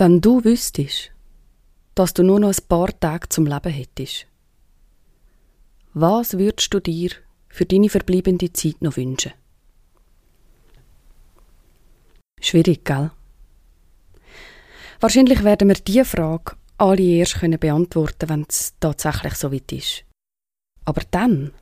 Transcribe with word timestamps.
Wenn 0.00 0.20
du 0.20 0.44
wüsstest, 0.44 1.10
dass 1.96 2.14
du 2.14 2.22
nur 2.22 2.38
noch 2.38 2.50
ein 2.50 2.68
paar 2.68 2.96
Tage 3.00 3.28
zum 3.30 3.46
Leben 3.46 3.72
hättest, 3.72 4.28
was 5.92 6.38
würdest 6.38 6.72
du 6.72 6.78
dir 6.78 7.10
für 7.48 7.66
deine 7.66 7.88
verbleibende 7.88 8.52
Zeit 8.52 8.80
noch 8.80 8.96
wünschen? 8.96 9.32
Schwierig, 12.40 12.84
gell? 12.84 13.10
Wahrscheinlich 15.00 15.42
werden 15.42 15.66
wir 15.66 15.74
diese 15.74 16.04
Frage 16.04 16.52
alle 16.76 17.02
erst 17.02 17.40
beantworten 17.58 18.18
können, 18.20 18.30
wenn 18.30 18.46
es 18.48 18.74
tatsächlich 18.78 19.34
so 19.34 19.50
weit 19.50 19.72
ist. 19.72 20.04
Aber 20.84 21.02
dann, 21.10 21.52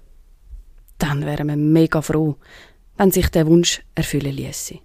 dann 0.98 1.24
wären 1.24 1.48
wir 1.48 1.56
mega 1.56 2.02
froh, 2.02 2.36
wenn 2.98 3.10
sich 3.10 3.30
der 3.30 3.46
Wunsch 3.46 3.82
erfüllen 3.94 4.36
ließe. 4.36 4.80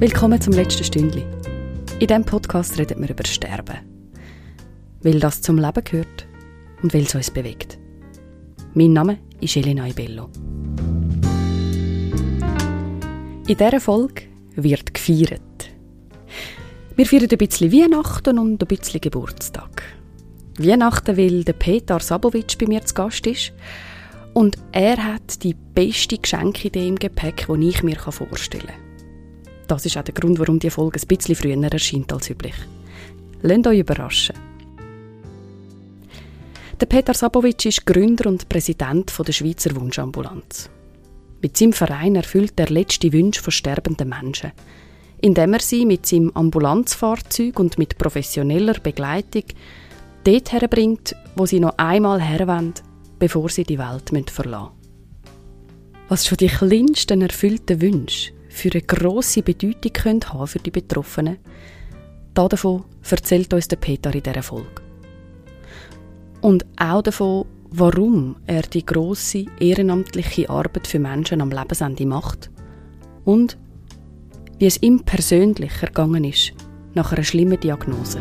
Willkommen 0.00 0.40
zum 0.40 0.52
letzten 0.52 0.84
Stündli. 0.84 1.26
In 1.98 2.06
diesem 2.06 2.24
Podcast 2.24 2.78
redet 2.78 3.00
wir 3.00 3.10
über 3.10 3.26
Sterben. 3.26 3.78
Weil 5.02 5.18
das 5.18 5.42
zum 5.42 5.58
Leben 5.58 5.82
gehört 5.82 6.24
und 6.84 6.94
weil 6.94 7.02
es 7.02 7.16
uns 7.16 7.32
bewegt. 7.32 7.78
Mein 8.74 8.92
Name 8.92 9.18
ist 9.40 9.56
Elena 9.56 9.88
Ibello. 9.88 10.30
In 13.48 13.56
dieser 13.56 13.80
Folge 13.80 14.22
wird 14.54 14.94
gefeiert. 14.94 15.40
Wir 16.94 17.04
feiern 17.04 17.28
ein 17.32 17.38
bisschen 17.38 17.72
Weihnachten 17.72 18.38
und 18.38 18.62
ein 18.62 18.68
bisschen 18.68 19.00
Geburtstag. 19.00 19.82
Weihnachten, 20.58 21.16
weil 21.16 21.42
der 21.42 21.54
Peter 21.54 21.98
Sabowitsch 21.98 22.56
bei 22.56 22.68
mir 22.68 22.84
zu 22.84 22.94
Gast 22.94 23.26
ist 23.26 23.52
und 24.32 24.58
er 24.70 24.96
hat 25.04 25.42
die 25.42 25.54
beste 25.54 26.18
Geschenkidee 26.18 26.86
im 26.86 27.00
Gepäck, 27.00 27.48
die 27.48 27.68
ich 27.68 27.82
mir 27.82 27.98
vorstellen 27.98 28.68
kann. 28.68 28.87
Das 29.68 29.84
ist 29.84 29.98
auch 29.98 30.02
der 30.02 30.14
Grund, 30.14 30.38
warum 30.38 30.58
die 30.58 30.70
Folge 30.70 30.98
ein 30.98 31.06
bisschen 31.06 31.36
früher 31.36 31.62
erscheint 31.62 32.12
als 32.12 32.30
üblich. 32.30 32.54
Lasst 33.42 33.66
euch 33.66 33.78
überraschen. 33.78 34.34
Der 36.80 36.86
Peter 36.86 37.12
Sabowitsch 37.12 37.66
ist 37.66 37.84
Gründer 37.84 38.30
und 38.30 38.48
Präsident 38.48 39.12
der 39.26 39.32
Schweizer 39.32 39.76
Wunschambulanz. 39.76 40.70
Mit 41.42 41.56
seinem 41.56 41.74
Verein 41.74 42.16
erfüllt 42.16 42.54
er 42.56 42.68
letzte 42.68 43.12
Wünsche 43.12 43.42
von 43.42 43.50
sterbenden 43.50 44.08
Menschen, 44.08 44.52
indem 45.20 45.52
er 45.52 45.60
sie 45.60 45.84
mit 45.84 46.06
seinem 46.06 46.30
Ambulanzfahrzeug 46.30 47.58
und 47.58 47.78
mit 47.78 47.98
professioneller 47.98 48.80
Begleitung 48.80 49.44
dort 50.24 50.50
herbringt, 50.50 51.14
wo 51.36 51.44
sie 51.44 51.60
noch 51.60 51.76
einmal 51.76 52.20
herwollen, 52.20 52.74
bevor 53.18 53.50
sie 53.50 53.64
die 53.64 53.78
Welt 53.78 54.30
verlassen 54.30 54.70
müssen. 54.72 56.08
Was 56.08 56.26
schon 56.26 56.38
die 56.38 56.48
kleinsten 56.48 57.20
erfüllten 57.20 57.82
Wünsche 57.82 58.37
für 58.58 58.72
eine 58.72 58.82
grosse 58.82 59.42
Bedeutung 59.42 59.92
können 59.92 60.20
für 60.20 60.58
die 60.58 60.72
Betroffenen, 60.72 61.38
davon 62.34 62.84
erzählt 63.08 63.54
uns 63.54 63.68
der 63.68 63.76
Peter 63.76 64.12
in 64.12 64.22
dieser 64.22 64.42
Folge. 64.42 64.82
Und 66.40 66.66
auch 66.76 67.02
davon, 67.02 67.46
warum 67.70 68.36
er 68.46 68.62
die 68.62 68.84
grosse 68.84 69.46
ehrenamtliche 69.60 70.50
Arbeit 70.50 70.88
für 70.88 70.98
Menschen 70.98 71.40
am 71.40 71.52
Lebensende 71.52 72.04
macht 72.04 72.50
und 73.24 73.56
wie 74.58 74.66
es 74.66 74.82
ihm 74.82 75.04
persönlich 75.04 75.72
ergangen 75.80 76.24
ist 76.24 76.52
nach 76.94 77.12
einer 77.12 77.22
schlimmen 77.22 77.60
Diagnose. 77.60 78.20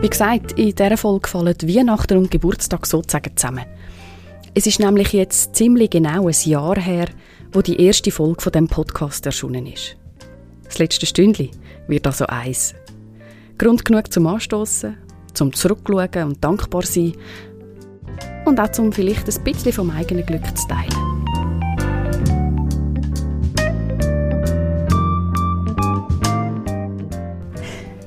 Wie 0.00 0.08
gesagt, 0.08 0.52
in 0.52 0.74
dieser 0.74 0.96
Folge 0.96 1.28
fallen 1.28 1.56
Weihnachten 1.62 2.18
und 2.18 2.30
Geburtstag 2.30 2.86
sozusagen 2.86 3.36
zusammen. 3.36 3.64
Es 4.54 4.66
ist 4.66 4.80
nämlich 4.80 5.14
jetzt 5.14 5.56
ziemlich 5.56 5.88
genau 5.88 6.28
ein 6.28 6.34
Jahr 6.44 6.78
her, 6.78 7.06
wo 7.52 7.62
die 7.62 7.80
erste 7.80 8.10
Folge 8.10 8.42
von 8.42 8.52
dem 8.52 8.68
Podcast 8.68 9.24
erschienen 9.24 9.66
ist. 9.66 9.96
Das 10.64 10.78
letzte 10.78 11.06
Stündli 11.06 11.50
wird 11.88 12.06
also 12.06 12.26
eins. 12.26 12.74
Grund 13.56 13.82
genug 13.82 14.12
zum 14.12 14.26
Anstoßen, 14.26 14.98
zum 15.32 15.54
Zurückschauen 15.54 16.24
und 16.24 16.44
dankbar 16.44 16.82
sein 16.82 17.14
und 18.44 18.60
auch 18.60 18.70
zum 18.72 18.92
vielleicht 18.92 19.26
ein 19.26 19.42
bisschen 19.42 19.72
vom 19.72 19.90
eigenen 19.90 20.26
Glück 20.26 20.44
zu 20.54 20.68
teilen. 20.68 20.92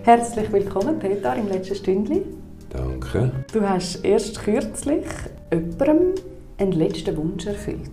Herzlich 0.03 0.51
willkommen, 0.51 0.99
Peter, 0.99 1.35
im 1.35 1.47
letzten 1.47 1.73
Stündli. 1.73 2.21
Danke. 2.69 3.31
Du 3.51 3.61
hast 3.61 4.05
erst 4.05 4.43
kürzlich 4.43 5.05
jemandem 5.51 6.13
einen 6.57 6.71
letzten 6.71 7.15
Wunsch 7.17 7.45
erfüllt. 7.45 7.89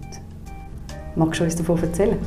Magst 1.17 1.41
du 1.41 1.45
uns 1.45 1.57
davon 1.57 1.83
erzählen? 1.83 2.19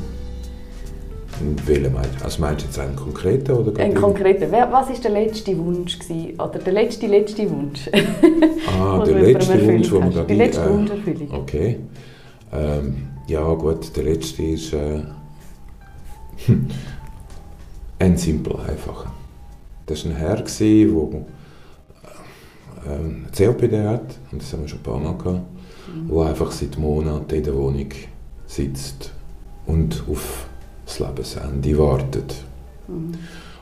Welchen 1.66 1.92
meinst 1.92 2.20
du? 2.20 2.24
Also 2.24 2.40
meinst 2.40 2.62
du 2.62 2.66
jetzt 2.66 2.78
einen 2.78 2.96
konkreten? 2.96 3.52
Oder 3.52 3.82
einen 3.82 3.94
konkreten. 3.94 4.50
Was 4.50 4.88
war 4.88 4.96
der 5.02 5.10
letzte 5.10 5.58
Wunsch? 5.58 5.98
Gewesen? 5.98 6.40
Oder 6.40 6.58
der 6.58 6.72
letzte, 6.72 7.06
letzte 7.06 7.50
Wunsch? 7.50 7.90
ah, 8.78 9.04
der 9.06 9.20
letzte 9.20 9.66
Wunsch, 9.66 9.90
den 9.90 9.98
man 9.98 10.10
gerade... 10.12 10.26
Die 10.26 10.34
letzte 10.34 10.64
äh, 10.64 10.70
Wunscherfüllung. 10.70 11.30
Okay. 11.32 11.80
Ähm, 12.52 13.08
ja 13.26 13.52
gut, 13.54 13.94
der 13.96 14.04
letzte 14.04 14.42
ist 14.44 14.72
äh, 14.72 15.02
ein 17.98 18.16
simpel, 18.16 18.56
einfacher. 18.56 19.12
Das 19.86 20.04
war 20.04 20.12
ein 20.12 20.16
Herr, 20.16 20.36
der 20.36 20.46
äh, 20.46 20.86
COPD 23.36 23.82
hat, 23.82 24.16
und 24.32 24.40
das 24.40 24.52
haben 24.52 24.62
wir 24.62 24.68
schon 24.68 24.78
ein 24.78 24.82
paar 24.82 24.98
Mal 24.98 25.18
gehabt 25.18 25.55
mhm. 25.96 26.08
wo 26.08 26.22
einfach 26.22 26.50
seit 26.50 26.78
Monaten 26.78 27.34
in 27.34 27.42
der 27.42 27.54
Wohnung 27.54 27.88
sitzt 28.46 29.10
und 29.66 30.04
auf 30.10 30.46
das 30.84 30.98
Lebensende 30.98 31.78
wartet. 31.78 32.34
Mhm. 32.88 33.12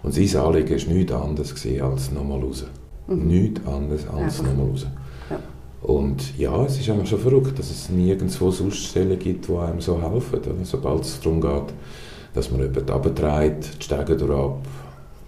Und 0.03 0.12
sein 0.12 0.43
Anliegen 0.43 0.87
war 0.87 0.95
nichts 0.95 1.12
anderes 1.12 1.67
als 1.81 2.11
nochmal 2.12 2.41
raus. 2.41 2.65
Mhm. 3.06 3.27
Nichts 3.27 3.67
anderes 3.67 4.06
als 4.09 4.43
nochmal 4.43 4.67
raus. 4.67 4.87
Ja. 5.31 5.39
Und 5.83 6.39
ja, 6.39 6.65
es 6.65 6.78
ist 6.78 6.91
einfach 6.91 7.06
schon 7.06 7.21
verrückt, 7.21 7.59
dass 7.59 7.71
es 7.71 7.89
nirgendwo 7.89 8.51
sonst 8.51 8.78
Stellen 8.78 9.19
gibt, 9.19 9.49
die 9.49 9.56
einem 9.56 9.81
so 9.81 10.01
helfen. 10.01 10.41
Sobald 10.65 11.03
es 11.03 11.21
darum 11.21 11.41
geht, 11.41 11.75
dass 12.34 12.51
man 12.51 12.61
jemanden 12.61 12.91
abtreibt, 12.91 13.81
die 13.81 13.84
Stege 13.84 14.16
durch 14.16 14.53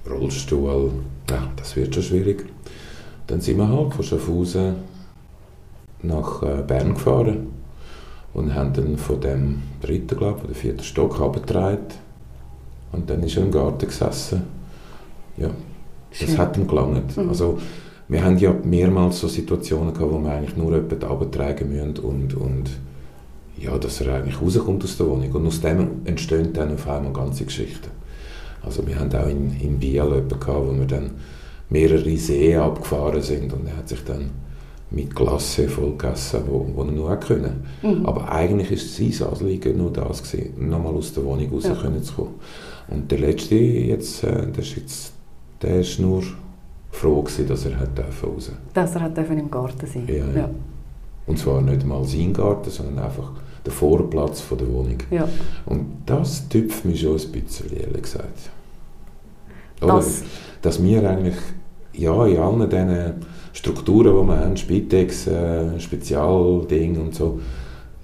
Rollstuhl, 0.08 0.90
ja, 1.30 1.50
das 1.56 1.74
wird 1.76 1.94
schon 1.94 2.02
schwierig. 2.02 2.46
Dann 3.26 3.40
sind 3.40 3.58
wir 3.58 3.68
halt 3.68 3.94
von 3.94 4.04
Schaffhausen 4.04 4.76
nach 6.02 6.42
äh, 6.42 6.62
Bern 6.66 6.94
gefahren 6.94 7.48
und 8.34 8.54
haben 8.54 8.72
dann 8.72 8.98
von 8.98 9.20
dem 9.20 9.62
dritten, 9.80 10.16
glaube 10.16 10.44
oder 10.44 10.54
vierten 10.54 10.82
Stock 10.82 11.20
abgetragen. 11.20 11.86
Und 12.92 13.10
dann 13.10 13.22
ist 13.22 13.36
er 13.36 13.44
im 13.44 13.50
Garten 13.50 13.86
gesessen. 13.86 14.42
Ja, 15.36 15.50
das 16.10 16.18
Schön. 16.28 16.38
hat 16.38 16.56
ihm 16.56 16.66
gelangt. 16.66 17.16
Mhm. 17.16 17.28
Also, 17.28 17.58
wir 18.08 18.24
haben 18.24 18.38
ja 18.38 18.54
mehrmals 18.62 19.20
so 19.20 19.28
Situationen 19.28 19.92
gehabt, 19.92 20.12
wo 20.12 20.18
wir 20.18 20.32
eigentlich 20.32 20.56
nur 20.56 20.72
jemanden 20.72 21.02
abtragen 21.02 21.68
müssen 21.68 21.98
und, 21.98 22.34
und 22.34 22.70
ja, 23.58 23.76
dass 23.78 24.00
er 24.00 24.14
eigentlich 24.14 24.40
rauskommt 24.40 24.84
aus 24.84 24.96
der 24.96 25.06
Wohnung. 25.06 25.32
Und 25.32 25.46
aus 25.46 25.60
dem 25.60 26.02
entstehen 26.04 26.52
dann 26.52 26.74
auf 26.74 26.88
einmal 26.88 27.12
ganze 27.12 27.44
Geschichten. 27.44 27.90
Also 28.62 28.86
wir 28.86 28.98
haben 28.98 29.12
auch 29.14 29.28
in, 29.28 29.58
in 29.60 29.78
Biel 29.78 29.94
jemanden 29.94 30.28
gehabt, 30.28 30.66
wo 30.66 30.72
wir 30.72 30.86
dann 30.86 31.12
mehrere 31.70 32.16
Seen 32.16 32.58
abgefahren 32.58 33.22
sind 33.22 33.52
und 33.52 33.66
er 33.66 33.76
hat 33.76 33.88
sich 33.88 34.04
dann 34.04 34.30
mit 34.90 35.14
Klasse 35.14 35.68
voll 35.68 35.92
gegessen, 35.92 36.42
wo, 36.46 36.66
wo 36.74 36.82
er 36.82 36.92
nur 36.92 37.16
können. 37.16 37.64
Mhm. 37.82 38.06
Aber 38.06 38.30
eigentlich 38.30 38.70
ist 38.70 38.96
sein 38.96 39.28
Anliegen 39.28 39.78
nur 39.78 39.92
das 39.92 40.22
gewesen, 40.22 40.68
nochmal 40.68 40.94
aus 40.94 41.12
der 41.12 41.24
Wohnung 41.24 41.50
raus 41.50 41.64
ja. 41.64 41.74
können 41.74 42.02
zu 42.02 42.14
kommen. 42.14 42.34
Und 42.88 43.10
der 43.10 43.18
letzte 43.18 43.56
jetzt, 43.56 44.22
äh, 44.22 44.46
der 44.46 44.62
ist 44.62 44.76
jetzt, 44.76 45.12
der 45.60 45.80
ist 45.80 45.98
nur 45.98 46.22
froh 46.92 47.22
gewesen, 47.22 47.48
dass 47.48 47.66
er 47.66 47.78
hat 47.78 47.98
raus. 48.22 48.52
Dass 48.72 48.94
er 48.94 49.02
hat 49.02 49.18
im 49.18 49.50
Garten 49.50 49.86
sein. 49.86 50.06
Ja, 50.06 50.40
ja. 50.40 50.50
Und 51.26 51.38
zwar 51.38 51.60
nicht 51.60 51.84
mal 51.84 52.04
sein 52.04 52.32
Garten, 52.32 52.70
sondern 52.70 53.04
einfach 53.04 53.32
der 53.64 53.72
Vorplatz 53.72 54.40
von 54.40 54.58
der 54.58 54.72
Wohnung. 54.72 54.98
Ja. 55.10 55.28
Und 55.66 55.86
das 56.06 56.48
tüpft 56.48 56.84
mich 56.84 57.00
schon 57.00 57.18
ein 57.18 57.32
bisschen, 57.32 57.76
ehrlich 57.76 58.02
gesagt. 58.02 58.50
Oder? 59.82 59.96
Das. 59.96 60.22
Dass 60.62 60.82
wir 60.82 61.08
eigentlich 61.08 61.36
ja, 61.92 62.26
in 62.26 62.38
allen 62.38 62.70
diesen 62.70 63.14
Strukturen, 63.56 64.14
die 64.14 64.28
wir 64.28 64.38
haben, 64.38 64.56
Spitex, 64.56 65.26
äh, 65.28 65.80
Spezialding 65.80 67.00
und 67.00 67.14
so, 67.14 67.40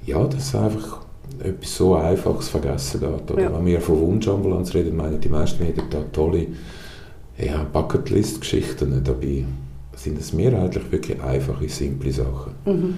ja, 0.07 0.25
dass 0.25 0.55
einfach 0.55 1.03
etwas 1.45 1.77
so 1.77 1.95
Einfaches 1.95 2.49
vergessen 2.49 3.01
geht. 3.01 3.31
Oder 3.31 3.43
ja. 3.43 3.55
Wenn 3.55 3.67
wir 3.67 3.81
von 3.83 4.01
Wunschambulanz 4.01 4.73
reden, 4.75 4.97
meinen 4.97 5.21
die 5.21 5.29
meisten 5.29 5.63
jeden 5.65 5.91
Tag 5.91 6.11
tolle 6.15 6.47
ja, 7.37 7.67
Bucketlist-Geschichten. 7.71 9.03
Dabei 9.05 9.45
sind 9.95 10.19
es 10.19 10.33
mehrheitlich 10.33 10.91
wirklich 10.91 11.23
einfache, 11.23 11.69
simple 11.69 12.13
Sachen. 12.13 12.55
Mhm. 12.65 12.97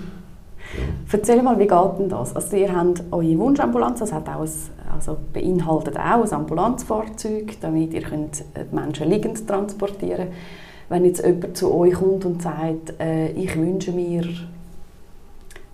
Ja. 0.77 0.83
Erzähl 1.13 1.43
mal, 1.43 1.59
wie 1.59 1.67
geht 1.67 1.99
denn 1.99 2.09
das? 2.09 2.37
Also 2.37 2.57
ihr 2.57 2.73
habt 2.73 3.03
eure 3.11 3.37
Wunschambulanz, 3.37 3.99
das 3.99 4.13
hat 4.13 4.29
auch 4.29 4.43
ein, 4.43 4.51
also 4.95 5.17
beinhaltet 5.33 5.97
auch 5.99 6.23
ein 6.23 6.33
Ambulanzfahrzeug, 6.33 7.61
damit 7.61 7.93
ihr 7.93 8.03
könnt 8.03 8.45
die 8.57 8.75
Menschen 8.75 9.11
liegend 9.11 9.47
transportieren 9.47 10.29
könnt 10.29 10.64
wenn 10.89 11.05
jetzt 11.05 11.25
jemand 11.25 11.57
zu 11.57 11.73
euch 11.73 11.95
kommt 11.95 12.25
und 12.25 12.43
sagt, 12.43 12.99
äh, 13.01 13.31
ich 13.33 13.57
wünsche 13.57 13.93
mir, 13.93 14.25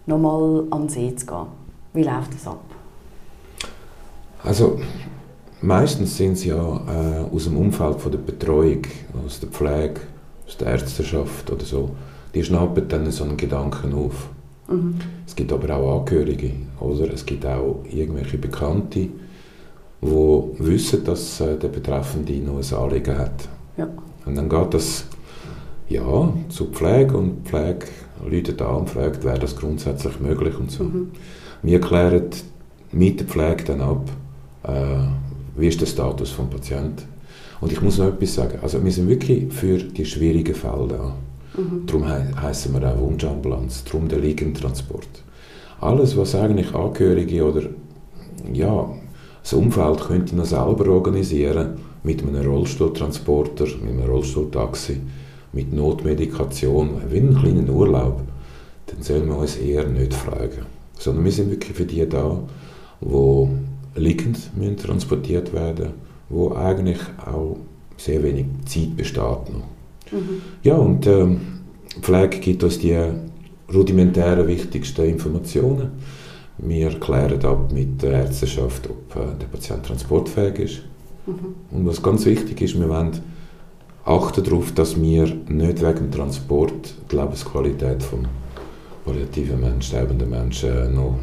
nochmal 0.06 0.64
an 0.70 0.88
See 0.88 1.14
zu 1.14 1.26
gehen. 1.26 1.46
Wie 1.92 2.02
läuft 2.02 2.34
das 2.34 2.46
ab? 2.46 2.62
Also 4.42 4.80
meistens 5.60 6.16
sind 6.16 6.36
sie 6.36 6.48
ja 6.48 6.56
äh, 6.56 7.34
aus 7.34 7.44
dem 7.44 7.56
Umfeld 7.56 8.00
von 8.00 8.12
der 8.12 8.18
Betreuung, 8.18 8.82
aus 9.24 9.40
der 9.40 9.48
Pflege, 9.48 10.00
aus 10.46 10.56
der 10.56 10.68
Ärzteschaft 10.68 11.50
oder 11.50 11.64
so. 11.64 11.90
Die 12.34 12.42
schnappen 12.42 12.88
dann 12.88 13.10
so 13.10 13.24
einen 13.24 13.36
Gedanken 13.36 13.92
auf. 13.92 14.28
Mhm. 14.68 14.96
Es 15.26 15.34
gibt 15.34 15.52
aber 15.52 15.76
auch 15.76 16.00
Angehörige, 16.00 16.52
oder? 16.78 17.12
Es 17.12 17.26
gibt 17.26 17.44
auch 17.44 17.84
irgendwelche 17.90 18.38
Bekannte, 18.38 19.08
die 20.02 20.08
wissen, 20.58 21.04
dass 21.04 21.40
äh, 21.40 21.56
der 21.56 21.68
Betreffende 21.68 22.34
noch 22.38 22.58
ein 22.58 22.78
Anliegen 22.78 23.18
hat. 23.18 23.48
Ja. 23.76 23.88
Und 24.30 24.36
dann 24.36 24.48
geht 24.48 24.74
das 24.74 25.06
ja, 25.88 26.32
zur 26.50 26.66
Pflege 26.68 27.16
und 27.16 27.44
die 27.44 27.48
Pflege 27.50 27.86
läutet 28.24 28.62
an 28.62 28.76
und 28.76 28.90
fragt, 28.90 29.24
wäre 29.24 29.40
das 29.40 29.56
grundsätzlich 29.56 30.20
möglich 30.20 30.56
und 30.56 30.70
so. 30.70 30.84
Mhm. 30.84 31.10
Wir 31.62 31.80
klären 31.80 32.26
mit 32.92 33.18
der 33.18 33.26
Pflege 33.26 33.64
dann 33.64 33.80
ab, 33.80 34.08
äh, 34.62 35.58
wie 35.58 35.66
ist 35.66 35.80
der 35.80 35.86
Status 35.86 36.36
des 36.36 36.46
Patienten. 36.46 37.02
Und 37.60 37.72
ich 37.72 37.82
muss 37.82 37.98
noch 37.98 38.06
etwas 38.06 38.34
sagen, 38.34 38.60
also 38.62 38.82
wir 38.84 38.92
sind 38.92 39.08
wirklich 39.08 39.52
für 39.52 39.78
die 39.78 40.06
schwierigen 40.06 40.54
Fälle 40.54 40.86
da. 40.88 41.14
Mhm. 41.60 41.86
Darum 41.86 42.06
he 42.06 42.40
heißen 42.40 42.72
wir 42.72 42.88
auch 42.88 43.00
Wunschambulanz, 43.00 43.82
darum 43.82 44.06
der 44.06 44.20
Liegentransport. 44.20 45.08
Alles, 45.80 46.16
was 46.16 46.36
eigentlich 46.36 46.72
Angehörige 46.72 47.44
oder 47.44 47.62
ja, 48.52 48.88
das 49.42 49.52
Umfeld 49.54 50.00
könnte 50.02 50.36
noch 50.36 50.44
selber 50.44 50.88
organisieren, 50.88 51.89
mit 52.02 52.22
einem 52.22 52.46
Rollstuhltransporter, 52.46 53.64
mit 53.82 53.92
einem 53.92 54.10
Rollstuhltaxi, 54.10 55.00
mit 55.52 55.72
Notmedikation, 55.72 57.02
wie 57.08 57.18
einen 57.18 57.38
kleinen 57.38 57.68
Urlaub, 57.70 58.22
dann 58.86 59.02
sollen 59.02 59.28
wir 59.28 59.36
uns 59.36 59.56
eher 59.56 59.86
nicht 59.86 60.14
fragen. 60.14 60.66
Sondern 60.98 61.24
wir 61.24 61.32
sind 61.32 61.50
wirklich 61.50 61.76
für 61.76 61.84
die 61.84 62.08
da, 62.08 62.38
die 63.00 63.48
liegend 64.00 64.50
müssen 64.56 64.76
transportiert 64.76 65.52
werden 65.52 65.92
wo 66.30 66.54
eigentlich 66.54 66.98
auch 67.26 67.58
sehr 67.96 68.22
wenig 68.22 68.46
Zeit 68.64 68.96
besteht 68.96 69.20
noch. 69.20 69.68
Mhm. 70.10 70.42
Ja, 70.62 70.76
und 70.76 71.06
ähm, 71.06 71.40
Pflege 72.00 72.38
gibt 72.38 72.64
uns 72.64 72.78
die 72.78 72.96
rudimentären 73.72 74.46
wichtigsten 74.46 75.04
Informationen. 75.04 75.90
Wir 76.58 76.90
klären 76.98 77.44
ab 77.44 77.72
mit 77.72 78.02
der 78.02 78.12
Ärzteschaft, 78.12 78.88
ob 78.88 79.16
äh, 79.16 79.38
der 79.38 79.46
Patient 79.46 79.84
transportfähig 79.84 80.58
ist. 80.58 80.82
Mhm. 81.26 81.54
Und 81.70 81.86
was 81.86 82.02
ganz 82.02 82.24
wichtig 82.26 82.60
ist, 82.60 82.78
wir 82.78 82.88
wollen 82.88 83.20
achten 84.04 84.44
darauf, 84.44 84.72
dass 84.72 85.00
wir 85.00 85.26
nicht 85.26 85.82
wegen 85.82 85.94
dem 85.94 86.10
Transport 86.10 86.94
die 87.10 87.16
Lebensqualität 87.16 88.02
vom 88.02 88.26
palliativen 89.04 89.60
Menschen, 89.60 89.82
sterbenden 89.82 90.30
Menschen 90.30 90.94
noch 90.94 91.18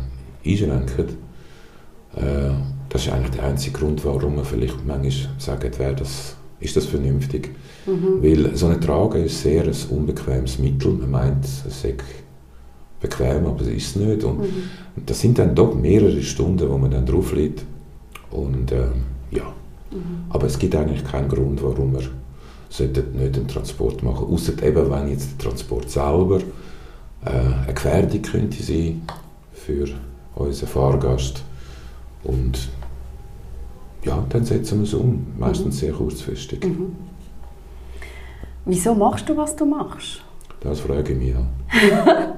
einschränken. 0.45 1.07
Äh, 2.15 2.51
das 2.89 3.05
ist 3.05 3.11
eigentlich 3.11 3.31
der 3.31 3.43
einzige 3.45 3.77
Grund, 3.77 4.03
warum 4.05 4.35
man 4.35 4.45
vielleicht 4.45 4.85
manchmal 4.85 5.11
sagt, 5.37 5.77
wäre 5.79 5.95
das, 5.95 6.35
ist 6.59 6.75
das 6.75 6.85
vernünftig. 6.85 7.51
Mhm. 7.85 8.23
Weil 8.23 8.55
so 8.55 8.67
eine 8.67 8.79
Trage 8.79 9.19
ist 9.19 9.41
sehr 9.41 9.63
ein 9.63 9.75
unbequemes 9.89 10.59
Mittel. 10.59 10.93
Man 10.93 11.11
meint, 11.11 11.45
es 11.45 11.81
sei 11.81 11.95
bequem, 12.99 13.45
aber 13.45 13.61
es 13.61 13.67
ist 13.67 13.95
es 13.95 13.95
nicht. 13.97 14.23
Und 14.23 14.39
mhm. 14.39 14.63
das 15.05 15.19
sind 15.19 15.37
dann 15.37 15.53
doch 15.53 15.75
mehrere 15.75 16.21
Stunden, 16.21 16.69
wo 16.69 16.77
man 16.77 16.91
dann 16.91 17.05
drauf 17.05 17.33
liegt. 17.33 17.65
Und 18.31 18.71
äh, 18.71 18.87
ja, 19.31 19.53
mhm. 19.91 20.25
aber 20.29 20.47
es 20.47 20.57
gibt 20.57 20.75
eigentlich 20.75 21.03
keinen 21.03 21.29
Grund, 21.29 21.61
warum 21.63 21.93
wir 21.93 22.03
sollten 22.69 23.17
nicht 23.17 23.37
einen 23.37 23.47
Transport 23.47 24.03
machen, 24.03 24.27
außer 24.27 24.61
eben, 24.63 24.91
wenn 24.91 25.09
jetzt 25.09 25.31
der 25.31 25.49
Transport 25.49 25.89
selber 25.89 26.39
äh, 27.25 27.29
eine 27.29 27.73
Gefährdung 27.73 28.21
könnte 28.21 28.61
sein 28.61 29.01
für 29.53 29.87
unseren 30.35 30.67
Fahrgast. 30.67 31.43
Und 32.23 32.69
ja, 34.03 34.23
dann 34.29 34.45
setzen 34.45 34.79
wir 34.79 34.83
es 34.83 34.93
um, 34.93 35.27
meistens 35.37 35.75
mhm. 35.75 35.79
sehr 35.79 35.93
kurzfristig. 35.93 36.63
Mhm. 36.63 36.95
Wieso 38.65 38.93
machst 38.93 39.27
du, 39.29 39.37
was 39.37 39.55
du 39.55 39.65
machst? 39.65 40.21
Das 40.59 40.81
frage 40.81 41.13
ich 41.13 41.19
mich 41.19 41.35
auch. 41.35 41.45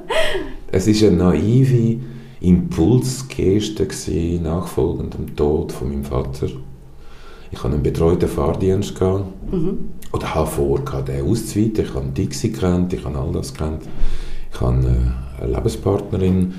es 0.72 0.88
ist 0.88 1.04
eine 1.04 1.18
naive 1.18 2.00
Impulsgeste 2.42 4.40
nachfolgend 4.42 5.16
dem 5.16 5.36
Tod 5.36 5.72
von 5.72 5.90
meinem 5.90 6.04
Vater. 6.04 6.48
Ich 7.52 7.64
hatte 7.64 7.74
einen 7.74 7.84
betreuten 7.84 8.30
Fahrdienst 8.30 8.98
gehabt, 8.98 9.26
mhm. 9.52 9.90
oder 10.14 10.36
habe 10.36 10.48
vor, 10.48 10.80
den 10.80 11.26
auszuweiten. 11.26 11.86
Ich 11.86 11.94
habe 11.94 12.08
Dixie 12.10 12.52
gekannt, 12.52 12.94
ich 12.94 13.04
habe 13.04 13.18
all 13.18 13.32
das 13.32 13.54
gekannt. 13.54 13.84
Ich 14.54 14.62
habe 14.62 14.74
eine 14.74 15.52
Lebenspartnerin 15.52 16.54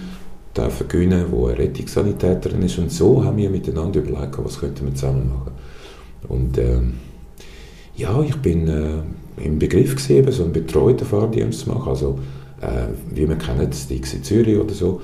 dürfen 0.56 0.88
gewinnen, 0.88 1.26
die 1.30 1.36
eine 1.36 1.58
Rettungssanitäterin 1.58 2.62
ist. 2.62 2.78
Und 2.78 2.90
so 2.90 3.24
haben 3.24 3.36
wir 3.36 3.50
miteinander 3.50 4.00
überlegt, 4.00 4.36
was 4.42 4.58
könnten 4.58 4.86
wir 4.86 4.94
zusammen 4.94 5.28
machen. 5.28 5.52
Und 6.28 6.58
äh, 6.58 6.80
ja, 7.96 8.20
ich 8.22 8.36
bin 8.36 8.68
äh, 8.68 9.44
im 9.44 9.58
Begriff 9.58 9.94
gesehen, 9.94 10.30
so 10.32 10.44
einen 10.44 10.52
betreuten 10.52 11.06
Fahrdienst 11.06 11.60
zu 11.60 11.70
machen. 11.70 11.88
Also, 11.88 12.18
äh, 12.60 12.88
wie 13.14 13.26
man 13.26 13.38
kennt, 13.38 13.72
das 13.72 13.86
Dixie 13.86 14.22
Zürich 14.22 14.58
oder 14.58 14.74
so, 14.74 15.00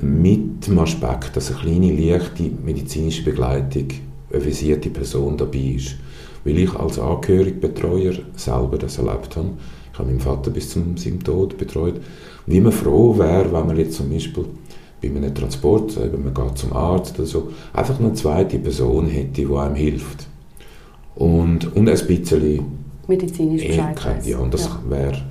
mit 0.00 0.66
dem 0.66 0.78
Aspekt, 0.78 1.36
dass 1.36 1.50
eine 1.50 1.60
kleine, 1.60 1.92
leichte 1.92 2.50
medizinische 2.64 3.22
Begleitung, 3.22 3.88
eine 4.32 4.44
visierte 4.44 4.90
Person 4.90 5.36
dabei 5.36 5.74
ist. 5.76 5.96
Weil 6.44 6.58
ich 6.58 6.74
als 6.74 6.98
Angehörigbetreuer 6.98 8.14
selber 8.36 8.78
das 8.78 8.98
erlebt 8.98 9.36
habe. 9.36 9.50
Ich 9.92 9.98
habe 9.98 10.08
meinen 10.08 10.20
Vater 10.20 10.50
bis 10.50 10.70
zum 10.70 10.96
seinem 10.96 11.22
Tod 11.22 11.58
betreut. 11.58 12.00
Wie 12.46 12.60
man 12.60 12.72
froh 12.72 13.18
wäre, 13.18 13.52
wenn 13.52 13.66
man 13.66 13.76
jetzt 13.76 13.96
zum 13.96 14.10
Beispiel 14.10 14.46
bei 15.02 15.08
einem 15.08 15.34
Transport, 15.34 15.96
eben 15.96 16.24
man 16.24 16.34
geht 16.34 16.58
zum 16.58 16.72
Arzt 16.72 17.18
oder 17.18 17.26
so, 17.26 17.52
einfach 17.72 17.98
eine 17.98 18.14
zweite 18.14 18.58
Person 18.58 19.06
hätte, 19.06 19.44
die 19.44 19.54
einem 19.54 19.74
hilft. 19.74 20.26
Und, 21.14 21.74
und 21.76 21.88
ein 21.88 22.06
bisschen 22.06 22.60
medizinisch 23.06 23.66
Bescheid 23.66 24.26
Ja, 24.26 24.38
und 24.38 24.54
das 24.54 24.66
ja. 24.66 24.80
wäre 24.88 25.22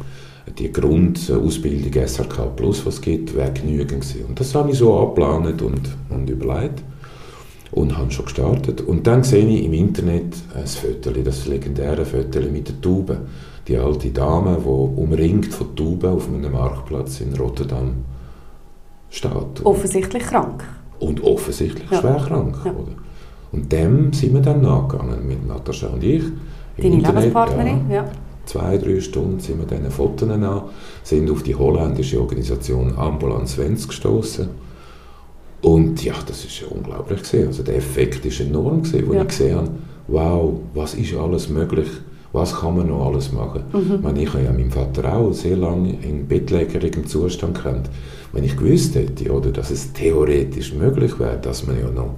die 0.57 0.71
Grundausbildung 0.71 2.07
SRK 2.07 2.55
Plus, 2.55 2.85
was 2.85 2.95
es 2.95 3.01
gibt, 3.01 3.35
wäre 3.35 3.51
genügend 3.53 4.01
gewesen. 4.01 4.25
Und 4.27 4.39
das 4.39 4.53
habe 4.55 4.71
ich 4.71 4.77
so 4.77 4.99
abgeplant 4.99 5.61
und, 5.61 5.81
und 6.09 6.29
überlegt 6.29 6.83
und 7.71 7.97
habe 7.97 8.11
schon 8.11 8.25
gestartet. 8.25 8.81
Und 8.81 9.05
dann 9.07 9.23
sehe 9.23 9.45
ich 9.45 9.65
im 9.65 9.73
Internet 9.73 10.35
ein 10.55 10.65
Foto, 10.65 11.11
das 11.11 11.47
legendäre 11.47 12.05
Foto 12.05 12.39
mit 12.51 12.67
der 12.67 12.81
Taube. 12.81 13.21
Die 13.67 13.77
alte 13.77 14.09
Dame, 14.09 14.57
die 14.59 14.67
umringt 14.67 15.53
von 15.53 15.75
Tauben 15.75 16.09
auf 16.09 16.27
einem 16.27 16.51
Marktplatz 16.51 17.21
in 17.21 17.35
Rotterdam 17.35 17.93
steht. 19.09 19.63
Offensichtlich 19.63 20.23
krank. 20.23 20.63
Und 20.99 21.23
offensichtlich 21.23 21.89
ja. 21.91 21.99
schwer 21.99 22.15
krank. 22.15 22.57
Ja. 22.65 22.71
Oder? 22.71 22.91
Und 23.51 23.71
dem 23.71 24.13
sind 24.13 24.33
wir 24.33 24.41
dann 24.41 24.61
nachgegangen, 24.61 25.27
mit 25.27 25.47
Natascha 25.47 25.87
und 25.87 26.03
ich. 26.03 26.23
Deine 26.77 26.97
Lebenspartnerin, 26.97 27.89
ja. 27.89 27.95
ja. 27.95 28.11
Zwei, 28.45 28.77
drei 28.77 28.99
Stunden 28.99 29.39
sind 29.39 29.59
wir 29.59 29.67
diesen 29.67 29.91
Fotos 29.91 30.27
an, 30.27 30.61
sind 31.03 31.29
auf 31.29 31.43
die 31.43 31.53
holländische 31.53 32.19
Organisation 32.19 32.97
Ambulance 32.97 33.57
Wenz 33.59 33.87
gestoßen. 33.87 34.49
Und 35.61 36.03
ja, 36.03 36.13
das 36.25 36.45
ist 36.45 36.63
unglaublich 36.63 37.21
gesehen. 37.21 37.47
Also 37.47 37.63
der 37.63 37.77
Effekt 37.77 38.25
ist 38.25 38.39
enorm 38.39 38.83
gesehen, 38.83 39.07
wo 39.07 39.13
ja. 39.13 39.21
ich 39.21 39.27
gesehen 39.27 39.55
habe, 39.57 39.69
wow, 40.07 40.53
was 40.73 40.93
ist 40.93 41.13
alles 41.15 41.49
möglich? 41.49 41.89
Was 42.31 42.55
kann 42.55 42.77
man 42.77 42.87
noch 42.87 43.07
alles 43.07 43.31
machen? 43.31 43.63
Mhm. 43.73 43.95
Ich, 43.95 44.01
meine, 44.01 44.21
ich 44.23 44.33
habe 44.33 44.43
ja 44.43 44.51
meinen 44.51 44.71
Vater 44.71 45.13
auch 45.13 45.33
sehr 45.33 45.57
lange 45.57 45.97
in 46.01 46.27
bettlägerigem 46.27 47.07
Zustand 47.07 47.61
kennt 47.61 47.89
wenn 48.33 48.43
ich 48.43 48.55
gewusst 48.55 48.95
hätte, 48.95 49.31
oder, 49.31 49.51
dass 49.51 49.71
es 49.71 49.91
theoretisch 49.93 50.73
möglich 50.73 51.19
wäre, 51.19 51.37
dass 51.41 51.65
man 51.65 51.79
ja 51.79 51.89
noch 51.89 52.15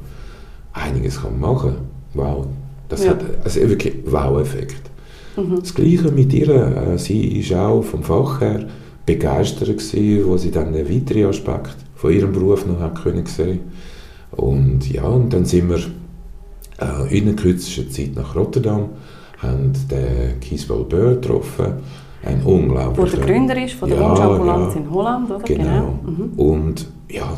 einiges 0.73 1.21
kann 1.21 1.39
machen 1.39 1.71
kann, 1.71 1.77
wow, 2.13 2.47
das 2.89 3.05
ja. 3.05 3.11
hat 3.11 3.23
also 3.43 3.61
wirklich 3.61 3.95
Wow-Effekt. 4.05 4.89
Mhm. 5.37 5.59
Das 5.59 5.73
Gleiche 5.73 6.11
mit 6.11 6.33
ihr, 6.33 6.49
äh, 6.49 6.97
sie 6.97 7.39
ist 7.39 7.53
auch 7.53 7.81
vom 7.81 8.03
Fach 8.03 8.41
her 8.41 8.67
begeistert 9.05 9.69
gewesen, 9.69 10.25
wo 10.25 10.37
sie 10.37 10.51
dann 10.51 10.67
einen 10.67 10.89
weiteren 10.89 11.27
Aspekt 11.27 11.77
von 12.01 12.11
ihrem 12.11 12.33
Beruf 12.33 12.65
noch 12.65 12.79
hat 12.79 13.03
können 13.03 13.27
sehen. 13.27 13.59
Und 14.31 14.91
ja, 14.91 15.03
und 15.03 15.31
dann 15.31 15.45
sind 15.45 15.69
wir 15.69 15.79
äh, 16.79 17.15
in 17.15 17.25
der 17.25 17.35
kürzesten 17.35 17.91
Zeit 17.91 18.15
nach 18.15 18.35
Rotterdam, 18.35 18.89
haben 19.37 19.73
den 19.89 20.39
Kiesball 20.39 20.83
Böhr 20.83 21.15
getroffen, 21.15 21.73
ein 22.23 22.41
unglaublicher... 22.41 23.13
Wo 23.13 23.17
der 23.17 23.25
Gründer 23.25 23.63
ist 23.63 23.75
von 23.75 23.89
der 23.89 23.99
ja, 23.99 24.09
Wunschambulanz 24.09 24.73
ja, 24.73 24.81
in 24.81 24.91
Holland, 24.91 25.29
oder? 25.29 25.43
Genau. 25.43 25.63
genau. 25.63 25.99
Mhm. 26.03 26.33
Und 26.37 26.87
ja, 27.07 27.37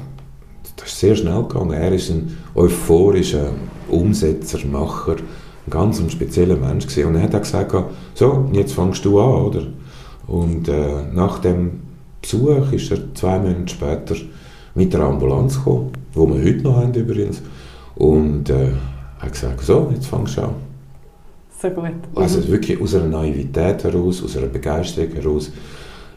das 0.78 0.88
ist 0.88 1.00
sehr 1.00 1.16
schnell 1.16 1.44
gegangen. 1.44 1.72
Er 1.72 1.92
ist 1.92 2.10
ein 2.10 2.38
euphorischer 2.56 3.52
Umsetzer, 3.90 4.60
Macher, 4.66 5.16
ein 5.18 5.70
ganz 5.70 6.02
spezieller 6.10 6.56
Mensch 6.56 6.88
gewesen. 6.88 7.08
Und 7.08 7.16
er 7.16 7.24
hat 7.24 7.36
auch 7.36 7.42
gesagt, 7.42 7.76
so, 8.14 8.50
jetzt 8.54 8.74
fängst 8.74 9.04
du 9.04 9.20
an, 9.20 9.42
oder? 9.42 9.68
Und 10.28 10.70
äh, 10.70 11.04
nach 11.14 11.40
dem 11.40 11.82
Besuch 12.22 12.72
ist 12.72 12.92
er 12.92 13.14
zwei 13.14 13.40
Monate 13.40 13.68
später 13.68 14.16
mit 14.76 14.94
der 14.94 15.02
Ambulanz 15.02 15.58
gekommen, 15.58 15.92
die 16.14 16.20
wir 16.20 16.44
heute 16.44 16.64
noch 16.64 16.76
haben 16.78 16.94
übrigens. 16.94 17.42
Und 17.96 18.50
äh, 18.50 18.70
hat 19.20 19.32
gesagt, 19.32 19.62
so, 19.62 19.92
jetzt 19.94 20.08
fängst 20.08 20.38
du 20.38 20.42
an. 20.42 20.56
So 21.62 21.70
gut. 21.70 21.92
Also 22.16 22.40
mhm. 22.40 22.48
wirklich 22.50 22.82
aus 22.82 22.96
einer 22.96 23.06
Naivität 23.06 23.84
heraus, 23.84 24.24
aus 24.24 24.36
einer 24.36 24.48
Begeisterung 24.48 25.12
heraus. 25.12 25.52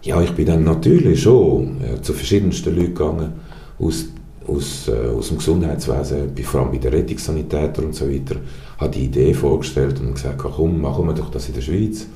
Ja, 0.02 0.20
ich 0.20 0.32
bin 0.32 0.46
dann 0.46 0.64
natürlich 0.64 1.22
schon 1.22 1.82
äh, 1.82 2.00
zu 2.00 2.12
verschiedensten 2.12 2.74
Leuten 2.74 2.94
gegangen, 2.94 3.32
aus, 3.78 4.06
aus, 4.46 4.88
äh, 4.88 5.08
aus 5.16 5.28
dem 5.28 5.38
Gesundheitswesen, 5.38 6.36
vor 6.44 6.60
allem 6.60 6.72
bei 6.72 6.78
den 6.78 6.92
Rettungssanitätern 6.92 7.86
und 7.86 7.94
so 7.94 8.08
weiter, 8.08 8.36
habe 8.78 8.90
die 8.90 9.04
Idee 9.04 9.34
vorgestellt 9.34 10.00
und 10.00 10.14
gesagt, 10.14 10.38
komm, 10.38 10.80
machen 10.80 11.06
wir 11.06 11.14
doch 11.14 11.30
das 11.30 11.48
in 11.48 11.54
der 11.54 11.60
Schweiz. 11.60 12.06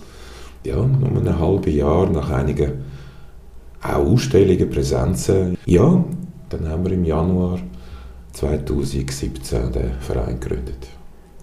Ja, 0.65 0.77
um 0.77 1.17
ein 1.17 1.39
halbes 1.39 1.75
Jahr, 1.75 2.09
nach 2.11 2.31
einigen 2.31 2.73
auch 3.83 3.95
Ausstellungen, 3.95 4.69
Präsenzen. 4.69 5.57
Ja, 5.65 6.05
dann 6.51 6.69
haben 6.69 6.85
wir 6.85 6.93
im 6.93 7.05
Januar 7.05 7.59
2017 8.33 9.73
den 9.73 9.93
Verein 10.01 10.39
gegründet. 10.39 10.89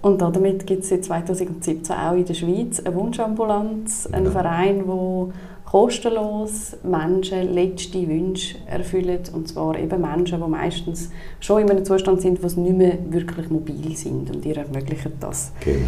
Und 0.01 0.21
damit 0.21 0.67
gibt 0.67 0.83
es 0.83 0.89
seit 0.89 1.03
2017 1.05 1.95
auch 1.95 2.13
in 2.13 2.25
der 2.25 2.33
Schweiz 2.33 2.79
eine 2.79 2.95
Wunschambulanz, 2.95 4.07
einen 4.11 4.25
ja. 4.25 4.31
Verein, 4.31 4.83
der 4.85 5.33
kostenlos 5.65 6.77
Menschen 6.83 7.53
letzte 7.53 8.07
Wünsche 8.07 8.57
erfüllen. 8.67 9.19
Und 9.33 9.49
zwar 9.49 9.77
eben 9.77 9.99
Menschen, 9.99 10.41
die 10.41 10.49
meistens 10.49 11.09
schon 11.39 11.63
in 11.63 11.71
einem 11.71 11.83
Zustand 11.83 12.21
sind, 12.21 12.41
wo 12.41 12.47
sie 12.47 12.61
nicht 12.61 12.77
mehr 12.77 12.97
wirklich 13.09 13.49
mobil 13.49 13.95
sind. 13.95 14.33
Und 14.33 14.45
ihr 14.45 14.57
ermöglicht 14.57 15.11
das. 15.19 15.51
Genau. 15.59 15.81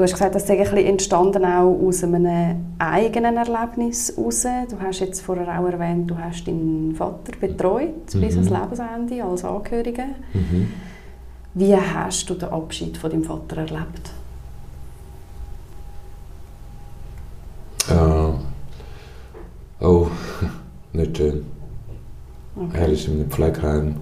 Du 0.00 0.04
hast 0.04 0.14
gesagt, 0.14 0.34
das 0.34 0.44
ist 0.44 0.50
ein 0.50 0.76
entstanden 0.78 1.44
auch 1.44 1.78
aus 1.78 2.02
einem 2.02 2.74
eigenen 2.78 3.36
Erlebnis 3.36 4.10
heraus. 4.16 4.46
Du 4.70 4.80
hast 4.80 5.00
jetzt 5.00 5.20
vorher 5.20 5.60
auch 5.60 5.66
erwähnt, 5.66 6.10
du 6.10 6.16
hast 6.16 6.46
deinen 6.46 6.94
Vater 6.94 7.32
betreut 7.38 8.14
mhm. 8.14 8.20
bis 8.22 8.34
ans 8.34 8.48
Lebensende 8.48 9.22
als 9.22 9.44
Angehörige. 9.44 10.04
Mhm. 10.32 10.72
Wie 11.52 11.76
hast 11.76 12.30
du 12.30 12.32
den 12.32 12.48
Abschied 12.48 12.96
von 12.96 13.10
deinem 13.10 13.24
Vater 13.24 13.58
erlebt? 13.58 14.10
Uh, 17.90 19.84
oh, 19.84 20.06
nicht 20.94 21.14
schön. 21.14 21.44
Okay. 22.56 22.70
Er 22.72 22.80
war 22.80 22.88
in 22.88 23.20
einem 23.20 23.30
Pflegeheim, 23.30 23.96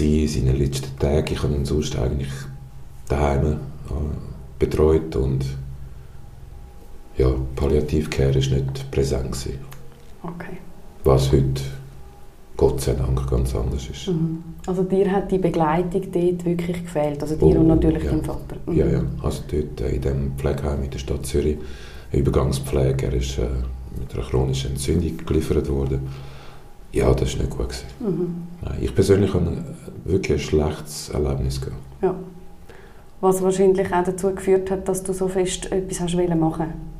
in 0.00 0.26
seinen 0.26 0.56
letzten 0.58 0.98
Tagen. 0.98 1.32
Ich 1.32 1.40
habe 1.40 1.54
ihn 1.54 1.64
sonst 1.64 1.96
eigentlich 1.96 2.32
daheim 3.06 3.46
äh, 3.46 4.29
betreut 4.60 5.16
und 5.16 5.44
ja, 7.16 7.30
Palliativcare 7.56 8.34
war 8.34 8.58
nicht 8.58 8.90
präsent. 8.92 9.36
Okay. 10.22 10.58
Was 11.02 11.32
heute 11.32 11.62
Gott 12.56 12.80
sei 12.82 12.92
Dank 12.92 13.28
ganz 13.28 13.54
anders 13.54 13.88
ist. 13.88 14.08
Mhm. 14.08 14.44
Also 14.66 14.82
dir 14.82 15.10
hat 15.10 15.32
die 15.32 15.38
Begleitung 15.38 16.02
dort 16.12 16.44
wirklich 16.44 16.82
gefehlt, 16.82 17.22
also 17.22 17.34
dir 17.34 17.56
oh, 17.56 17.60
und 17.60 17.68
natürlich 17.68 18.04
ja. 18.04 18.10
dein 18.10 18.22
Vater? 18.22 18.56
Mhm. 18.66 18.76
Ja, 18.76 18.86
ja, 18.86 19.02
also 19.22 19.42
dort 19.50 19.80
äh, 19.80 19.96
in 19.96 20.02
dem 20.02 20.32
Pflegeheim 20.36 20.82
in 20.84 20.90
der 20.90 20.98
Stadt 20.98 21.24
Zürich, 21.24 21.56
Übergangspflege, 22.12 23.06
er 23.06 23.14
ist 23.14 23.38
äh, 23.38 23.46
mit 23.98 24.14
einer 24.14 24.24
chronischen 24.24 24.72
Entzündung 24.72 25.16
geliefert 25.24 25.70
worden. 25.70 26.00
Ja, 26.92 27.12
das 27.14 27.34
war 27.34 27.44
nicht 27.44 27.56
gut. 27.56 27.84
Mhm. 28.00 28.42
Nein, 28.62 28.78
ich 28.82 28.94
persönlich 28.94 29.32
hatte 29.32 29.64
wirklich 30.04 30.38
ein 30.38 30.46
schlechtes 30.46 31.08
Erlebnis. 31.10 31.60
Gehabt. 31.60 31.76
Ja. 32.02 32.14
Was 33.20 33.42
wahrscheinlich 33.42 33.92
auch 33.92 34.04
dazu 34.04 34.34
geführt 34.34 34.70
hat, 34.70 34.88
dass 34.88 35.02
du 35.02 35.12
so 35.12 35.28
fest 35.28 35.70
etwas 35.72 36.00
hast 36.00 36.14
machen 36.16 36.90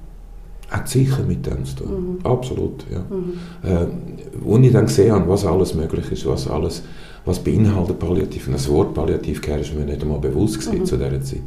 hat 0.71 0.89
sicher 0.89 1.23
mit 1.25 1.47
dem 1.47 1.65
zu 1.65 1.77
tun. 1.77 2.19
Mhm. 2.23 2.27
Absolut, 2.27 2.85
ja. 2.91 3.01
Mhm. 3.01 3.35
Äh, 3.63 4.67
ich 4.67 4.73
dann 4.73 4.87
gesehen 4.87 5.13
habe, 5.13 5.29
was 5.29 5.45
alles 5.45 5.75
möglich 5.75 6.11
ist, 6.13 6.27
was 6.27 6.49
alles, 6.49 6.83
was 7.25 7.41
beinhaltet 7.41 7.99
Palliativ, 7.99 8.47
und 8.47 8.55
das 8.55 8.69
Wort 8.69 8.95
Palliativcare 8.95 9.61
ist 9.61 9.75
mir 9.75 9.85
nicht 9.85 10.03
einmal 10.03 10.21
bewusst 10.21 10.61
gewesen 10.61 10.81
mhm. 10.81 10.87
zu 10.87 10.97
dieser 10.97 11.23
Zeit. 11.23 11.43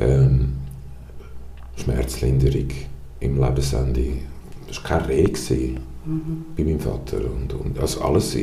Ähm, 0.00 0.52
Schmerzlinderung 1.76 2.68
im 3.20 3.40
Lebensende, 3.40 4.06
das 4.66 4.82
war 4.82 4.98
keine 4.98 5.08
Reh 5.08 5.32
mhm. 6.04 6.44
bei 6.56 6.64
meinem 6.64 6.80
Vater. 6.80 7.18
Und, 7.18 7.54
und 7.54 7.78
also 7.78 8.00
alles, 8.00 8.36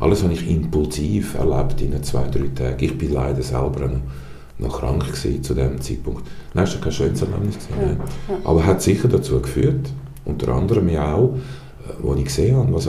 alles 0.00 0.22
habe 0.24 0.32
ich 0.32 0.50
impulsiv 0.50 1.36
erlebt 1.36 1.80
in 1.80 2.02
zwei, 2.02 2.26
drei 2.28 2.48
Tagen. 2.54 2.84
Ich 2.84 2.98
bin 2.98 3.12
leider 3.12 3.42
selber 3.42 3.86
noch 3.86 4.00
noch 4.58 4.80
krank 4.80 5.06
gewesen 5.06 5.42
zu 5.42 5.54
dem 5.54 5.80
Zeitpunkt. 5.80 6.22
Nein, 6.54 6.64
es 6.64 6.74
war 6.74 6.80
kein 6.82 6.92
schönes 6.92 7.22
Erlebnis. 7.22 7.56
Gewesen, 7.56 8.00
ja. 8.28 8.36
Aber 8.44 8.64
hat 8.64 8.82
sicher 8.82 9.08
dazu 9.08 9.40
geführt, 9.40 9.90
unter 10.24 10.48
anderem 10.52 10.88
ja 10.88 11.14
auch, 11.14 11.34
äh, 11.34 11.92
wo 12.00 12.14
ich 12.14 12.24
gesehen 12.24 12.56
habe, 12.56 12.72
was 12.72 12.88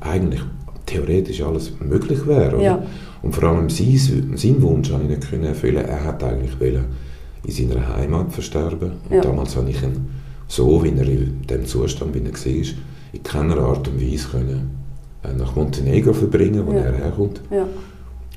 eigentlich 0.00 0.42
theoretisch 0.86 1.42
alles 1.42 1.72
möglich 1.80 2.26
wäre. 2.26 2.62
Ja. 2.62 2.82
Und 3.22 3.34
vor 3.34 3.44
allem 3.44 3.70
sein, 3.70 4.32
sein 4.34 4.62
Wunsch 4.62 4.90
habe 4.90 5.04
ich 5.04 5.10
nicht 5.10 5.30
können 5.30 5.44
erfüllen. 5.44 5.84
Er 5.84 6.04
hat 6.04 6.22
eigentlich 6.24 6.58
wollen 6.60 6.86
in 7.44 7.52
seiner 7.52 7.96
Heimat 7.96 8.32
versterben. 8.32 8.92
Und 9.08 9.16
ja. 9.16 9.20
damals 9.20 9.56
habe 9.56 9.70
ich 9.70 9.82
ihn 9.82 10.08
so, 10.48 10.82
wie 10.82 10.90
er 10.90 11.08
in 11.08 11.42
dem 11.48 11.64
Zustand 11.64 12.14
wie 12.14 12.18
er 12.18 12.32
war, 12.32 12.74
in 13.12 13.22
keiner 13.22 13.58
Art 13.58 13.88
und 13.88 14.00
Weise 14.00 14.28
können, 14.28 14.70
äh, 15.22 15.32
nach 15.34 15.54
Montenegro 15.54 16.12
verbringen, 16.12 16.66
wo 16.66 16.72
ja. 16.72 16.80
er 16.80 16.94
herkommt. 16.94 17.40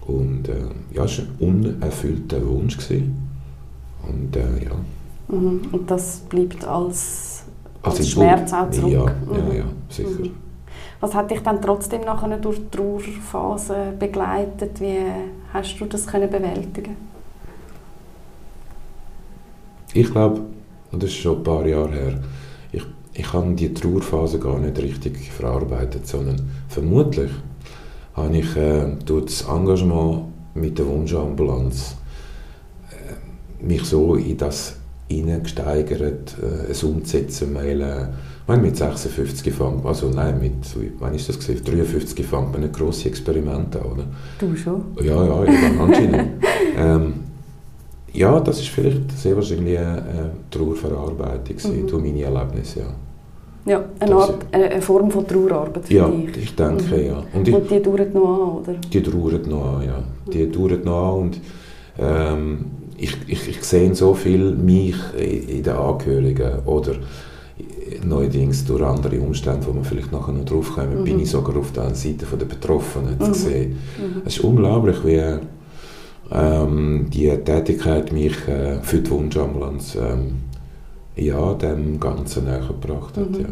Und 0.07 0.47
äh, 0.49 0.53
ja, 0.93 1.05
es 1.05 1.19
war 1.19 1.25
ein 1.25 1.35
unerfüllter 1.39 2.45
Wunsch. 2.47 2.77
Gewesen. 2.77 3.29
Und 4.07 4.35
äh, 4.35 4.65
ja. 4.65 4.75
Mhm. 5.27 5.61
Und 5.71 5.89
das 5.89 6.19
bleibt 6.29 6.63
als, 6.65 7.43
als, 7.81 7.97
als 7.97 8.09
Schmerz 8.09 8.53
auch 8.53 8.69
zurück? 8.69 8.91
Ja, 8.91 9.03
mhm. 9.03 9.51
ja, 9.51 9.53
ja 9.55 9.65
sicher. 9.89 10.09
Mhm. 10.09 10.31
Was 10.99 11.13
hat 11.13 11.29
dich 11.29 11.41
dann 11.41 11.61
trotzdem 11.61 12.01
nachher 12.01 12.37
durch 12.37 12.57
die 12.57 12.69
Trauerphase 12.69 13.93
begleitet? 13.99 14.79
Wie 14.79 14.97
hast 15.53 15.79
du 15.79 15.85
das 15.85 16.07
können 16.07 16.29
bewältigen 16.29 16.95
Ich 19.93 20.11
glaube, 20.11 20.41
und 20.91 21.03
das 21.03 21.09
ist 21.09 21.17
schon 21.17 21.37
ein 21.37 21.43
paar 21.43 21.65
Jahre 21.65 21.91
her, 21.91 22.19
ich, 22.71 22.83
ich 23.13 23.33
habe 23.33 23.53
die 23.53 23.73
Trauerphase 23.73 24.39
gar 24.39 24.57
nicht 24.57 24.77
richtig 24.79 25.31
verarbeitet, 25.31 26.07
sondern 26.07 26.49
vermutlich 26.69 27.31
habe 28.15 28.37
ich 28.37 28.55
äh, 28.55 28.87
durch 29.05 29.25
das 29.25 29.41
Engagement 29.47 30.25
mit 30.53 30.77
der 30.79 30.87
Wunschambulanz 30.87 31.95
äh, 32.91 33.63
mich 33.65 33.83
so 33.83 34.15
in 34.15 34.37
das 34.37 34.77
hineingesteigert, 35.09 36.35
äh, 36.41 36.71
es 36.71 36.83
umzusetzen, 36.83 37.53
weil 37.53 37.81
äh, 37.81 38.07
meine, 38.47 38.61
mit 38.61 38.77
56 38.77 39.53
fängt 39.53 39.85
also 39.85 40.09
nein, 40.09 40.39
mit, 40.39 40.53
wann 40.99 41.13
ist 41.13 41.29
das 41.29 41.39
gewesen? 41.39 41.63
53 41.65 42.25
fängt 42.25 42.51
man 42.51 42.61
nicht 42.61 42.73
grosse 42.73 43.09
Experimente 43.09 43.81
an, 43.81 43.91
oder? 43.91 44.03
Du 44.39 44.55
schon? 44.55 44.83
Ja, 45.01 45.23
ja, 45.23 45.43
ja 45.45 45.81
anscheinend. 45.81 46.43
ähm, 46.77 47.13
ja, 48.13 48.39
das 48.39 48.59
ist 48.59 48.69
vielleicht 48.69 49.11
sehr 49.17 49.35
wahrscheinlich 49.35 49.77
eine, 49.77 50.03
eine 50.03 50.31
Trauerverarbeitung 50.49 51.57
mhm. 51.71 51.87
durch 51.87 52.03
meine 52.03 52.21
Erlebnisse, 52.21 52.79
ja. 52.79 52.95
Ja, 53.65 53.83
eine, 53.99 54.15
Art, 54.15 54.45
eine 54.51 54.81
Form 54.81 55.09
von 55.09 55.27
Trauerarbeit 55.27 55.89
Ja, 55.89 56.07
dich. 56.07 56.37
ich 56.43 56.55
denke, 56.55 56.95
mhm. 56.95 57.05
ja. 57.05 57.23
Und, 57.33 57.47
ich, 57.47 57.55
und, 57.55 57.71
die 57.71 57.81
dauert 57.81 58.13
noch 58.13 58.29
an, 58.29 58.61
oder? 58.61 58.73
Die 58.93 59.01
dauert 59.01 59.47
noch 59.47 59.77
an, 59.77 59.85
ja. 59.85 60.03
Die 60.31 60.45
mhm. 60.45 60.51
dauert 60.51 60.85
noch 60.85 61.13
an 61.13 61.21
und 61.21 61.41
ähm, 61.97 62.65
ich, 62.97 63.17
ich, 63.27 63.49
ich 63.49 63.63
sehe 63.63 63.93
so 63.95 64.13
viel 64.13 64.51
mich 64.51 64.95
in 65.17 65.63
den 65.63 65.73
Angehörigen 65.73 66.59
oder 66.65 66.93
neuerdings 68.03 68.65
durch 68.65 68.83
andere 68.83 69.19
Umstände, 69.19 69.65
wo 69.67 69.73
man 69.73 69.83
vielleicht 69.83 70.11
nachher 70.11 70.33
noch 70.33 70.45
drauf 70.45 70.73
kommen, 70.75 70.99
mhm. 70.99 71.03
bin 71.03 71.19
ich 71.19 71.29
sogar 71.29 71.57
auf 71.57 71.71
der 71.71 71.93
Seite 71.95 72.25
der 72.25 72.45
Betroffenen 72.45 73.19
zu 73.19 73.29
mhm. 73.29 73.33
sehen. 73.33 73.71
Mhm. 73.71 74.21
Es 74.25 74.37
ist 74.37 74.43
unglaublich, 74.43 74.97
wie 75.03 75.21
ähm, 76.31 77.07
die 77.11 77.29
Tätigkeit 77.29 78.11
mich 78.11 78.35
äh, 78.47 78.79
für 78.81 78.99
die 78.99 79.09
Wunschambulanz 79.09 79.95
ähm, 79.95 80.35
ja, 81.15 81.53
dem 81.53 81.99
Ganzen 81.99 82.45
näher 82.45 82.67
gebracht 82.67 83.17
hat. 83.17 83.29
Mhm. 83.29 83.41
Ja. 83.41 83.47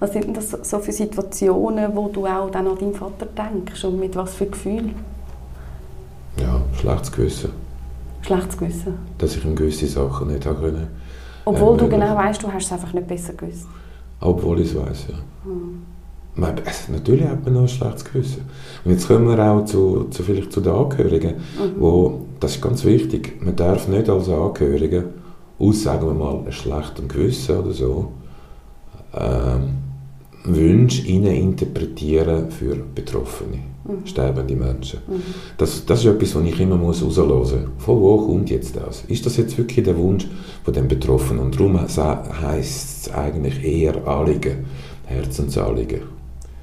Was 0.00 0.12
sind 0.12 0.24
denn 0.26 0.34
das 0.34 0.50
so 0.50 0.78
für 0.78 0.92
Situationen, 0.92 1.94
wo 1.94 2.08
du 2.08 2.26
auch 2.26 2.50
dann 2.50 2.66
an 2.66 2.78
deinen 2.78 2.94
Vater 2.94 3.26
denkst 3.26 3.84
und 3.84 4.00
mit 4.00 4.16
was 4.16 4.34
für 4.34 4.46
Gefühl? 4.46 4.90
Ja, 6.38 6.60
schlechtes 6.78 7.12
Gewissen. 7.12 7.50
Schlechtes 8.22 8.56
Gewissen? 8.56 8.94
Dass 9.18 9.36
ich 9.36 9.44
ihm 9.44 9.54
gewisse 9.54 9.86
Sachen 9.86 10.28
nicht 10.28 10.46
habe 10.46 10.60
können. 10.60 10.88
Obwohl 11.44 11.74
äh, 11.74 11.78
du 11.78 11.88
genau 11.88 12.16
weißt, 12.16 12.42
du 12.42 12.52
hast 12.52 12.66
es 12.66 12.72
einfach 12.72 12.92
nicht 12.92 13.06
besser 13.06 13.34
gewusst. 13.34 13.66
Obwohl 14.20 14.60
ich 14.60 14.70
es 14.70 14.76
weiß, 14.76 15.06
ja. 15.08 15.16
Mhm. 15.44 15.82
Man, 16.34 16.54
natürlich 16.90 17.28
hat 17.28 17.44
man 17.44 17.54
noch 17.54 17.62
ein 17.62 17.68
schlechtes 17.68 18.04
Gewissen. 18.04 18.42
Und 18.84 18.92
jetzt 18.92 19.06
kommen 19.06 19.28
wir 19.28 19.38
auch 19.38 19.64
zu, 19.66 20.04
zu 20.04 20.22
vielleicht 20.22 20.52
zu 20.52 20.62
den 20.62 20.72
Angehörigen, 20.72 21.34
mhm. 21.34 21.80
wo, 21.80 22.26
das 22.40 22.56
ist 22.56 22.62
ganz 22.62 22.84
wichtig, 22.84 23.42
man 23.42 23.54
darf 23.54 23.86
nicht 23.88 24.08
als 24.08 24.28
Angehörige 24.30 25.04
aus, 25.58 25.82
sagen 25.82 26.06
wir 26.06 26.14
mal, 26.14 26.38
einem 26.38 26.52
schlechten 26.52 27.08
Gewissen 27.08 27.58
oder 27.58 27.72
so, 27.72 28.12
ähm, 29.14 29.82
Wünsche 30.44 31.06
interpretieren 31.06 32.50
für 32.50 32.74
Betroffene, 32.94 33.58
mhm. 33.84 34.04
sterbende 34.06 34.56
Menschen. 34.56 34.98
Mhm. 35.06 35.22
Das, 35.56 35.84
das 35.86 36.00
ist 36.00 36.06
etwas, 36.06 36.34
was 36.34 36.44
ich 36.44 36.58
immer 36.58 36.76
muss 36.76 37.00
muss. 37.02 37.68
Von 37.78 38.00
wo 38.00 38.26
kommt 38.26 38.50
jetzt 38.50 38.74
das? 38.74 39.04
Ist 39.06 39.24
das 39.24 39.36
jetzt 39.36 39.56
wirklich 39.56 39.84
der 39.84 39.96
Wunsch 39.96 40.26
von 40.64 40.74
dem 40.74 40.88
Betroffenen? 40.88 41.44
Und 41.44 41.54
darum 41.54 41.80
heisst 41.80 43.06
es 43.06 43.12
eigentlich 43.12 43.62
eher 43.62 44.06
Anliegen, 44.06 44.64
Herzensanliegen. 45.04 46.00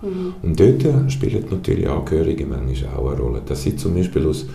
Mhm. 0.01 0.33
Und 0.41 0.59
dort 0.59 1.11
spielen 1.11 1.45
natürlich 1.49 1.87
Angehörige 1.87 2.45
manchmal 2.45 2.95
auch 2.95 3.11
eine 3.11 3.19
Rolle. 3.21 3.41
Dass 3.45 3.63
sie 3.63 3.77
zum 3.77 3.95
Beispiel 3.95 4.27
aus, 4.27 4.45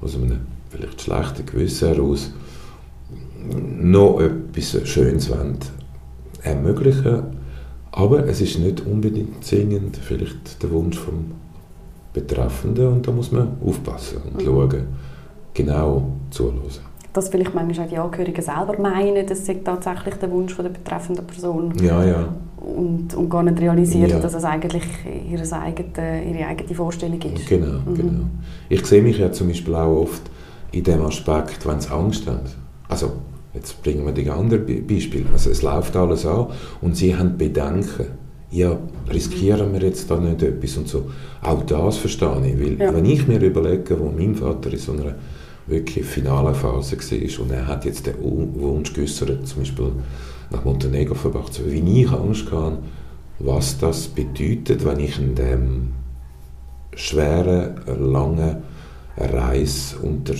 aus 0.00 0.14
einem 0.14 0.40
vielleicht 0.70 1.02
schlechten 1.02 1.44
Gewissen 1.44 1.88
heraus 1.88 2.32
noch 3.80 4.20
etwas 4.20 4.88
Schönes 4.88 5.30
ermöglichen 6.42 7.40
aber 7.92 8.26
es 8.26 8.40
ist 8.40 8.58
nicht 8.58 8.86
unbedingt 8.86 9.44
zwingend 9.44 9.96
vielleicht 9.96 10.62
der 10.62 10.70
Wunsch 10.70 10.98
vom 10.98 11.32
Betreffenden 12.12 12.88
und 12.88 13.06
da 13.06 13.12
muss 13.12 13.32
man 13.32 13.56
aufpassen 13.64 14.18
und 14.24 14.42
mhm. 14.42 14.46
schauen, 14.46 14.86
genau 15.54 16.10
zuhören. 16.30 16.60
Dass 17.12 17.28
vielleicht 17.28 17.54
manchmal 17.54 17.86
auch 17.86 17.90
die 17.90 17.98
Angehörigen 17.98 18.42
selber 18.42 18.78
meinen, 18.80 19.26
das 19.26 19.44
sei 19.44 19.54
tatsächlich 19.64 20.14
der 20.14 20.30
Wunsch 20.30 20.54
von 20.54 20.64
der 20.64 20.70
betreffenden 20.72 21.26
Person. 21.26 21.72
Ja, 21.82 22.04
ja. 22.04 22.28
Und, 22.56 23.14
und 23.14 23.28
gar 23.28 23.42
nicht 23.42 23.60
realisieren, 23.60 24.10
ja. 24.10 24.20
dass 24.20 24.34
es 24.34 24.44
eigentlich 24.44 24.84
ihre 25.28 25.60
eigene, 25.60 26.24
ihre 26.24 26.46
eigene 26.46 26.74
Vorstellung 26.74 27.20
ist. 27.20 27.48
Genau, 27.48 27.80
mhm. 27.84 27.94
genau. 27.94 28.24
Ich 28.68 28.86
sehe 28.86 29.02
mich 29.02 29.18
ja 29.18 29.32
zum 29.32 29.48
Beispiel 29.48 29.74
auch 29.74 30.02
oft 30.02 30.22
in 30.70 30.84
dem 30.84 31.02
Aspekt, 31.02 31.66
wenn 31.66 31.80
sie 31.80 31.90
Angst 31.90 32.28
haben. 32.28 32.40
Also, 32.88 33.12
jetzt 33.54 33.82
bringen 33.82 34.04
wir 34.04 34.12
die 34.12 34.30
andere 34.30 34.58
Beispiel. 34.58 35.26
Also, 35.32 35.50
es 35.50 35.62
läuft 35.62 35.96
alles 35.96 36.26
an 36.26 36.48
und 36.80 36.96
sie 36.96 37.16
haben 37.16 37.36
Bedenken 37.36 38.06
ja, 38.52 38.76
riskieren 39.12 39.72
wir 39.72 39.80
jetzt 39.82 40.10
da 40.10 40.16
nicht 40.18 40.42
etwas 40.42 40.76
und 40.76 40.88
so. 40.88 41.10
Auch 41.42 41.62
das 41.62 41.98
verstehe 41.98 42.42
ich, 42.44 42.60
weil 42.60 42.80
ja. 42.80 42.94
wenn 42.94 43.04
ich 43.04 43.26
mir 43.28 43.40
überlege, 43.40 43.98
wo 43.98 44.10
mein 44.10 44.34
Vater 44.34 44.72
in 44.72 44.78
so 44.78 44.92
einer 44.92 45.14
wirklich 45.66 46.04
finalen 46.04 46.54
Phase 46.54 46.96
war 46.96 47.44
und 47.44 47.52
er 47.52 47.66
hat 47.66 47.84
jetzt 47.84 48.06
den 48.06 48.14
Wunsch 48.20 48.92
geäußert, 48.92 49.46
zum 49.46 49.60
Beispiel 49.60 49.92
nach 50.50 50.64
Montenegro 50.64 51.14
verbracht 51.14 51.54
zu 51.54 51.64
werden, 51.64 51.86
wie 51.86 52.02
ich 52.02 52.10
Angst 52.10 52.50
hatte, 52.50 52.78
was 53.38 53.78
das 53.78 54.08
bedeutet, 54.08 54.84
wenn 54.84 54.98
ich 54.98 55.18
in 55.18 55.34
dem 55.34 55.92
schweren, 56.94 57.80
langen 57.86 58.56
Reise 59.16 59.96
unter, 60.02 60.34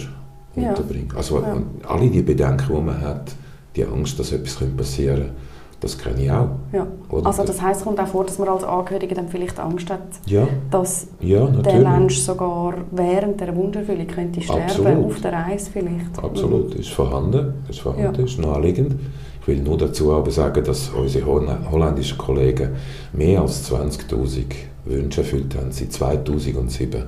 ja. 0.62 0.74
Also 1.16 1.40
ja. 1.40 1.56
alle 1.86 2.08
die 2.08 2.22
Bedenken, 2.22 2.66
die 2.68 2.82
man 2.82 3.00
hat, 3.00 3.32
die 3.76 3.84
Angst, 3.84 4.18
dass 4.18 4.32
etwas 4.32 4.56
passieren 4.76 5.16
könnte, 5.16 5.34
das 5.80 5.96
kenne 5.96 6.22
ich 6.22 6.30
auch. 6.30 6.50
Ja. 6.72 6.86
Also 7.24 7.42
das 7.42 7.60
heißt, 7.60 7.80
es 7.80 7.84
kommt 7.84 7.98
auch 7.98 8.06
vor, 8.06 8.24
dass 8.24 8.38
man 8.38 8.48
als 8.48 8.64
Angehörige 8.64 9.14
dann 9.14 9.28
vielleicht 9.28 9.58
Angst 9.58 9.90
hat, 9.90 10.02
ja. 10.26 10.46
dass 10.70 11.08
ja, 11.20 11.46
der 11.46 11.80
Mensch 11.80 12.18
sogar 12.18 12.74
während 12.90 13.40
der 13.40 13.56
Wunscherfüllung 13.56 14.06
könnte 14.06 14.42
sterben, 14.42 14.62
Absolut. 14.62 15.04
auf 15.06 15.20
der 15.20 15.32
Reise 15.32 15.70
vielleicht. 15.72 16.18
Absolut, 16.22 16.74
mhm. 16.74 16.80
ist 16.80 16.90
vorhanden, 16.90 17.54
ist 17.68 17.80
vorhanden, 17.80 18.24
ist 18.24 18.38
naheliegend. 18.38 18.96
Ich 19.40 19.48
will 19.48 19.62
nur 19.62 19.78
dazu 19.78 20.12
aber 20.12 20.30
sagen, 20.30 20.62
dass 20.62 20.90
unsere 20.90 21.24
holländischen 21.26 22.18
Kollegen 22.18 22.70
mehr 23.14 23.40
als 23.40 23.72
20'000 23.72 24.44
Wünsche 24.84 25.22
erfüllt 25.22 25.56
haben 25.56 25.72
seit 25.72 25.92
2007. 25.92 27.04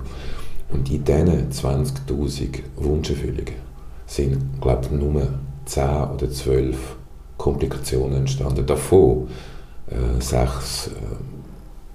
Und 0.72 0.90
in 0.90 1.04
diesen 1.04 1.50
20'000 1.50 2.60
Wunscherfüllungen 2.76 3.54
sind, 4.06 4.38
glaube 4.60 4.86
ich, 4.86 4.90
nur 4.90 5.28
10 5.66 5.84
oder 6.14 6.30
12 6.30 6.76
Komplikationen 7.36 8.18
entstanden. 8.18 8.66
Davon 8.66 9.28
äh, 9.88 10.20
sechs 10.20 10.88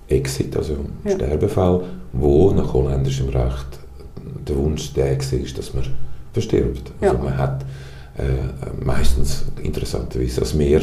äh, 0.10 0.16
Exit, 0.16 0.56
also 0.56 0.78
ja. 1.04 1.12
Sterbefall, 1.12 1.84
wo 2.14 2.52
nach 2.52 2.74
holländischem 2.74 3.30
Recht 3.30 3.80
der 4.48 4.56
Wunsch 4.56 4.94
der 4.94 5.18
ist, 5.18 5.58
dass 5.58 5.74
man 5.74 5.84
verstirbt. 6.34 6.92
Also 7.02 7.16
ja. 7.16 7.24
man 7.24 7.38
hat 7.38 7.66
äh, 8.18 8.84
meistens 8.84 9.46
interessanterweise 9.62 10.42
als 10.42 10.54
mehr 10.54 10.82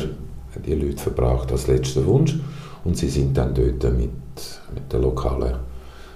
die 0.64 0.74
Leute 0.74 0.98
verbracht 0.98 1.50
als 1.50 1.66
letzter 1.66 2.04
Wunsch 2.06 2.38
und 2.84 2.96
sie 2.96 3.08
sind 3.08 3.36
dann 3.36 3.54
dort 3.54 3.82
mit, 3.96 4.10
mit 4.74 4.92
der 4.92 5.00
lokalen 5.00 5.54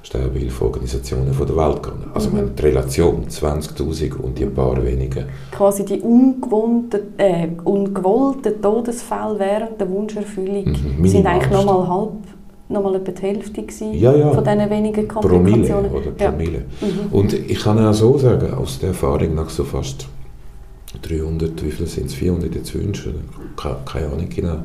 Sterbehilfeorganisationen 0.02 1.26
der 1.26 1.56
Welt 1.56 1.82
gegangen. 1.82 2.10
Also 2.14 2.30
mhm. 2.30 2.54
die 2.56 2.62
Relation 2.62 3.26
20'000 3.28 4.16
und 4.16 4.38
die 4.38 4.46
paar 4.46 4.82
wenigen. 4.84 5.24
Quasi 5.50 5.84
die 5.84 6.00
ungewohnten, 6.00 7.00
äh, 7.18 7.48
ungewollten 7.64 8.60
Todesfälle 8.62 9.38
während 9.38 9.80
der 9.80 9.90
Wunscherfüllung 9.90 10.64
mhm. 10.98 11.06
sind 11.06 11.26
eigentlich 11.26 11.52
nochmal 11.52 11.88
halb 11.88 12.12
nochmal 12.70 12.96
etwa 12.96 13.12
die 13.12 13.22
Hälfte 13.22 13.64
ja, 13.92 14.14
ja. 14.14 14.30
von 14.30 14.44
diesen 14.44 14.70
wenigen 14.70 15.08
Komplikationen. 15.08 15.90
Promille, 15.90 16.08
oder 16.08 16.10
Promille. 16.10 16.64
Ja. 16.80 16.86
Mhm. 16.86 17.12
Und 17.12 17.32
ich 17.32 17.60
kann 17.60 17.78
auch 17.78 17.94
so 17.94 18.18
sagen, 18.18 18.52
aus 18.54 18.78
der 18.78 18.90
Erfahrung 18.90 19.34
nach 19.34 19.48
so 19.48 19.64
fast 19.64 20.06
300, 21.02 21.64
wie 21.64 21.70
viele 21.70 21.88
sind 21.88 22.06
es, 22.06 22.14
400 22.14 22.54
jetzt 22.54 22.74
Wünsche, 22.74 23.14
keine, 23.56 24.06
Ahnung 24.06 24.28
genau. 24.28 24.58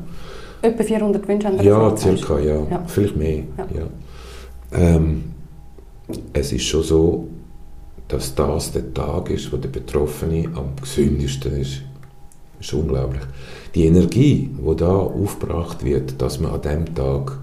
Etwa 0.62 0.82
400 0.82 1.28
Wünsche 1.28 1.48
haben 1.48 1.62
Ja, 1.62 1.96
circa, 1.96 2.38
ja. 2.38 2.56
ja. 2.70 2.82
Vielleicht 2.86 3.16
mehr, 3.16 3.42
ja. 3.58 3.82
Ähm, 4.74 5.24
es 6.32 6.52
ist 6.52 6.64
schon 6.64 6.82
so, 6.82 7.28
dass 8.08 8.34
das 8.34 8.72
der 8.72 8.92
Tag 8.92 9.30
ist, 9.30 9.52
wo 9.52 9.56
der 9.56 9.68
Betroffene 9.68 10.50
am 10.54 10.76
gesündesten 10.80 11.60
ist. 11.60 11.82
Das 12.58 12.66
ist 12.68 12.74
unglaublich. 12.74 13.22
Die 13.74 13.86
Energie, 13.86 14.50
die 14.56 14.76
da 14.76 14.92
aufgebracht 14.92 15.84
wird, 15.84 16.20
dass 16.20 16.40
man 16.40 16.52
an 16.52 16.60
diesem 16.60 16.94
Tag 16.94 17.38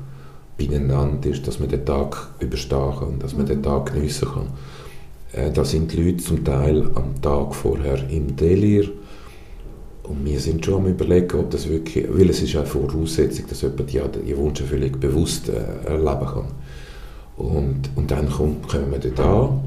beieinander 0.57 1.29
ist, 1.29 1.47
dass 1.47 1.59
man 1.59 1.69
den 1.69 1.85
Tag 1.85 2.29
überstehen 2.39 2.91
kann, 2.99 3.19
dass 3.19 3.35
man 3.35 3.45
den 3.45 3.59
mhm. 3.59 3.63
Tag 3.63 3.93
geniessen 3.93 4.27
kann. 4.27 4.47
Äh, 5.33 5.51
da 5.51 5.65
sind 5.65 5.91
die 5.91 6.03
Leute 6.03 6.23
zum 6.23 6.43
Teil 6.43 6.89
am 6.95 7.21
Tag 7.21 7.55
vorher 7.55 8.07
im 8.09 8.35
Delir 8.35 8.89
und 10.03 10.25
wir 10.25 10.39
sind 10.39 10.65
schon 10.65 10.81
am 10.81 10.87
überlegen, 10.87 11.39
ob 11.39 11.51
das 11.51 11.69
wirklich, 11.69 12.05
weil 12.09 12.29
es 12.29 12.41
ist 12.41 12.55
eine 12.55 12.65
Voraussetzung, 12.65 13.45
dass 13.47 13.61
jemand 13.61 13.91
die, 13.91 14.01
die 14.27 14.37
Wunscherfüllung 14.37 14.99
bewusst 14.99 15.49
äh, 15.49 15.87
erleben 15.87 16.25
kann. 16.25 16.47
Und, 17.41 17.89
und 17.95 18.11
dann 18.11 18.29
kommt, 18.29 18.67
kommen 18.67 18.91
wir 18.91 18.99
dort 18.99 19.19
an 19.19 19.59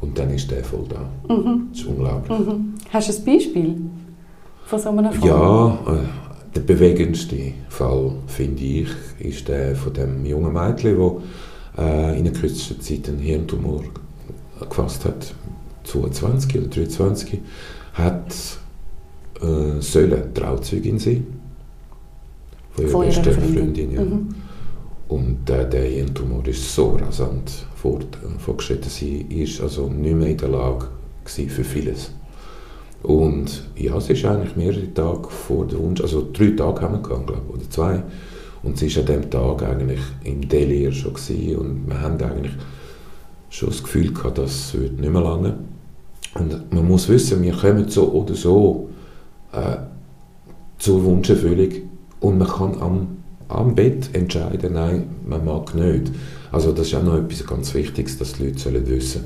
und 0.00 0.18
dann 0.18 0.30
ist 0.30 0.50
der 0.50 0.64
voll 0.64 0.86
da. 0.88 1.08
Mhm. 1.32 1.68
Das 1.70 1.80
ist 1.80 1.86
unglaublich. 1.86 2.38
Mhm. 2.38 2.74
Hast 2.90 3.08
du 3.08 3.12
ein 3.12 3.24
Beispiel 3.34 3.76
von 4.64 4.78
so 4.78 4.88
einem 4.88 5.12
Fall? 5.12 5.28
Ja, 5.28 5.78
äh, 5.86 6.54
der 6.54 6.60
bewegendste 6.62 7.52
Fall, 7.68 8.12
finde 8.26 8.62
ich, 8.62 8.88
ist 9.18 9.48
der 9.48 9.76
von 9.76 9.92
dem 9.92 10.24
jungen 10.24 10.52
Mädchen, 10.52 10.98
das 10.98 11.84
äh, 11.84 12.18
in 12.18 12.24
der 12.24 12.32
kürzesten 12.32 12.80
Zeit 12.80 13.08
einen 13.08 13.18
Hirntumor 13.18 13.84
gefasst 14.58 15.04
hat, 15.04 15.34
22 15.84 16.58
oder 16.58 16.68
23, 16.68 17.40
hat 17.94 18.34
äh, 19.42 19.80
sollen 19.80 20.34
Trauzeugin 20.34 20.98
sein. 20.98 21.26
Von 22.72 22.86
ihrer 22.86 23.04
besten 23.04 23.32
Freundin. 23.32 23.54
Freundin 23.54 23.92
ja. 23.92 24.00
Mhm. 24.00 24.34
Und 25.10 25.50
äh, 25.50 25.68
der 25.68 25.82
Hirntumor 25.82 26.46
ist 26.46 26.72
so 26.72 26.90
rasant 26.90 27.50
fort, 27.74 28.16
fortgeschritten. 28.38 28.88
Sie 28.88 29.22
ist 29.22 29.60
also 29.60 29.88
nicht 29.88 30.14
mehr 30.14 30.28
in 30.28 30.36
der 30.36 30.50
Lage 30.50 30.86
für 31.24 31.64
vieles. 31.64 32.12
Und 33.02 33.68
ja, 33.74 33.96
es 33.96 34.08
ist 34.08 34.24
eigentlich 34.24 34.54
mehrere 34.54 34.94
Tage 34.94 35.28
vor 35.28 35.66
dem 35.66 35.80
Wunsch, 35.80 36.00
also 36.00 36.28
drei 36.32 36.50
Tage 36.50 36.82
haben 36.82 36.94
wir 36.94 37.02
glaube 37.02 37.34
ich, 37.34 37.54
oder 37.54 37.70
zwei. 37.70 38.02
Und 38.62 38.78
sie 38.78 38.94
war 38.94 39.00
an 39.00 39.06
diesem 39.06 39.30
Tag 39.30 39.62
eigentlich 39.64 40.00
im 40.22 40.48
Delir 40.48 40.92
schon 40.92 41.14
gewesen 41.14 41.56
und 41.56 41.88
wir 41.88 42.00
haben 42.00 42.22
eigentlich 42.22 42.52
schon 43.48 43.70
das 43.70 43.82
Gefühl 43.82 44.12
gehabt, 44.12 44.38
das 44.38 44.74
wird 44.74 45.00
nicht 45.00 45.12
mehr 45.12 45.22
lange. 45.22 45.58
Und 46.34 46.72
man 46.72 46.86
muss 46.86 47.08
wissen, 47.08 47.42
wir 47.42 47.54
kommen 47.54 47.88
so 47.88 48.12
oder 48.12 48.34
so 48.34 48.90
äh, 49.52 49.76
zur 50.78 51.02
Wunscherfüllung 51.04 51.72
und 52.20 52.38
man 52.38 52.48
kann 52.48 52.80
am 52.80 53.19
am 53.50 53.74
Bett 53.74 54.10
entscheiden, 54.12 54.74
nein, 54.74 55.04
man 55.26 55.44
mag 55.44 55.74
nicht. 55.74 56.12
Also 56.52 56.72
das 56.72 56.88
ist 56.88 56.94
auch 56.94 57.02
noch 57.02 57.16
etwas 57.16 57.46
ganz 57.46 57.74
Wichtiges, 57.74 58.18
dass 58.18 58.34
die 58.34 58.46
Leute 58.46 58.58
sollen 58.58 58.86
wissen 58.88 59.24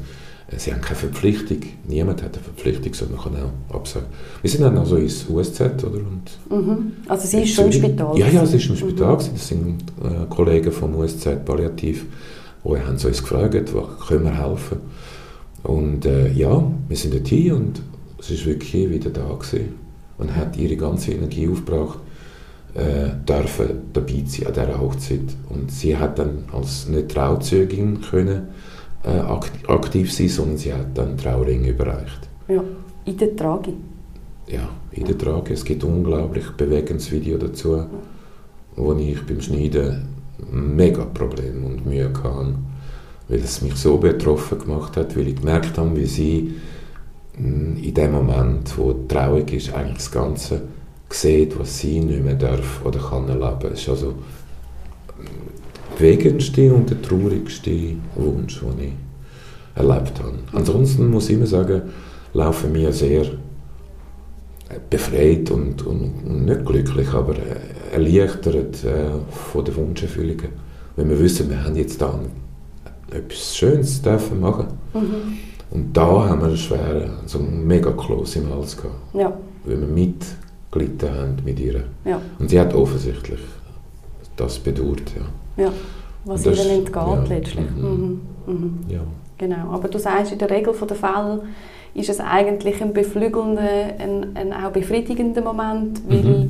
äh, 0.49 0.59
Sie 0.59 0.73
haben 0.73 0.81
keine 0.81 0.97
Verpflichtung, 0.97 1.59
niemand 1.89 2.23
hat 2.23 2.35
eine 2.35 2.43
Verpflichtung, 2.43 2.93
sondern 2.93 3.19
kann 3.21 3.33
auch 3.37 3.77
absagen. 3.77 4.09
Wir 4.43 4.51
sind 4.51 4.63
dann 4.63 4.77
also 4.77 4.97
ins 4.97 5.27
USZ, 5.29 5.61
oder? 5.61 5.99
Und 5.99 6.31
mhm. 6.51 6.93
Also 7.09 7.27
sie 7.27 7.43
ist 7.43 7.55
schon 7.55 7.67
im 7.67 7.73
Spital? 7.73 8.19
Ja, 8.19 8.29
ja, 8.29 8.45
sie 8.45 8.57
ist 8.57 8.69
im 8.69 8.77
Spital. 8.77 9.15
Mhm. 9.15 9.19
Das 9.19 9.49
sind 9.49 9.83
äh, 10.03 10.27
Kollegen 10.29 10.73
vom 10.73 10.95
USZ 10.97 11.45
Palliativ, 11.45 12.05
die 12.65 12.79
haben 12.79 12.93
uns 12.93 13.03
gefragt, 13.03 13.75
was 13.75 14.09
können 14.09 14.25
wir 14.25 14.39
helfen. 14.39 14.79
Und 15.63 16.05
äh, 16.05 16.31
ja, 16.33 16.63
wir 16.89 16.97
sind 16.97 17.15
dort 17.15 17.29
hin 17.29 17.53
und 17.53 17.83
es 18.19 18.31
ist 18.31 18.47
wirklich 18.47 18.91
wieder 18.91 19.11
da 19.11 19.35
gewesen 19.35 19.75
und 20.19 20.35
hat 20.35 20.57
ihre 20.57 20.77
ganze 20.77 21.13
Energie 21.13 21.49
aufgebracht 21.49 21.99
äh, 22.75 23.11
dürfen 23.27 23.83
dabei 23.93 24.25
sein 24.27 24.47
an 24.47 24.53
dieser 24.53 24.81
Hochzeit. 24.81 25.37
Und 25.49 25.71
sie 25.71 25.97
hat 25.97 26.19
dann 26.19 26.45
als 26.53 26.89
nicht 26.89 27.11
Trauzeugin 27.11 28.01
können, 28.01 28.49
äh, 29.05 29.21
aktiv 29.69 30.13
sein, 30.13 30.29
sondern 30.29 30.59
sie 30.59 30.73
hat 30.73 30.97
dann 30.97 31.17
Trauring 31.17 31.65
überreicht. 31.65 32.29
Ja, 32.49 32.63
in 33.05 33.17
der 33.17 33.37
Trage. 33.37 33.73
Ja, 34.49 34.69
in 34.93 35.05
der 35.05 35.17
Trage. 35.17 35.55
Es 35.55 35.65
gibt 35.65 35.85
ein 35.85 35.91
unglaublich 35.91 36.51
bewegendes 36.57 37.11
Video 37.11 37.39
dazu, 37.39 37.85
wo 38.77 38.93
ich 38.95 39.25
beim 39.25 39.41
Schneiden 39.41 40.09
mega 40.51 41.05
Probleme 41.05 41.67
und 41.67 41.87
Mühe 41.87 42.09
hatte, 42.09 42.55
weil 43.29 43.39
es 43.39 43.63
mich 43.63 43.77
so 43.77 43.97
betroffen 43.99 44.59
gemacht 44.59 44.97
hat, 44.97 45.17
weil 45.17 45.29
ich 45.29 45.37
gemerkt 45.37 45.79
habe, 45.79 45.97
wie 45.97 46.07
sie 46.07 46.55
mm, 47.39 47.77
in 47.83 47.95
dem 47.95 48.13
Moment, 48.13 48.77
wo 48.77 48.93
die 48.93 49.09
Trauung 49.09 49.47
ist, 49.49 49.73
eigentlich 49.73 49.99
das 49.99 50.11
Ganze 50.11 50.63
sieht, 51.15 51.59
was 51.59 51.79
sie 51.79 52.01
nicht 52.01 52.25
mehr 52.25 52.35
darf 52.35 52.85
oder 52.85 52.99
kann 52.99 53.29
erleben. 53.29 53.73
Es 53.73 53.81
ist 53.81 53.89
also 53.89 54.15
der 55.19 55.97
bewegendste 55.97 56.73
und 56.73 56.91
der 56.91 57.01
traurigste 57.01 57.97
Wunsch, 58.17 58.61
den 58.61 58.89
ich 58.89 58.93
erlebt 59.75 60.21
habe. 60.21 60.39
Ansonsten 60.53 61.11
muss 61.11 61.29
ich 61.29 61.37
immer 61.37 61.47
sagen, 61.47 61.83
laufen 62.33 62.75
wir 62.75 62.93
sehr 62.93 63.27
befreit 64.91 65.51
und, 65.51 65.87
und, 65.87 66.45
nicht 66.47 66.65
glücklich, 66.65 67.09
aber 67.13 67.35
erleichtert 67.93 68.85
äh, 68.85 69.11
von 69.31 69.65
den 69.65 69.77
Wunscherfüllungen. 69.77 70.49
Wenn 70.97 71.09
wir 71.09 71.19
wissen, 71.19 71.51
wir 71.51 71.63
haben 71.63 71.77
jetzt 71.77 72.01
da 72.01 72.19
etwas 73.11 73.57
Schönes 73.57 74.03
dürfen 74.03 74.41
machen. 74.41 74.67
Mhm. 74.93 75.39
Und 75.71 75.97
da 75.97 76.29
haben 76.29 76.41
wir 76.41 76.49
einen 76.49 76.57
schweren, 76.57 77.11
so 77.27 77.39
einen 77.39 77.67
mega 77.67 77.91
Kloß 77.91 78.37
im 78.37 78.51
Hals 78.51 78.77
gehabt. 78.77 78.95
Ja. 79.15 79.37
Weil 79.65 79.81
wir 79.81 79.89
mitgelitten 80.75 81.11
haben 81.11 81.37
mit 81.45 81.61
ihr. 81.61 81.85
Ja. 82.05 82.21
Und 82.39 82.51
sie 82.51 82.61
hat 82.61 82.75
offensichtlich 82.75 83.41
das 84.37 84.59
bedauert, 84.59 85.13
ja. 85.17 85.65
Ja, 85.65 85.73
was 86.25 86.45
ihr 86.45 86.53
entgeht 86.53 86.95
ja. 86.97 87.25
letztlich. 87.29 87.71
Mhm. 87.77 87.83
Mhm. 87.83 88.21
Mhm. 88.47 88.79
Ja. 88.89 89.01
Genau, 89.39 89.73
aber 89.73 89.89
du 89.89 89.99
sagst, 89.99 90.33
in 90.33 90.39
der 90.39 90.51
Regel 90.51 90.75
der 90.75 90.97
Fälle 90.97 91.43
ist 91.95 92.09
es 92.09 92.21
eigentlich 92.21 92.83
ein 92.83 92.93
beflügelnder, 92.93 93.63
ein, 93.99 94.35
ein 94.35 94.53
auch 94.53 94.71
befriedigender 94.71 95.43
Moment, 95.43 96.01
weil 96.09 96.49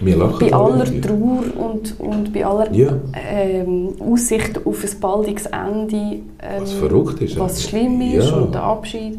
mhm. 0.00 0.38
bei 0.38 0.52
aller 0.52 1.00
Trauer 1.00 1.44
und, 1.58 2.00
und 2.00 2.32
bei 2.32 2.44
aller 2.44 2.72
ja. 2.72 2.96
ähm, 3.14 3.90
Aussicht 4.00 4.66
auf 4.66 4.82
ein 4.82 5.00
baldiges 5.00 5.46
Ende, 5.46 5.96
ähm, 5.96 6.22
was 6.60 6.72
verrückt 6.72 7.20
ist, 7.20 7.38
was 7.38 7.62
schlimm 7.62 8.00
ist 8.00 8.30
ja. 8.30 8.36
und 8.36 8.54
der 8.54 8.62
Abschied, 8.62 9.18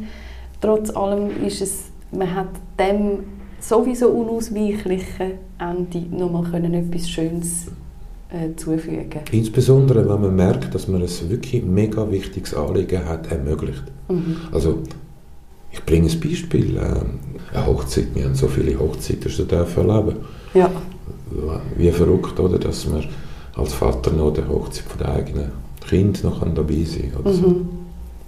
trotz 0.61 0.95
allem 0.95 1.29
ist 1.45 1.61
es, 1.61 1.85
man 2.11 2.33
hat 2.35 2.49
dem 2.79 3.23
sowieso 3.59 4.09
unausweichlichen 4.09 5.31
Ende 5.57 6.15
nochmal 6.15 6.43
können 6.43 6.73
etwas 6.73 7.09
Schönes 7.09 7.67
äh, 8.31 8.55
zufügen. 8.55 9.21
Insbesondere, 9.31 10.07
wenn 10.07 10.21
man 10.21 10.35
merkt, 10.35 10.73
dass 10.73 10.87
man 10.87 11.01
ein 11.01 11.29
wirklich 11.29 11.63
mega 11.63 12.09
wichtiges 12.09 12.53
Anliegen 12.53 13.05
hat, 13.05 13.31
ermöglicht. 13.31 13.83
Mhm. 14.07 14.37
Also, 14.51 14.79
ich 15.71 15.83
bringe 15.85 16.09
ein 16.09 16.19
Beispiel. 16.19 16.77
Äh, 16.77 17.55
eine 17.55 17.65
Hochzeit, 17.65 18.07
wir 18.13 18.25
haben 18.25 18.35
so 18.35 18.47
viele 18.47 18.79
Hochzeiten 18.79 19.29
schon 19.29 19.49
erleben. 19.49 20.17
Ja. 20.53 20.69
Wie 21.77 21.91
verrückt, 21.91 22.39
oder, 22.39 22.59
dass 22.59 22.87
man 22.87 23.05
als 23.55 23.73
Vater 23.73 24.11
noch 24.11 24.33
der 24.33 24.47
Hochzeit 24.47 24.83
von 24.83 24.99
der 24.99 25.15
eigenen 25.15 25.51
Kind 25.87 26.23
noch 26.23 26.39
dabei 26.39 26.83
sein 26.85 27.11
kann. 27.11 27.31
Mhm. 27.31 27.35
So. 27.35 27.55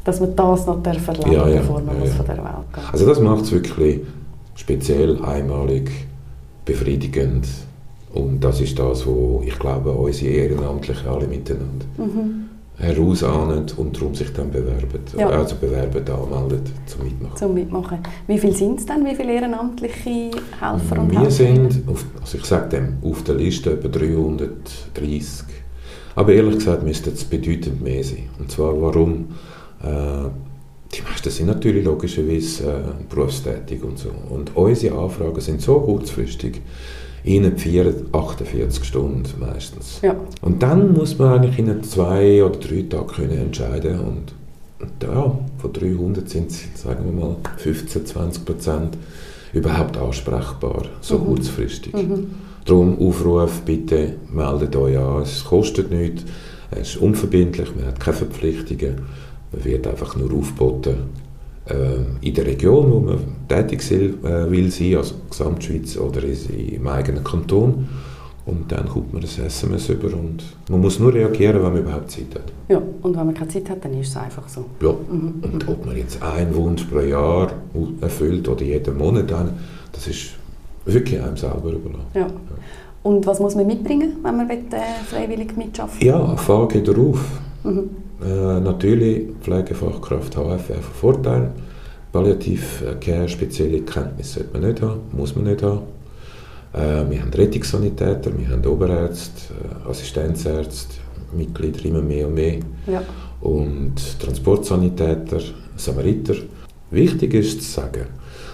Dass 0.03 0.19
man 0.19 0.35
das 0.35 0.65
noch 0.65 0.83
erleben 0.83 1.31
ja, 1.31 1.47
ja, 1.47 1.59
bevor 1.59 1.81
man 1.81 1.97
ja, 1.99 2.05
ja. 2.05 2.11
von 2.11 2.25
der 2.25 2.37
Welt 2.37 2.73
geht. 2.73 2.83
Also 2.91 3.05
das 3.05 3.19
macht 3.19 3.43
es 3.43 3.51
wirklich 3.51 3.99
speziell, 4.61 5.23
einmalig, 5.23 5.89
befriedigend 6.65 7.47
und 8.13 8.39
das 8.41 8.61
ist 8.61 8.77
das, 8.77 9.05
wo 9.07 9.41
ich 9.45 9.57
glaube, 9.57 9.91
unsere 9.91 10.31
Ehrenamtlichen 10.31 11.07
alle 11.07 11.27
miteinander 11.27 11.85
mhm. 11.97 12.45
herausahnen 12.77 13.65
und 13.77 13.95
darum 13.97 14.13
sich 14.13 14.31
dann 14.33 14.51
bewerben, 14.51 15.01
ja. 15.17 15.29
also 15.29 15.55
bewerben, 15.55 16.03
anmelden 16.07 16.73
zum 16.85 17.03
Mitmachen. 17.05 17.37
Zum 17.37 17.53
Mitmachen. 17.55 17.99
Wie 18.27 18.37
viele 18.37 18.53
sind 18.53 18.79
es 18.79 18.85
denn? 18.85 19.03
Wie 19.03 19.15
viele 19.15 19.33
ehrenamtliche 19.33 20.31
Helfer 20.59 21.01
und 21.01 21.11
Wir 21.11 21.31
sind, 21.31 21.83
auf, 21.87 22.05
also 22.21 22.37
ich 22.37 22.45
sage 22.45 22.69
dem, 22.69 22.97
auf 23.01 23.23
der 23.23 23.35
Liste 23.35 23.71
etwa 23.73 23.87
330. 23.87 25.45
Aber 26.13 26.33
ehrlich 26.33 26.55
gesagt 26.55 26.83
müsste 26.83 27.09
es 27.09 27.23
bedeutend 27.23 27.81
mehr 27.81 28.03
sein. 28.03 28.29
Und 28.37 28.51
zwar 28.51 28.79
warum? 28.79 29.29
Äh, 29.81 30.29
die 30.93 31.01
meisten 31.01 31.29
sind 31.29 31.47
natürlich 31.47 31.85
logischerweise 31.85 32.63
äh, 32.63 33.13
berufstätig 33.13 33.83
und 33.83 33.97
so. 33.97 34.09
Und 34.29 34.55
unsere 34.55 34.97
Anfragen 34.97 35.39
sind 35.39 35.61
so 35.61 35.79
kurzfristig, 35.79 36.61
in 37.23 37.45
48 38.11 38.83
Stunden 38.83 39.23
meistens. 39.39 39.99
Ja. 40.01 40.15
Und 40.41 40.63
dann 40.63 40.93
muss 40.93 41.17
man 41.19 41.33
eigentlich 41.33 41.59
in 41.59 41.83
zwei 41.83 42.43
oder 42.43 42.57
drei 42.57 42.81
Tagen 42.83 43.07
können 43.07 43.37
entscheiden 43.37 43.99
und, 43.99 44.33
und 44.79 45.03
ja, 45.03 45.37
von 45.59 45.73
300 45.73 46.27
sind 46.27 46.49
es, 46.49 46.63
sagen 46.81 47.05
wir 47.05 47.11
mal, 47.11 47.35
15, 47.57 48.05
20 48.05 48.45
Prozent 48.45 48.97
überhaupt 49.53 49.97
ansprechbar, 49.97 50.83
so 51.01 51.19
mhm. 51.19 51.25
kurzfristig. 51.25 51.93
Mhm. 51.93 52.31
Darum 52.65 52.99
Aufruf, 52.99 53.61
bitte 53.61 54.15
meldet 54.31 54.75
euch 54.75 54.97
an, 54.97 55.21
es 55.21 55.43
kostet 55.43 55.91
nichts, 55.91 56.23
es 56.71 56.95
ist 56.95 56.97
unverbindlich, 56.97 57.75
man 57.75 57.87
hat 57.87 57.99
keine 57.99 58.17
Verpflichtungen, 58.17 59.01
man 59.51 59.63
wird 59.63 59.87
einfach 59.87 60.15
nur 60.15 60.33
aufgeboten, 60.33 60.95
äh, 61.65 62.25
in 62.27 62.33
der 62.33 62.45
Region, 62.45 62.91
wo 62.91 62.99
man 62.99 63.19
tätig 63.47 63.89
will, 63.91 64.17
äh, 64.23 64.49
will 64.49 64.71
sein, 64.71 64.97
also 64.97 65.15
Gesamtschweiz 65.29 65.97
oder 65.97 66.21
im 66.23 66.87
eigenen 66.87 67.23
Kanton. 67.23 67.87
Und 68.43 68.71
dann 68.71 68.89
kommt 68.89 69.13
man 69.13 69.21
das 69.21 69.37
SMS 69.37 69.87
über 69.89 70.07
und 70.17 70.43
man 70.67 70.81
muss 70.81 70.99
nur 70.99 71.13
reagieren, 71.13 71.57
wenn 71.61 71.73
man 71.73 71.77
überhaupt 71.77 72.09
Zeit 72.09 72.33
hat. 72.33 72.51
Ja, 72.69 72.81
und 73.03 73.15
wenn 73.15 73.25
man 73.27 73.35
keine 73.35 73.49
Zeit 73.49 73.69
hat, 73.69 73.85
dann 73.85 73.93
ist 73.93 74.09
es 74.09 74.17
einfach 74.17 74.49
so. 74.49 74.65
Ja, 74.81 74.89
mhm. 74.89 75.43
und 75.43 75.67
ob 75.69 75.85
man 75.85 75.95
jetzt 75.95 76.21
einen 76.23 76.55
Wunsch 76.55 76.83
pro 76.85 77.01
Jahr 77.01 77.51
erfüllt 78.01 78.49
oder 78.49 78.63
jeden 78.63 78.97
Monat, 78.97 79.29
dann, 79.29 79.51
das 79.91 80.07
ist 80.07 80.31
wirklich 80.85 81.21
einem 81.21 81.37
selber 81.37 81.69
überlassen. 81.71 82.07
Ja. 82.15 82.27
Und 83.03 83.25
was 83.27 83.39
muss 83.39 83.53
man 83.55 83.67
mitbringen, 83.67 84.17
wenn 84.23 84.37
man 84.37 84.49
will, 84.49 84.63
äh, 84.71 85.03
freiwillig 85.05 85.55
mitschaffen 85.55 86.03
Ja, 86.03 86.19
Erfahrung 86.31 86.83
darauf. 86.83 87.19
Mhm. 87.63 87.89
Äh, 88.23 88.59
natürlich 88.59 89.29
Pflegefachkraft 89.41 90.35
HFR 90.35 90.81
von 90.81 90.93
Vorteil. 90.93 91.51
Palliativcare, 92.11 93.27
spezielle 93.27 93.81
Kenntnisse 93.81 94.39
sollte 94.39 94.53
man 94.53 94.69
nicht 94.69 94.81
haben, 94.81 95.01
muss 95.13 95.35
man 95.35 95.45
nicht 95.45 95.63
haben. 95.63 95.81
Äh, 96.73 97.09
wir 97.09 97.21
haben 97.21 97.33
Rettungssanitäter, 97.33 98.37
wir 98.37 98.49
haben 98.49 98.65
Oberärzte, 98.65 99.53
äh, 99.53 99.89
Assistenzärzte, 99.89 100.95
Mitglieder 101.35 101.85
immer 101.85 102.01
mehr 102.01 102.27
und 102.27 102.35
mehr. 102.35 102.59
Ja. 102.85 103.01
Und 103.39 103.95
Transportsanitäter, 104.19 105.39
Samariter. 105.77 106.35
Wichtig 106.91 107.33
ist 107.33 107.61
zu 107.63 107.71
sagen, 107.81 108.05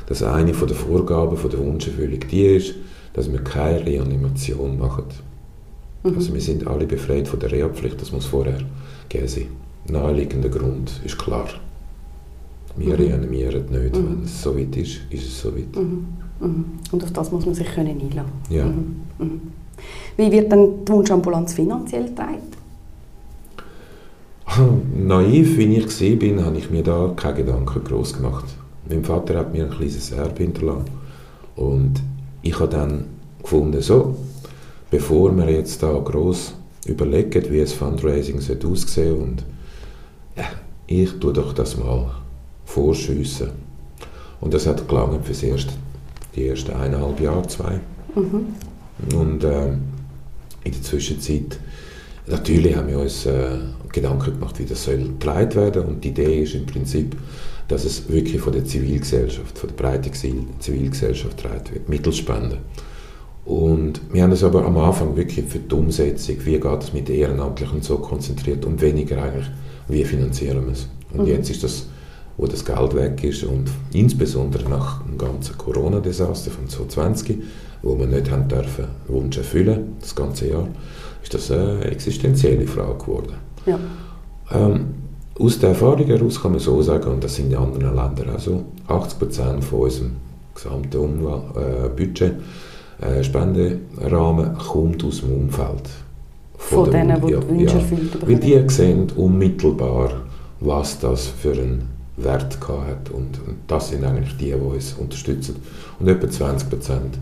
dass 0.06 0.24
eine 0.24 0.52
der 0.52 0.76
Vorgaben 0.76 1.36
von 1.36 1.50
der 1.50 1.60
Wunscherfüllung 1.60 2.20
die 2.32 2.46
ist, 2.46 2.76
dass 3.14 3.32
wir 3.32 3.44
keine 3.44 3.86
Reanimation 3.86 4.78
machen. 4.78 5.06
Mhm. 6.04 6.16
Also 6.16 6.34
wir 6.34 6.42
sind 6.42 6.68
alle 6.68 6.86
befreit 6.86 7.28
von 7.28 7.40
der 7.40 7.52
Rehabpflicht, 7.52 8.00
das 8.00 8.12
muss 8.12 8.26
vorher 8.26 8.60
gegeben 9.10 9.28
sein. 9.28 9.48
Naheliegender 9.90 10.50
Grund 10.50 11.02
ist 11.06 11.18
klar. 11.18 11.48
Wir 12.76 12.94
mhm. 12.94 13.02
reanimieren 13.02 13.66
nicht. 13.70 13.96
Mhm. 13.96 14.08
Wenn 14.08 14.24
es 14.24 14.42
so 14.42 14.58
weit 14.58 14.76
ist, 14.76 15.00
ist 15.10 15.26
es 15.28 15.42
so 15.42 15.56
weit. 15.56 15.76
Mhm. 15.76 16.06
Mhm. 16.40 16.66
Und 16.92 17.04
auf 17.04 17.12
das 17.12 17.32
muss 17.32 17.46
man 17.46 17.56
sich 17.56 17.68
können 17.68 18.00
einlassen 18.00 18.32
ja. 18.50 18.66
Mhm. 18.66 18.96
Mhm. 19.18 19.42
Wie 20.18 20.32
wird 20.32 20.52
dann 20.52 20.86
die 20.86 20.92
Wunschambulanz 20.92 21.54
finanziell 21.54 22.06
getragen? 22.06 22.42
Naiv, 24.96 25.58
wie 25.58 25.78
ich 25.78 26.02
war, 26.02 26.16
bin, 26.18 26.44
habe 26.44 26.58
ich 26.58 26.70
mir 26.70 26.84
da 26.84 27.14
keine 27.16 27.38
Gedanken 27.38 27.84
groß 27.84 28.14
gemacht. 28.14 28.46
Mein 28.90 29.04
Vater 29.04 29.38
hat 29.38 29.54
mir 29.54 29.66
ein 29.66 29.72
kleines 29.72 30.12
Erbe 30.12 30.44
hinterlassen. 30.44 30.86
Und 31.56 32.02
ich 32.42 32.60
habe 32.60 32.70
dann 32.70 33.06
gefunden, 33.42 33.82
so, 33.82 34.16
bevor 34.90 35.36
wir 35.36 35.50
jetzt 35.52 35.84
da 35.84 35.92
groß 35.92 36.54
überlegen, 36.88 37.52
wie 37.52 37.62
ein 37.62 37.68
Fundraising 37.68 38.40
aussehen 38.66 39.18
und 39.18 39.46
ja, 40.36 40.46
ich 40.88 41.12
tue 41.20 41.34
doch 41.34 41.54
das 41.54 41.78
mal 41.78 42.12
vorschiessen. 42.66 43.50
Und 44.40 44.54
das 44.54 44.68
hat 44.68 44.88
gelangt 44.88 45.26
fürs 45.26 45.44
erste, 45.44 45.74
die 46.36 46.48
ersten 46.48 46.74
eineinhalb 46.74 47.20
Jahre, 47.20 47.48
zwei. 47.48 47.80
Mhm. 48.16 49.18
Und 49.18 49.44
äh, 49.44 49.68
in 50.64 50.72
der 50.72 50.82
Zwischenzeit, 50.82 51.60
natürlich 52.28 52.76
haben 52.76 52.88
wir 52.88 53.00
uns 53.00 53.26
äh, 53.26 53.58
Gedanken 53.92 54.34
gemacht, 54.34 54.60
wie 54.60 54.66
das 54.66 54.84
soll 54.84 55.14
geleitet 55.20 55.56
werden 55.56 55.86
und 55.86 56.04
die 56.04 56.10
Idee 56.10 56.44
ist 56.44 56.54
im 56.54 56.66
Prinzip, 56.66 57.16
dass 57.68 57.84
es 57.84 58.08
wirklich 58.10 58.42
von 58.42 58.54
der 58.54 58.66
Zivilgesellschaft, 58.66 59.58
von 59.58 59.70
der 59.70 59.76
breiten 59.76 60.14
Zivilgesellschaft 60.14 61.42
geleitet 61.42 61.74
wird, 61.74 61.90
Mittelspenden. 61.90 62.60
Und 63.48 64.02
wir 64.12 64.24
haben 64.24 64.32
uns 64.32 64.44
aber 64.44 64.66
am 64.66 64.78
Anfang 64.78 65.16
wirklich 65.16 65.46
für 65.46 65.60
die 65.60 65.74
Umsetzung, 65.74 66.36
wie 66.44 66.60
geht 66.60 66.84
es 66.84 66.92
mit 66.92 67.10
Ehrenamtlichen 67.10 67.82
so 67.82 67.98
konzentriert 67.98 68.66
und 68.66 68.82
weniger 68.82 69.24
eigentlich, 69.24 69.48
wie 69.88 70.04
finanzieren 70.04 70.66
wir 70.66 70.74
es. 70.74 70.90
Und 71.14 71.22
mhm. 71.22 71.28
jetzt 71.28 71.50
ist 71.50 71.64
das, 71.64 71.86
wo 72.36 72.46
das 72.46 72.66
Geld 72.66 72.94
weg 72.94 73.24
ist 73.24 73.46
und 73.46 73.70
insbesondere 73.94 74.70
nach 74.70 75.02
dem 75.04 75.18
ganzen 75.18 75.58
Corona-Desaster 75.58 76.52
von 76.52 76.68
2020, 76.68 77.38
wo 77.84 77.98
wir 77.98 78.06
nicht 78.06 78.30
haben 78.30 78.50
dürfen 78.50 78.84
Wunsch 79.08 79.38
erfüllen, 79.38 79.96
das 80.02 80.14
ganze 80.14 80.50
Jahr, 80.50 80.68
ist 81.24 81.34
das 81.34 81.50
eine 81.50 81.86
existenzielle 81.86 82.68
Frage 82.68 82.98
geworden. 82.98 83.36
Ja. 83.66 83.80
Ähm, 84.52 84.88
aus 85.40 85.58
der 85.58 85.70
Erfahrung 85.70 86.06
heraus 86.06 86.42
kann 86.42 86.52
man 86.52 86.60
so 86.60 86.82
sagen, 86.82 87.10
und 87.14 87.24
das 87.24 87.36
sind 87.36 87.54
in 87.54 87.58
anderen 87.58 87.96
Ländern 87.96 88.36
auch 88.36 88.40
so, 88.40 88.66
80% 88.90 89.62
von 89.62 89.80
unserem 89.80 90.12
gesamten 90.54 90.98
Umwelt, 90.98 91.44
äh, 91.56 91.88
Budget 91.88 92.34
äh, 93.02 93.24
Spenderahmen 93.24 94.58
kommt 94.58 95.04
aus 95.04 95.22
dem 95.22 95.34
Umfeld. 95.34 95.90
Von, 96.58 96.86
von 96.86 96.92
denen, 96.92 97.22
die 97.26 97.32
ja, 97.32 97.40
die 97.40 97.50
Wünsche 97.50 97.76
ja, 97.76 97.82
erfüllt 97.82 98.28
Weil 98.28 98.36
die 98.36 98.70
sehen 98.70 99.08
unmittelbar, 99.16 100.12
was 100.60 101.00
das 101.00 101.28
für 101.28 101.52
einen 101.52 101.84
Wert 102.18 102.58
hat 102.68 103.12
und, 103.12 103.40
und 103.48 103.58
das 103.68 103.90
sind 103.90 104.04
eigentlich 104.04 104.36
die, 104.38 104.46
die 104.46 104.54
uns 104.54 104.94
unterstützen. 104.94 105.58
Und 106.00 106.08
etwa 106.08 106.28
20 106.28 106.70
Prozent 106.70 107.20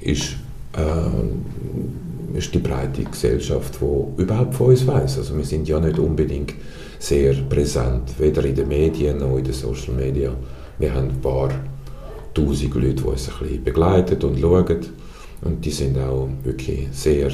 ist, 0.00 0.34
äh, 0.76 2.36
ist 2.36 2.52
die 2.52 2.58
breite 2.58 3.04
Gesellschaft, 3.04 3.78
die 3.80 4.22
überhaupt 4.22 4.54
von 4.56 4.68
uns 4.68 4.84
weiß. 4.84 5.18
Also 5.18 5.36
wir 5.36 5.44
sind 5.44 5.68
ja 5.68 5.78
nicht 5.78 5.98
unbedingt 6.00 6.54
sehr 6.98 7.34
präsent, 7.34 8.18
weder 8.18 8.44
in 8.44 8.56
den 8.56 8.66
Medien 8.66 9.18
noch 9.18 9.36
in 9.36 9.44
den 9.44 9.54
Social 9.54 9.94
Media. 9.94 10.32
Wir 10.78 10.92
haben 10.92 11.08
ein 11.08 11.20
paar 11.20 11.50
tausend 12.36 12.74
Leute, 12.74 12.94
die 12.94 13.02
uns 13.02 13.28
ein 13.28 13.38
bisschen 13.38 13.64
begleiten 13.64 14.22
und 14.24 14.38
schauen. 14.40 14.78
Und 15.42 15.64
die 15.64 15.70
sind 15.70 15.98
auch 15.98 16.28
wirklich 16.44 16.88
sehr 16.92 17.30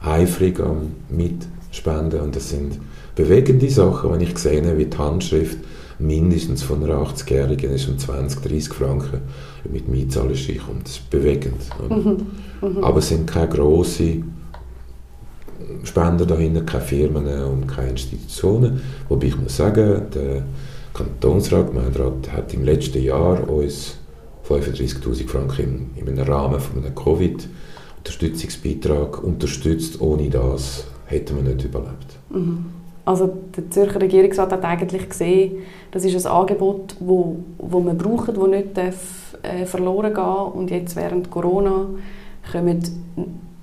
eifrig 0.00 0.60
am 0.60 0.92
Mitspenden. 1.08 2.20
Und 2.20 2.36
das 2.36 2.50
sind 2.50 2.78
bewegende 3.14 3.70
Sachen, 3.70 4.12
wenn 4.12 4.20
ich 4.20 4.36
sehe, 4.38 4.78
wie 4.78 4.86
die 4.86 4.98
Handschrift 4.98 5.58
mindestens 5.98 6.62
von 6.62 6.82
einer 6.82 6.96
80-Jährigen 6.96 7.70
ist 7.70 7.88
um 7.88 7.98
20, 7.98 8.40
30 8.42 8.68
Franken 8.72 9.20
mit 9.70 9.88
Mietzahlenschicht 9.88 10.68
und 10.68 10.84
das 10.84 10.92
ist 10.92 11.10
bewegend. 11.10 11.60
Mhm. 11.88 12.26
Mhm. 12.60 12.84
Aber 12.84 12.98
es 12.98 13.08
sind 13.08 13.30
keine 13.30 13.48
grossen 13.48 14.34
Spender 15.84 16.26
dahinter, 16.26 16.62
keine 16.62 16.82
Firmen 16.82 17.26
und 17.44 17.66
keine 17.68 17.90
Institutionen. 17.90 18.80
Wobei 19.08 19.28
ich 19.28 19.38
muss 19.38 19.56
sagen, 19.56 20.02
der 20.12 20.42
Kantonsrat, 20.92 21.68
Gemeinderat 21.68 22.32
hat 22.32 22.52
im 22.54 22.64
letzten 22.64 23.02
Jahr 23.02 23.48
uns 23.48 23.98
35'000 24.48 25.28
Franken 25.28 25.90
im, 25.96 26.06
im 26.06 26.18
Rahmen 26.18 26.60
von 26.60 26.84
einem 26.84 26.94
Covid-Unterstützungsbeitrag 26.94 29.24
unterstützt. 29.24 30.00
Ohne 30.00 30.30
das 30.30 30.86
hätten 31.06 31.36
wir 31.36 31.42
nicht 31.54 31.64
überlebt. 31.64 32.18
Mhm. 32.30 32.66
Also 33.06 33.30
der 33.54 33.70
Zürcher 33.70 34.00
Regierungsrat 34.00 34.52
hat 34.52 34.64
eigentlich 34.64 35.08
gesehen, 35.08 35.58
das 35.90 36.04
ist 36.04 36.26
ein 36.26 36.32
Angebot, 36.32 36.96
wo, 37.00 37.36
wo 37.58 37.80
man 37.80 37.98
braucht, 37.98 38.34
das 38.34 38.48
nicht 38.48 38.76
darf, 38.76 39.36
äh, 39.42 39.66
verloren 39.66 40.14
gehen 40.14 40.24
Und 40.24 40.70
jetzt 40.70 40.96
während 40.96 41.30
Corona 41.30 41.88
kommen, 42.50 42.82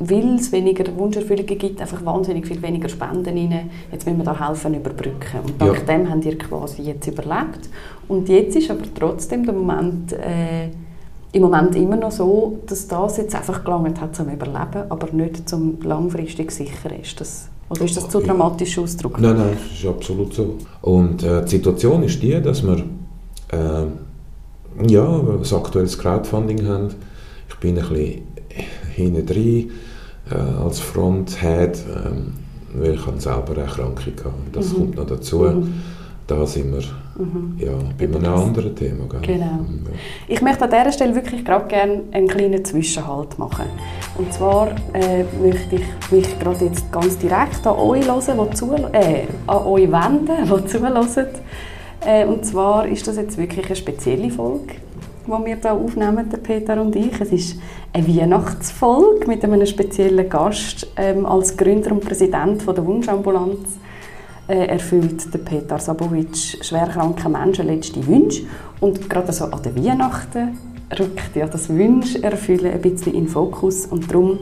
weil 0.09 0.35
es 0.35 0.51
weniger 0.51 0.85
Wunscherfüllungen 0.97 1.57
gibt, 1.57 1.81
einfach 1.81 2.03
wahnsinnig 2.05 2.47
viel 2.47 2.61
weniger 2.61 2.89
Spenden 2.89 3.37
rein. 3.37 3.69
Jetzt 3.91 4.05
müssen 4.05 4.17
wir 4.17 4.25
da 4.25 4.47
helfen, 4.47 4.73
überbrücken. 4.73 5.39
Und 5.45 5.61
dank 5.61 5.77
ja. 5.77 5.83
dem 5.83 6.09
haben 6.09 6.21
die 6.21 6.37
quasi 6.37 6.83
jetzt 6.83 7.07
überlebt. 7.07 7.69
Und 8.07 8.29
jetzt 8.29 8.55
ist 8.55 8.69
aber 8.71 8.83
trotzdem 8.97 9.45
der 9.45 9.53
Moment... 9.53 10.13
Äh, 10.13 10.69
im 11.33 11.43
Moment 11.43 11.75
immer 11.75 11.95
noch 11.95 12.11
so, 12.11 12.59
dass 12.65 12.87
das 12.87 13.17
jetzt 13.17 13.35
einfach 13.35 13.63
gelangt 13.63 14.01
hat 14.01 14.13
zum 14.15 14.27
Überleben, 14.27 14.83
aber 14.89 15.07
nicht 15.13 15.47
zum 15.47 15.81
langfristig 15.81 16.51
sicher 16.51 16.91
ist. 17.01 17.21
Das 17.21 17.47
oder 17.69 17.85
ist 17.85 17.95
das 17.95 18.09
zu 18.09 18.19
dramatisch 18.19 18.77
Ausdruck? 18.77 19.17
Nein, 19.21 19.37
nein, 19.37 19.57
das 19.69 19.79
ist 19.79 19.87
absolut 19.87 20.33
so. 20.33 20.57
Und 20.81 21.23
äh, 21.23 21.41
die 21.45 21.51
Situation 21.51 22.03
ist 22.03 22.21
die, 22.21 22.41
dass 22.41 22.63
wir 22.63 22.83
äh, 23.47 24.87
ja, 24.91 25.07
ein 25.07 25.53
aktuelles 25.53 25.97
Crowdfunding 25.97 26.67
haben. 26.67 26.89
Ich 27.47 27.55
bin 27.55 27.79
ein 27.79 27.87
bisschen 27.87 28.23
hinten 28.93 29.25
drin 29.25 29.71
äh, 30.31 30.63
als 30.63 30.79
Fronthead, 30.79 31.77
äh, 31.77 32.79
weil 32.79 32.93
ich 32.95 33.01
selber 33.21 33.51
eine 33.51 33.61
Erkrankung 33.61 34.13
habe. 34.23 34.33
Das 34.51 34.69
mhm. 34.71 34.75
kommt 34.75 34.95
noch 34.95 35.07
dazu. 35.07 35.39
Mhm. 35.39 35.73
Da 36.27 36.45
sind 36.45 36.71
wir 36.73 36.83
Mhm. 37.21 37.55
Ja, 37.59 37.71
bei 37.97 38.05
einem 38.05 38.23
das. 38.23 38.41
anderen 38.41 38.75
Thema. 38.75 39.05
Gell? 39.09 39.21
Genau. 39.21 39.45
Mhm, 39.45 39.85
ja. 39.85 39.91
Ich 40.27 40.41
möchte 40.41 40.63
an 40.63 40.69
dieser 40.69 40.91
Stelle 40.91 41.15
wirklich 41.15 41.43
gerade 41.43 41.67
gerne 41.67 42.01
einen 42.11 42.27
kleinen 42.27 42.63
Zwischenhalt 42.63 43.37
machen. 43.37 43.65
Und 44.17 44.31
zwar 44.33 44.69
äh, 44.93 45.23
möchte 45.41 45.75
ich 45.75 46.11
mich 46.11 46.39
gerade 46.39 46.65
jetzt 46.65 46.91
ganz 46.91 47.17
direkt 47.17 47.65
an 47.67 47.75
euch 47.75 48.07
hören, 48.07 48.47
die 48.49 48.55
zu, 48.55 48.73
äh, 48.93 49.23
an 49.47 49.57
euch 49.65 49.91
wenden, 49.91 50.27
die 50.45 50.65
zuhören. 50.67 51.07
Äh, 52.05 52.25
und 52.25 52.45
zwar 52.45 52.87
ist 52.87 53.07
das 53.07 53.17
jetzt 53.17 53.37
wirklich 53.37 53.65
eine 53.67 53.75
spezielle 53.75 54.31
Folge, 54.31 54.73
die 55.39 55.45
wir 55.45 55.55
hier 55.55 55.73
aufnehmen, 55.73 56.29
der 56.29 56.37
Peter 56.37 56.81
und 56.81 56.95
ich. 56.95 57.19
Es 57.19 57.31
ist 57.31 57.59
eine 57.93 58.07
Weihnachtsfolge 58.07 59.27
mit 59.27 59.43
einem 59.43 59.65
speziellen 59.65 60.27
Gast 60.27 60.87
ähm, 60.97 61.25
als 61.25 61.55
Gründer 61.55 61.91
und 61.91 62.03
Präsident 62.03 62.61
von 62.61 62.75
der 62.75 62.85
Wunschambulanz 62.85 63.77
äh, 64.47 64.65
erfüllt 64.65 65.33
der 65.33 65.39
Peter 65.39 65.79
Sabovic 65.79 66.35
schwerkranken 66.61 67.31
Menschen 67.31 67.67
letzte 67.67 68.05
Wünsche. 68.05 68.43
Und 68.81 69.09
gerade 69.09 69.31
so 69.31 69.45
an 69.45 69.61
den 69.63 69.75
Weihnachten 69.75 70.57
rückt 70.99 71.35
ja 71.35 71.47
das 71.47 71.69
Wünscherfüllen 71.69 72.73
ein 72.73 72.81
bisschen 72.81 73.13
in 73.13 73.25
den 73.25 73.27
Fokus. 73.29 73.85
Und 73.85 74.09
darum 74.11 74.37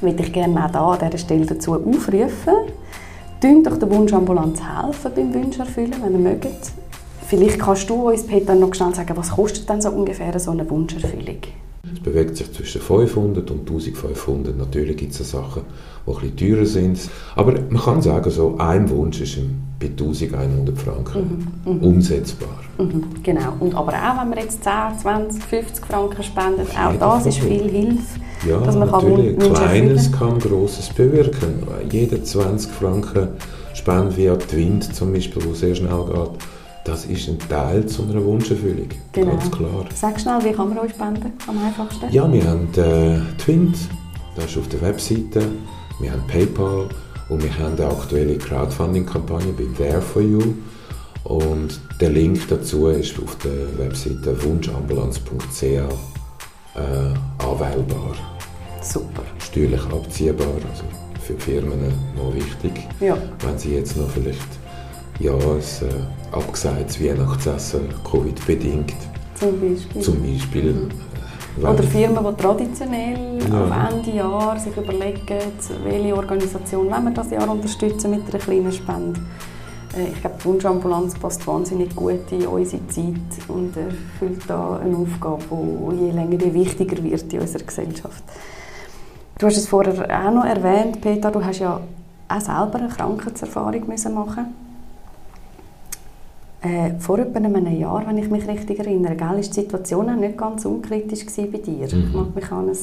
würde 0.00 0.22
ich 0.22 0.32
gerne 0.32 0.64
auch 0.64 0.96
hier 0.96 1.04
an 1.04 1.10
dieser 1.10 1.18
Stelle 1.18 1.46
dazu 1.46 1.74
aufrufen, 1.74 2.54
Tönt 3.40 3.66
doch 3.66 3.76
der 3.76 3.90
Wunschambulanz 3.90 4.60
helfen 4.60 5.10
beim 5.16 5.34
Wünscherfüllen, 5.34 5.96
wenn 6.00 6.12
ihr 6.12 6.18
mögt. 6.18 6.81
Vielleicht 7.32 7.60
kannst 7.60 7.88
du 7.88 8.10
uns, 8.10 8.26
Peter, 8.26 8.54
noch 8.54 8.74
schnell 8.74 8.94
sagen, 8.94 9.16
was 9.16 9.30
kostet 9.30 9.66
denn 9.66 9.80
so 9.80 9.88
ungefähr 9.88 10.38
so 10.38 10.50
eine 10.50 10.68
Wunscherfüllung? 10.68 11.38
Es 11.90 12.00
bewegt 12.00 12.36
sich 12.36 12.52
zwischen 12.52 12.82
500 12.82 13.50
und 13.50 13.60
1500. 13.60 14.54
Natürlich 14.58 14.98
gibt 14.98 15.18
es 15.18 15.30
Sachen, 15.30 15.62
die 16.06 16.10
ein 16.10 16.20
bisschen 16.20 16.36
teurer 16.36 16.66
sind. 16.66 17.00
Aber 17.34 17.54
man 17.70 17.82
kann 17.82 18.02
sagen, 18.02 18.30
so 18.30 18.56
ein 18.58 18.90
Wunsch 18.90 19.22
ist 19.22 19.38
bei 19.80 19.86
1100 19.86 20.76
Franken 20.76 21.48
mhm, 21.64 21.72
mhm. 21.72 21.82
umsetzbar. 21.82 22.60
Mhm, 22.76 23.04
genau. 23.22 23.54
Und 23.60 23.74
aber 23.76 23.94
auch, 23.94 24.20
wenn 24.20 24.28
man 24.28 24.38
jetzt 24.38 24.62
10, 24.62 24.98
20, 25.00 25.42
50 25.42 25.86
Franken 25.86 26.22
spendet, 26.22 26.68
auch 26.78 26.98
das 26.98 27.24
ist 27.24 27.38
viel 27.38 27.66
Hilfe. 27.66 28.20
Ja, 28.46 28.58
dass 28.58 28.76
man 28.76 28.90
natürlich. 28.90 29.38
Kann 29.38 29.54
Kleines 29.54 30.12
kann 30.12 30.38
Grosses 30.38 30.90
bewirken. 30.90 31.66
Jeder 31.90 32.22
20 32.22 32.70
Franken 32.70 33.28
Spende 33.72 34.14
via 34.16 34.36
Twint 34.36 34.94
zum 34.94 35.12
Beispiel, 35.12 35.42
wo 35.46 35.54
sehr 35.54 35.74
schnell 35.74 36.04
geht, 36.04 36.30
das 36.84 37.04
ist 37.04 37.28
ein 37.28 37.38
Teil 37.38 37.86
zu 37.86 38.02
einer 38.02 38.24
Wunscherfüllung. 38.24 38.88
Genau. 39.12 39.30
Ganz 39.32 39.50
klar. 39.50 39.84
Sag 39.94 40.20
schnell, 40.20 40.44
wie 40.44 40.52
kann 40.52 40.68
man 40.68 40.78
euch 40.78 40.92
spenden 40.92 41.32
am 41.46 41.58
einfachsten? 41.64 42.10
Ja, 42.10 42.30
wir 42.32 42.44
haben 42.44 42.68
äh, 42.76 43.20
Twint, 43.38 43.76
das 44.36 44.46
ist 44.46 44.58
auf 44.58 44.68
der 44.68 44.80
Webseite 44.80 45.42
wir 46.02 46.10
haben 46.10 46.26
PayPal 46.26 46.88
und 47.28 47.42
wir 47.44 47.58
haben 47.58 47.74
eine 47.74 47.86
aktuelle 47.86 48.36
Crowdfunding-Kampagne 48.36 49.52
bei 49.52 49.66
There 49.76 50.02
for 50.02 50.20
You. 50.20 50.54
Und 51.22 51.80
der 52.00 52.10
Link 52.10 52.48
dazu 52.48 52.88
ist 52.88 53.16
auf 53.22 53.36
der 53.38 53.78
Webseite 53.78 54.42
wunschambulanz.ch 54.42 55.62
äh, 55.62 55.78
anwählbar. 57.38 58.16
Super. 58.80 59.22
Steuerlich 59.38 59.84
abziehbar, 59.84 60.48
also 60.48 60.84
für 61.20 61.38
Firmen 61.38 61.92
noch 62.16 62.34
wichtig. 62.34 62.72
Ja. 62.98 63.16
Wenn 63.46 63.56
sie 63.56 63.76
jetzt 63.76 63.96
noch 63.96 64.10
vielleicht 64.10 64.40
ja, 65.18 65.34
ein 65.34 65.38
äh, 65.38 66.34
abgesagtes 66.36 67.00
Weihnachtsessen 67.00 67.88
Covid-bedingt 68.04 68.94
zum 69.34 69.60
Beispiel, 69.60 70.02
zum 70.02 70.22
Beispiel 70.22 70.72
mhm. 70.72 70.90
Oder 71.62 71.82
Firmen, 71.82 72.24
die 72.24 72.42
traditionell 72.42 73.38
ja. 73.50 73.64
auf 73.64 73.92
Ende 73.92 74.10
Jahr 74.16 74.58
sich 74.58 74.74
überlegen, 74.74 75.20
welche 75.84 76.16
Organisation 76.16 76.90
wollen 76.90 77.04
wir 77.04 77.10
das 77.10 77.30
Jahr 77.30 77.48
unterstützen 77.48 78.10
mit 78.10 78.22
einer 78.22 78.42
kleinen 78.42 78.72
Spende. 78.72 79.20
Äh, 79.94 80.08
ich 80.12 80.20
glaube, 80.20 80.36
die 80.40 80.44
Wunschambulanz 80.46 81.14
passt 81.18 81.46
wahnsinnig 81.46 81.94
gut 81.94 82.30
in 82.30 82.46
unsere 82.46 82.86
Zeit 82.88 83.48
und 83.48 83.76
erfüllt 83.76 84.42
da 84.48 84.80
eine 84.82 84.96
Aufgabe, 84.96 85.42
die 85.50 86.04
je 86.06 86.10
länger 86.12 86.42
je 86.42 86.54
wichtiger 86.54 87.02
wird 87.02 87.30
in 87.32 87.40
unserer 87.40 87.64
Gesellschaft. 87.64 88.24
Du 89.38 89.46
hast 89.46 89.56
es 89.56 89.68
vorher 89.68 89.92
auch 89.92 90.32
noch 90.32 90.44
erwähnt, 90.44 91.02
Peter, 91.02 91.30
du 91.30 91.44
hast 91.44 91.58
ja 91.58 91.80
auch 92.28 92.40
selber 92.40 92.78
eine 92.78 92.88
Krankheitserfahrung 92.88 93.86
müssen 93.88 94.14
machen 94.14 94.61
äh, 96.62 96.98
vor 96.98 97.18
etwa 97.18 97.38
einem 97.38 97.78
Jahr, 97.78 98.06
wenn 98.06 98.18
ich 98.18 98.30
mich 98.30 98.46
richtig 98.46 98.78
erinnere, 98.78 99.16
gell, 99.16 99.38
ist 99.40 99.56
die 99.56 99.62
Situation 99.62 100.08
auch 100.08 100.16
nicht 100.16 100.38
ganz 100.38 100.64
unkritisch 100.64 101.26
bei 101.26 101.58
dir. 101.58 101.88
Mhm. 101.92 102.04
Ich 102.06 102.12
mag 102.14 102.34
mich 102.34 102.52
an 102.52 102.68
ein 102.68 102.76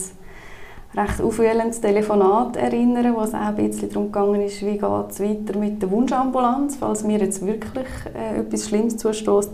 recht 0.96 1.22
aufwühlendes 1.22 1.80
Telefonat 1.80 2.58
erinnern, 2.58 3.15
wo 3.15 3.22
es 3.22 3.34
auch 3.34 3.39
ein 3.39 3.56
bisschen 3.56 3.89
darum 3.89 4.12
gegangen 4.12 4.42
ist, 4.42 4.62
wie 4.62 4.78
geht 4.78 5.10
es 5.10 5.20
weiter 5.20 5.58
mit 5.58 5.82
der 5.82 5.92
Wunschambulanz, 5.92 6.76
falls 6.78 7.04
mir 7.04 7.20
jetzt 7.20 7.46
wirklich 7.46 7.88
äh, 8.13 8.39
etwas 8.39 8.68
Schlimmes 8.68 8.98
zustößt. 8.98 9.52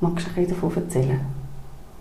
Magst 0.00 0.26
du 0.26 0.30
ein 0.30 0.34
bisschen 0.46 0.60
davon 0.60 0.82
erzählen? 0.82 1.20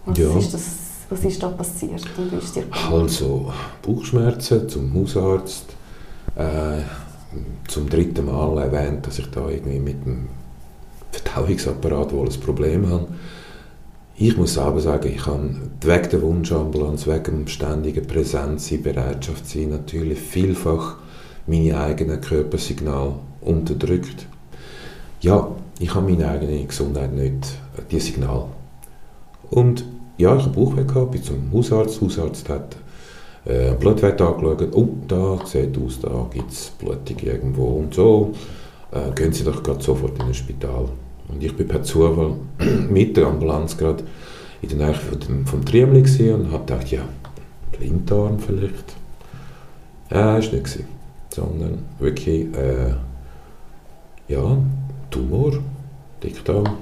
Was, 0.06 0.18
ja. 0.18 0.38
ist 0.38 0.54
das, 0.54 0.78
was 1.10 1.26
ist 1.26 1.44
da 1.44 1.50
passiert 1.50 2.08
und 2.18 2.32
wie 2.32 2.38
ist 2.38 2.56
dir 2.56 2.64
Also 2.90 3.52
Bauchschmerzen 3.86 4.70
zum 4.70 4.94
Hausarzt, 4.94 5.66
äh, 6.36 6.84
zum 7.68 7.90
dritten 7.90 8.26
Mal 8.26 8.58
erwähnt, 8.60 9.06
dass 9.06 9.20
ich 9.20 9.30
da 9.30 9.50
irgendwie 9.50 9.80
mit 9.80 10.06
dem 10.06 10.30
Verdauungsapparat 11.12 12.14
wohl 12.14 12.28
ein 12.28 12.40
Problem 12.40 12.90
haben. 12.90 13.08
Ich 14.22 14.36
muss 14.36 14.58
aber 14.58 14.82
sagen, 14.82 15.12
ich 15.16 15.26
habe 15.26 15.56
wegen 15.82 16.10
der 16.10 16.22
Wunschambulanz, 16.22 17.08
wegen 17.08 17.24
dem 17.24 17.48
ständigen 17.48 18.06
Präsenz 18.06 18.70
Bereitschaft 18.84 19.48
sein, 19.48 19.70
natürlich 19.70 20.20
vielfach 20.20 20.98
meine 21.48 21.80
eigenen 21.80 22.20
Körpersignale 22.20 23.14
unterdrückt. 23.42 24.28
Ja, 25.22 25.52
ich 25.80 25.96
habe 25.96 26.10
meine 26.12 26.28
eigene 26.28 26.66
Gesundheit 26.66 27.14
nicht, 27.14 27.46
äh, 27.78 27.82
die 27.90 28.00
Signal. 28.00 28.48
Und 29.50 29.86
ja, 30.18 30.36
ich 30.36 30.44
habe 30.44 30.54
Bauchweh 30.54 30.84
gehabt, 30.84 31.12
bin 31.12 31.24
zum 31.24 31.52
Hausarzt. 31.54 32.02
Der 32.02 32.08
Hausarzt 32.08 32.50
hat 32.50 32.76
äh, 33.46 33.72
Blutwert 33.72 34.22
angeschaut. 34.22 34.68
Oh, 34.74 34.90
da 35.08 35.40
sieht 35.46 35.78
aus, 35.78 36.00
da 36.02 36.28
gibt 36.32 36.52
es 36.52 36.72
Blutung 36.78 37.18
irgendwo 37.20 37.68
und 37.78 37.94
so 37.94 38.34
äh, 38.92 39.12
gehen 39.16 39.34
Sie 39.34 39.44
doch 39.44 39.64
gerade 39.64 39.82
sofort 39.82 40.18
in 40.20 40.26
ein 40.26 40.34
Spital. 40.34 40.90
Und 41.28 41.44
ich 41.44 41.56
bin 41.56 41.68
per 41.68 41.84
Zufall 41.84 42.36
mit 42.90 43.16
der 43.18 43.28
Ambulanz 43.28 43.78
gerade 43.78 44.04
in 44.62 44.70
der 44.70 44.88
Nähe 44.88 44.96
vom, 44.96 45.46
vom 45.46 45.66
Triemli 45.66 46.02
und 46.32 46.52
habe 46.52 46.66
gedacht, 46.66 46.92
ja, 46.92 47.02
Blinddarm 47.78 48.40
vielleicht. 48.40 48.96
Ja, 50.12 50.38
ist 50.38 50.52
nicht 50.52 50.66
gewesen, 50.66 50.88
sondern 51.34 51.86
wirklich, 52.00 52.48
äh, 52.56 52.96
ja, 54.28 54.58
Tumor, 55.12 55.54
Dickdarm. 56.24 56.78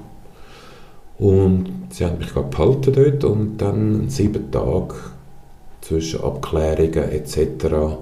Und 1.17 1.87
sie 1.89 2.05
haben 2.05 2.19
mich 2.19 2.33
gerade 2.33 2.47
behalten 2.47 2.93
dort 2.93 3.23
und 3.23 3.57
dann 3.57 4.09
sieben 4.09 4.51
Tage 4.51 4.95
zwischen 5.81 6.21
Abklärungen 6.21 7.11
etc. 7.11 7.97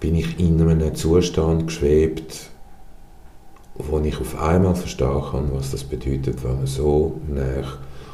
bin 0.00 0.16
ich 0.16 0.38
in 0.40 0.60
einem 0.60 0.94
Zustand 0.94 1.68
geschwebt, 1.68 2.49
wo 3.74 3.98
ich 4.00 4.20
auf 4.20 4.40
einmal 4.40 4.74
verstehen 4.74 5.22
kann, 5.30 5.50
was 5.52 5.70
das 5.70 5.84
bedeutet, 5.84 6.42
wenn 6.44 6.56
man 6.56 6.66
so 6.66 7.20
nah 7.28 7.64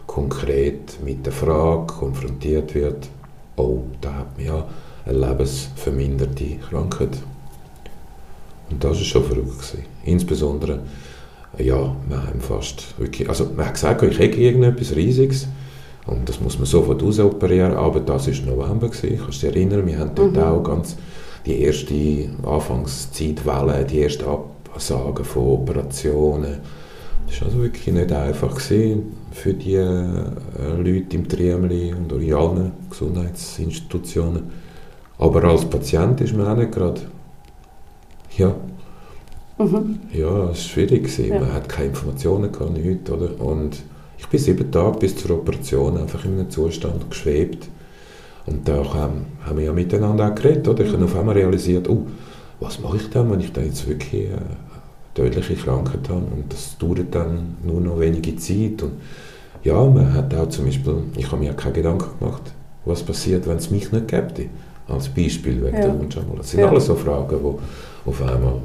konkret 0.06 0.98
mit 1.04 1.26
der 1.26 1.32
Frage 1.32 1.86
konfrontiert 1.86 2.74
wird, 2.74 3.08
oh, 3.56 3.82
da 4.00 4.14
hat 4.14 4.36
man 4.36 4.46
ja 4.46 4.66
eine 5.04 5.18
lebensverminderte 5.18 6.56
Krankheit. 6.68 7.18
Und 8.70 8.82
das 8.82 8.96
war 8.96 9.04
schon 9.04 9.24
verrückt. 9.24 9.58
Gewesen. 9.58 9.84
Insbesondere, 10.04 10.80
ja, 11.58 11.94
wir 12.08 12.26
haben 12.26 12.40
fast 12.40 12.98
wirklich, 12.98 13.28
also 13.28 13.48
man 13.56 13.66
hat 13.66 13.74
gesagt, 13.74 14.02
ich 14.02 14.18
hätte 14.18 14.38
irgendetwas 14.38 14.94
Riesiges 14.94 15.48
und 16.06 16.28
das 16.28 16.40
muss 16.40 16.58
man 16.58 16.66
sofort 16.66 17.02
ausoperieren, 17.02 17.74
aber 17.74 18.00
das 18.00 18.26
war 18.28 18.54
November, 18.54 18.88
gewesen. 18.88 19.20
kannst 19.22 19.42
du 19.42 19.46
dich 19.46 19.56
erinnern, 19.56 19.86
wir 19.86 19.98
haben 19.98 20.12
dort 20.14 20.32
mhm. 20.32 20.42
auch 20.42 20.62
ganz 20.62 20.96
die 21.44 21.60
erste 21.60 22.28
Anfangszeitwelle, 22.44 23.84
die 23.84 24.02
ersten 24.02 24.24
Absagen 24.76 25.24
von 25.24 25.42
Operationen. 25.42 26.58
Das 27.26 27.40
war 27.40 27.48
also 27.48 27.62
wirklich 27.62 27.92
nicht 27.92 28.12
einfach 28.12 28.54
gewesen 28.54 29.14
für 29.32 29.54
die 29.54 29.74
äh, 29.74 30.04
Leute 30.76 31.16
im 31.16 31.28
Triemli 31.28 31.92
und 31.92 32.12
in 32.12 32.34
allen 32.34 32.72
Gesundheitsinstitutionen. 32.88 34.44
Aber 35.18 35.42
als 35.44 35.64
Patient 35.64 36.20
ist 36.20 36.36
man 36.36 36.46
auch 36.46 36.56
nicht 36.56 36.72
gerade, 36.72 37.00
ja, 38.36 38.54
mhm. 39.58 39.98
ja, 40.12 40.28
es 40.28 40.48
war 40.48 40.54
schwierig 40.54 41.18
Ja. 41.18 41.40
Man 41.40 41.52
hat 41.52 41.68
keine 41.68 41.88
Informationen, 41.88 42.52
gehabt, 42.52 42.76
nichts, 42.76 43.10
oder? 43.10 43.40
Und 43.40 43.82
ich 44.18 44.26
bin 44.28 44.38
sieben 44.38 44.70
Tage 44.70 44.98
bis 44.98 45.16
zur 45.16 45.32
Operation 45.32 45.96
einfach 45.96 46.24
in 46.26 46.32
einem 46.32 46.50
Zustand 46.50 47.10
geschwebt. 47.10 47.68
Und 48.44 48.68
da 48.68 48.76
haben, 48.94 49.26
haben 49.44 49.58
wir 49.58 49.64
ja 49.64 49.72
miteinander 49.72 50.30
auch 50.30 50.34
geredet, 50.34 50.68
oder? 50.68 50.84
Ich 50.84 50.92
habe 50.92 51.04
auf 51.04 51.16
einmal 51.16 51.34
realisiert, 51.34 51.88
oh, 51.88 52.06
was 52.60 52.78
mache 52.78 52.98
ich 52.98 53.10
dann, 53.10 53.30
wenn 53.30 53.40
ich 53.40 53.52
da 53.52 53.60
jetzt 53.60 53.88
wirklich 53.88 54.28
eine 54.28 54.65
tödliche 55.16 55.54
Krankheit 55.54 56.08
habe 56.08 56.20
und 56.20 56.44
das 56.48 56.76
dauert 56.78 57.12
dann 57.14 57.56
nur 57.64 57.80
noch 57.80 57.98
wenige 57.98 58.36
Zeit 58.36 58.82
und 58.82 58.92
ja, 59.64 59.82
man 59.84 60.14
hat 60.14 60.32
auch 60.34 60.48
zum 60.48 60.66
Beispiel, 60.66 61.02
ich 61.16 61.26
habe 61.26 61.42
mir 61.42 61.52
keine 61.54 61.74
Gedanken 61.74 62.18
gemacht, 62.20 62.42
was 62.84 63.02
passiert, 63.02 63.48
wenn 63.48 63.56
es 63.56 63.70
mich 63.70 63.90
nicht 63.90 64.06
gäbe, 64.06 64.48
als 64.86 65.08
Beispiel 65.08 65.64
wegen 65.64 65.76
ja. 65.76 65.82
der 65.82 65.98
Wunschambulanz. 65.98 66.42
Das 66.42 66.50
sind 66.52 66.60
ja. 66.60 66.68
alles 66.68 66.86
so 66.86 66.94
Fragen, 66.94 67.36
die 67.36 68.08
auf 68.08 68.22
einmal 68.22 68.60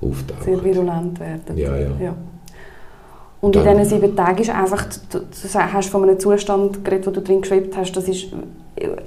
auftauchen. 0.00 0.44
Sehr 0.44 0.64
virulent 0.64 1.20
werden. 1.20 1.58
Ja, 1.58 1.76
ja. 1.76 1.90
ja. 2.00 2.14
Und 3.42 3.56
in 3.56 3.62
diesen 3.62 3.84
sieben 3.84 4.16
Tagen 4.16 4.38
ist 4.38 4.50
einfach, 4.50 4.86
du, 5.10 5.20
hast 5.54 5.88
von 5.90 6.02
einem 6.02 6.18
Zustand 6.18 6.84
geredet, 6.84 7.06
wo 7.06 7.10
du 7.10 7.22
drin 7.22 7.40
geschwebt 7.40 7.76
hast, 7.76 7.92
das 7.92 8.06
ist 8.08 8.28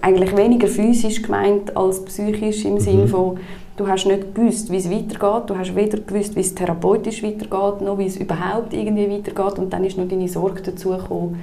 eigentlich 0.01 0.35
weniger 0.35 0.67
physisch 0.67 1.21
gemeint 1.21 1.75
als 1.75 2.03
psychisch 2.05 2.65
im 2.65 2.73
mhm. 2.73 2.79
Sinne 2.79 3.07
von, 3.07 3.39
du 3.75 3.87
hast 3.87 4.05
nicht 4.05 4.35
gewusst, 4.35 4.71
wie 4.71 4.77
es 4.77 4.89
weitergeht, 4.89 5.49
du 5.49 5.57
hast 5.57 5.75
weder 5.75 5.99
gewusst, 5.99 6.35
wie 6.35 6.41
es 6.41 6.53
therapeutisch 6.53 7.23
weitergeht, 7.23 7.81
noch 7.81 7.97
wie 7.97 8.05
es 8.05 8.17
überhaupt 8.17 8.73
irgendwie 8.73 9.09
weitergeht. 9.09 9.59
Und 9.59 9.71
dann 9.71 9.83
ist 9.83 9.97
noch 9.97 10.07
deine 10.07 10.27
Sorge 10.27 10.61
dazu 10.61 10.89
gekommen, 10.89 11.39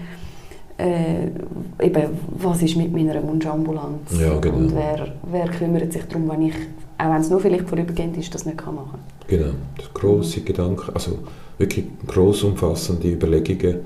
äh, 0.78 1.26
eben, 1.84 2.02
was 2.38 2.62
ist 2.62 2.76
mit 2.76 2.92
meiner 2.92 3.22
Wunschambulanz 3.22 4.18
ja, 4.18 4.38
genau. 4.38 4.56
und 4.56 4.74
wer, 4.74 5.08
wer 5.30 5.48
kümmert 5.48 5.92
sich 5.92 6.04
darum, 6.04 6.28
wenn 6.30 6.42
ich, 6.42 6.54
auch 6.96 7.10
wenn 7.10 7.20
es 7.20 7.28
nur 7.28 7.40
vielleicht 7.40 7.68
vorübergehend 7.68 8.16
ist, 8.16 8.34
das 8.34 8.46
nicht 8.46 8.58
kann 8.58 8.76
machen 8.76 8.92
kann. 8.92 9.28
Genau, 9.28 9.52
das 9.76 9.92
grosse 9.92 10.40
Gedanken, 10.40 10.90
also 10.94 11.18
wirklich 11.58 11.84
gross 12.06 12.42
umfassende 12.44 13.12
Überlegungen, 13.12 13.80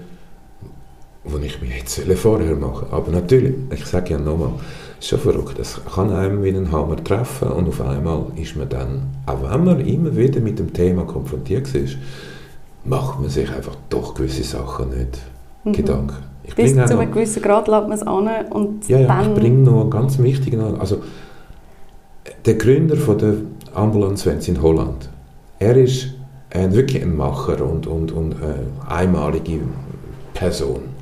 die 1.24 1.46
ich 1.46 1.61
mir 1.61 1.76
jetzt 1.78 2.00
vorher 2.16 2.54
machen 2.54 2.87
Aber 2.90 3.11
natürlich, 3.11 3.54
ich 3.72 3.85
sage 3.87 4.12
ja 4.12 4.18
nochmal, 4.18 4.52
es 5.05 5.12
ist 5.12 5.23
schon 5.23 5.33
verrückt, 5.33 5.59
es 5.59 5.79
kann 5.95 6.11
einem 6.11 6.43
wie 6.43 6.49
ein 6.49 6.73
Hammer 6.73 6.97
treffen 6.97 7.49
und 7.49 7.69
auf 7.69 7.79
einmal 7.83 8.25
ist 8.37 8.57
man 8.57 8.71
dann, 8.71 9.03
auch 9.27 9.43
wenn 9.43 9.62
man 9.62 9.81
immer 9.81 10.17
wieder 10.17 10.40
mit 10.40 10.59
dem 10.59 10.73
Thema 10.73 11.05
konfrontiert 11.05 11.75
ist, 11.75 11.99
macht 12.87 13.21
man 13.21 13.29
sich 13.29 13.53
einfach 13.53 13.77
doch 13.90 14.14
gewisse 14.14 14.45
Sachen 14.45 14.88
nicht 14.97 15.19
mhm. 15.64 15.73
Gedanken. 15.73 16.17
Ich 16.45 16.55
Bis 16.55 16.73
zu 16.73 16.99
einem 16.99 17.12
gewissen 17.12 17.43
Grad 17.43 17.69
lässt 17.69 17.83
man 17.83 17.93
es 17.93 18.03
an 18.03 18.31
und 18.49 18.88
ja, 18.88 19.01
ja, 19.01 19.07
dann... 19.07 19.35
ich 19.35 19.40
bringe 19.40 19.62
noch 19.62 19.83
einen 19.83 19.90
ganz 19.90 20.19
wichtigen 20.19 20.61
an. 20.62 20.81
Also, 20.81 21.03
der 22.47 22.55
Gründer 22.55 22.97
von 22.97 23.19
der 23.19 23.35
Ambulance 23.75 24.25
Vents 24.25 24.49
in 24.49 24.62
Holland, 24.62 25.11
er 25.59 25.77
ist 25.77 26.14
ein, 26.49 26.73
wirklich 26.73 27.03
ein 27.03 27.14
Macher 27.14 27.62
und, 27.62 27.87
und, 27.87 28.11
und 28.11 28.33
äh, 28.33 28.90
einmalige 28.90 29.61
Person. 30.33 30.93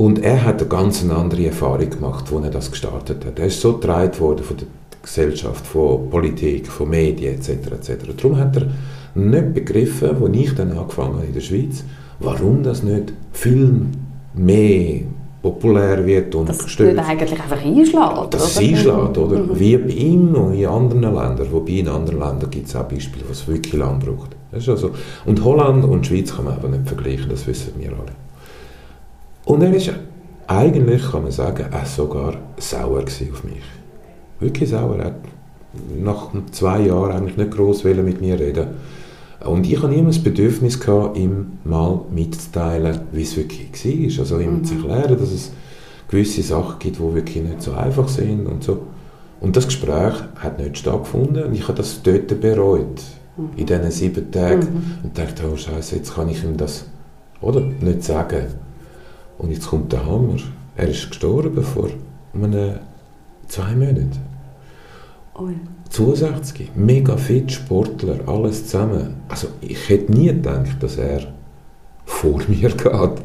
Und 0.00 0.22
er 0.22 0.46
hat 0.46 0.60
eine 0.60 0.68
ganz 0.70 1.04
andere 1.04 1.44
Erfahrung 1.44 1.90
gemacht, 1.90 2.32
als 2.32 2.44
er 2.44 2.50
das 2.50 2.70
gestartet 2.70 3.22
hat. 3.22 3.38
Er 3.38 3.48
ist 3.48 3.60
so 3.60 3.74
getragen 3.74 4.18
worden 4.18 4.42
von 4.42 4.56
der 4.56 4.66
Gesellschaft, 5.02 5.66
von 5.66 6.08
Politik, 6.08 6.68
von 6.68 6.88
Medien 6.88 7.34
etc. 7.34 7.50
etc. 7.50 8.06
Darum 8.16 8.38
hat 8.38 8.56
er 8.56 8.68
nicht 9.14 9.52
begriffen, 9.52 10.22
als 10.22 10.36
ich 10.38 10.54
dann 10.54 10.72
angefangen 10.72 11.16
habe 11.16 11.26
in 11.26 11.34
der 11.34 11.42
Schweiz, 11.42 11.84
warum 12.18 12.62
das 12.62 12.82
nicht 12.82 13.12
viel 13.32 13.88
mehr 14.32 15.02
populär 15.42 16.06
wird 16.06 16.34
und 16.34 16.48
das 16.48 16.64
gestört. 16.64 16.96
Das 16.96 17.06
eigentlich 17.06 17.32
einfach 17.32 17.62
einschlägt, 17.62 18.34
Das 18.34 18.56
oder? 18.56 18.66
einschlägt, 18.66 19.18
oder? 19.18 19.38
Mhm. 19.38 19.60
Wie 19.60 19.76
bei 19.76 19.92
ihm 19.92 20.34
und 20.34 20.54
in 20.54 20.66
anderen 20.66 21.02
Ländern. 21.02 21.46
Wobei 21.50 21.72
in 21.72 21.88
anderen 21.88 22.20
Ländern 22.20 22.48
gibt 22.48 22.68
es 22.68 22.74
auch 22.74 22.84
Beispiele, 22.84 23.26
was 23.28 23.46
wirklich 23.46 23.74
lang 23.74 23.98
braucht. 23.98 24.30
Das 24.50 24.62
ist 24.62 24.70
also, 24.70 24.92
und 25.26 25.44
Holland 25.44 25.84
und 25.84 26.06
Schweiz 26.06 26.34
kann 26.34 26.46
man 26.46 26.54
aber 26.54 26.68
nicht 26.68 26.88
vergleichen, 26.88 27.28
das 27.28 27.46
wissen 27.46 27.74
wir 27.78 27.90
alle. 27.90 28.29
Und 29.50 29.62
er 29.62 29.74
ist 29.74 29.90
eigentlich, 30.46 31.10
kann 31.10 31.24
man 31.24 31.32
sagen, 31.32 31.66
auch 31.72 31.84
sogar 31.84 32.34
sauer 32.56 33.02
auf 33.02 33.44
mich. 33.44 33.64
Wirklich 34.38 34.70
sauer. 34.70 34.96
Er 34.96 35.06
hat 35.06 35.14
nach 36.00 36.28
zwei 36.52 36.82
Jahren 36.82 37.10
eigentlich 37.10 37.36
nicht 37.36 37.50
gross 37.50 37.82
mit 37.82 38.20
mir 38.20 38.38
reden 38.38 38.68
und 39.44 39.66
ich 39.68 39.82
hatte 39.82 39.94
immer 39.94 40.08
das 40.08 40.22
Bedürfnis, 40.22 40.78
gehabt, 40.78 41.16
ihm 41.16 41.58
mal 41.64 42.00
mitzuteilen, 42.12 43.00
wie 43.10 43.22
es 43.22 43.36
wirklich 43.36 43.72
war. 43.72 44.20
Also 44.20 44.38
ihm 44.38 44.58
mhm. 44.58 44.64
zu 44.64 44.74
erklären, 44.74 45.18
dass 45.18 45.32
es 45.32 45.50
gewisse 46.08 46.42
Sachen 46.42 46.78
gibt, 46.78 46.98
die 46.98 47.14
wirklich 47.14 47.42
nicht 47.42 47.62
so 47.62 47.72
einfach 47.72 48.06
sind 48.06 48.46
und 48.46 48.62
so. 48.62 48.82
Und 49.40 49.56
das 49.56 49.66
Gespräch 49.66 50.14
hat 50.36 50.60
nicht 50.60 50.78
stattgefunden 50.78 51.42
und 51.42 51.54
ich 51.54 51.64
habe 51.64 51.74
das 51.74 52.02
dort 52.04 52.40
bereut, 52.40 53.02
mhm. 53.36 53.48
in 53.56 53.66
diesen 53.66 53.90
sieben 53.90 54.30
Tagen. 54.30 54.60
Mhm. 54.60 55.04
Und 55.04 55.18
dachte, 55.18 55.42
oh 55.52 55.56
Scheiße, 55.56 55.96
jetzt 55.96 56.14
kann 56.14 56.28
ich 56.28 56.44
ihm 56.44 56.56
das 56.56 56.84
oder, 57.40 57.60
nicht 57.60 58.04
sagen. 58.04 58.69
Und 59.40 59.50
jetzt 59.50 59.68
kommt 59.68 59.92
der 59.92 60.04
Hammer. 60.04 60.36
Er 60.76 60.88
ist 60.88 61.08
gestorben 61.08 61.62
vor 61.62 61.88
einem, 62.34 62.74
zwei 63.48 63.74
Monaten. 63.74 64.10
Oh 65.34 65.48
ja. 65.48 65.56
62, 65.88 66.70
mega 66.76 67.16
fit 67.16 67.50
Sportler, 67.50 68.18
alles 68.26 68.66
zusammen. 68.66 69.14
Also 69.28 69.48
ich 69.60 69.88
hätte 69.88 70.12
nie 70.12 70.26
gedacht, 70.26 70.80
dass 70.80 70.98
er 70.98 71.22
vor 72.04 72.40
mir 72.48 72.68
geht. 72.68 73.22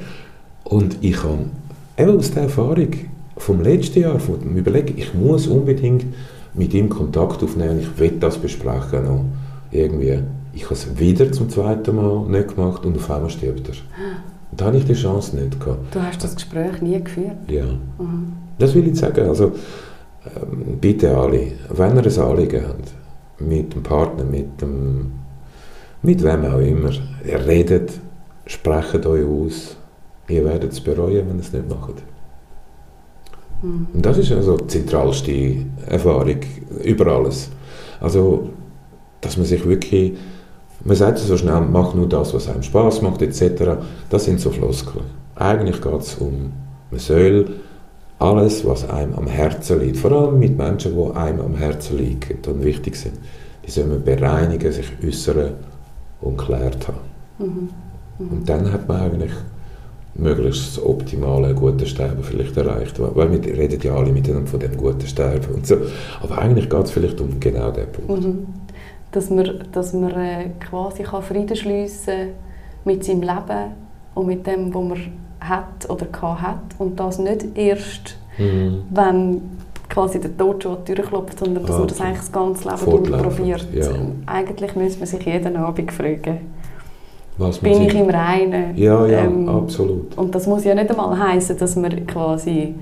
Und 0.64 0.98
ich 1.02 1.22
habe 1.22 1.46
eben 1.98 2.18
aus 2.18 2.32
der 2.32 2.44
Erfahrung 2.44 2.90
vom 3.38 3.62
letzten 3.62 4.00
Jahr, 4.00 4.20
von 4.20 4.40
dem 4.40 4.56
Überlegen, 4.56 4.98
ich 4.98 5.14
muss 5.14 5.48
unbedingt 5.48 6.06
mit 6.54 6.74
ihm 6.74 6.88
Kontakt 6.88 7.44
aufnehmen, 7.44 7.82
ich 7.82 8.00
will 8.00 8.14
das 8.20 8.38
besprechen 8.38 9.04
noch 9.04 9.26
irgendwie. 9.70 10.20
Ich 10.54 10.64
habe 10.64 10.76
es 10.76 10.98
wieder 10.98 11.30
zum 11.34 11.50
zweiten 11.50 11.96
Mal 11.98 12.26
nicht 12.30 12.56
gemacht 12.56 12.86
und 12.86 12.96
auf 12.96 13.12
einmal 13.12 13.30
stirbt 13.30 13.68
er. 13.68 13.76
Da 14.58 14.66
habe 14.66 14.78
ich 14.78 14.86
die 14.86 14.94
Chance 14.94 15.36
nicht 15.36 15.60
gehabt. 15.60 15.94
Du 15.94 16.02
hast 16.02 16.24
das 16.24 16.36
Gespräch 16.36 16.82
nie 16.82 17.02
geführt? 17.02 17.36
Ja. 17.48 17.66
Mhm. 17.66 18.34
Das 18.58 18.74
will 18.74 18.88
ich 18.88 18.98
sagen. 18.98 19.28
Also, 19.28 19.52
ähm, 20.26 20.78
bitte 20.80 21.16
alle, 21.16 21.52
wenn 21.70 21.96
ihr 21.98 22.04
ein 22.04 22.20
Anliegen 22.20 22.68
habt, 22.68 22.94
mit 23.40 23.74
dem 23.74 23.84
Partner, 23.84 24.24
mit, 24.24 24.62
dem, 24.62 25.12
mit 26.02 26.24
wem 26.24 26.46
auch 26.46 26.60
immer, 26.60 26.92
ihr 27.28 27.46
redet, 27.46 27.92
sprecht 28.46 29.06
euch 29.06 29.26
aus, 29.26 29.76
ihr 30.28 30.46
werdet 30.46 30.72
es 30.72 30.80
bereuen, 30.80 31.28
wenn 31.28 31.38
ihr 31.38 31.42
es 31.42 31.52
nicht 31.52 31.70
macht. 31.70 31.96
Mhm. 33.62 33.88
Und 33.94 34.06
das 34.06 34.18
ist 34.18 34.32
also 34.32 34.58
die 34.58 34.68
zentralste 34.68 35.66
Erfahrung 35.88 36.38
über 36.84 37.08
alles. 37.08 37.50
Also, 38.00 38.50
dass 39.22 39.38
man 39.38 39.46
sich 39.46 39.66
wirklich, 39.66 40.14
man 40.84 40.96
sagt 40.96 41.20
so 41.20 41.38
schnell, 41.38 41.62
mach 41.62 41.94
nur 41.94 42.08
das, 42.08 42.34
was 42.34 42.48
einem 42.48 42.64
Spaß 42.64 43.02
macht, 43.02 43.22
etc. 43.22 43.78
Das 44.10 44.26
sind 44.26 44.40
so 44.40 44.52
Floskeln. 44.52 45.06
Eigentlich 45.36 45.82
geht 45.82 46.02
es 46.02 46.16
um, 46.16 46.52
man 46.92 47.00
soll 47.00 47.48
alles, 48.20 48.66
was 48.66 48.90
einem 48.90 49.14
am 49.16 49.28
Herzen 49.28 49.80
liegt, 49.80 49.98
vor 49.98 50.12
allem 50.12 50.40
mit 50.40 50.58
Menschen, 50.58 50.96
die 50.96 51.18
einem 51.18 51.42
am 51.42 51.56
Herzen 51.56 51.98
liegen 51.98 52.38
und 52.48 52.64
wichtig 52.64 52.96
sind, 52.96 53.16
die 53.66 53.72
sollen 53.72 53.92
wir 53.92 54.00
bereinigen, 54.00 54.72
sich 54.72 54.92
äußern 55.04 55.54
und 56.22 56.38
klärt 56.38 56.88
haben. 56.88 56.98
Mhm. 57.40 57.70
Mhm. 58.20 58.32
Und 58.32 58.50
dann 58.50 58.72
hat 58.72 58.88
man 58.88 59.02
eigentlich 59.02 59.32
möglichst 60.16 60.78
das 60.78 60.84
optimale 60.84 61.54
gute 61.54 61.86
Sterben 61.86 62.24
vielleicht 62.24 62.56
erreicht. 62.56 63.00
Weil 63.00 63.32
wir 63.32 63.58
reden 63.58 63.80
ja 63.82 63.96
alle 63.96 64.12
miteinander 64.12 64.50
von 64.50 64.60
dem 64.60 64.78
guten 64.78 65.06
Sterben 65.06 65.54
und 65.54 65.68
so. 65.68 65.76
Aber 66.22 66.38
eigentlich 66.38 66.70
geht 66.70 66.84
es 66.84 66.92
vielleicht 66.92 67.20
um 67.20 67.40
genau 67.40 67.72
den 67.72 67.92
Punkt. 67.92 68.24
Mhm. 68.24 68.46
Dass 69.16 69.30
man, 69.30 69.64
dass 69.72 69.94
man 69.94 70.12
äh, 70.12 70.50
quasi 70.60 71.04
kann 71.04 71.24
Frieden 71.24 71.56
schliessen 71.56 72.30
mit 72.84 73.04
seinem 73.04 73.22
Leben 73.22 73.72
und 74.14 74.28
mit 74.28 74.46
dem, 74.46 74.74
was 74.74 74.84
man 74.84 74.98
hat 75.40 75.90
oder 75.90 76.06
hat 76.42 76.60
und 76.80 77.00
das 77.00 77.18
nicht 77.20 77.46
erst, 77.58 78.18
mhm. 78.38 78.84
wenn 78.92 79.42
quasi 79.90 80.20
der 80.20 80.36
Tod 80.36 80.64
schon 80.64 80.74
an 80.74 80.78
die 80.88 80.94
Tür 80.96 81.06
klopft, 81.06 81.40
sondern 81.40 81.66
dass 81.66 81.76
Ah, 81.76 81.80
man 81.80 81.88
das 81.88 82.00
okay. 82.00 82.08
eigentlich 82.08 82.20
das 82.22 82.32
ganze 82.32 82.64
Leben 82.66 82.78
Fortlaufend, 82.78 83.36
probiert. 83.38 83.68
ja. 83.74 83.88
Eigentlich 84.26 84.76
müsste 84.76 85.00
man 85.00 85.08
sich 85.08 85.26
jeden 85.26 85.56
Abend 85.58 85.92
fragen, 85.92 86.38
Was 87.38 87.60
bin 87.60 87.82
ich 87.84 87.94
im 87.96 88.10
Reinen? 88.10 88.76
Ja, 88.78 89.06
ja, 89.06 89.20
Ähm, 89.20 89.48
absolut. 89.48 90.18
Und 90.18 90.34
das 90.36 90.48
muss 90.48 90.64
ja 90.66 90.74
nicht 90.76 90.90
einmal 90.90 91.18
heißen, 91.18 91.58
dass 91.58 91.76
man 91.76 92.06
quasi 92.08 92.76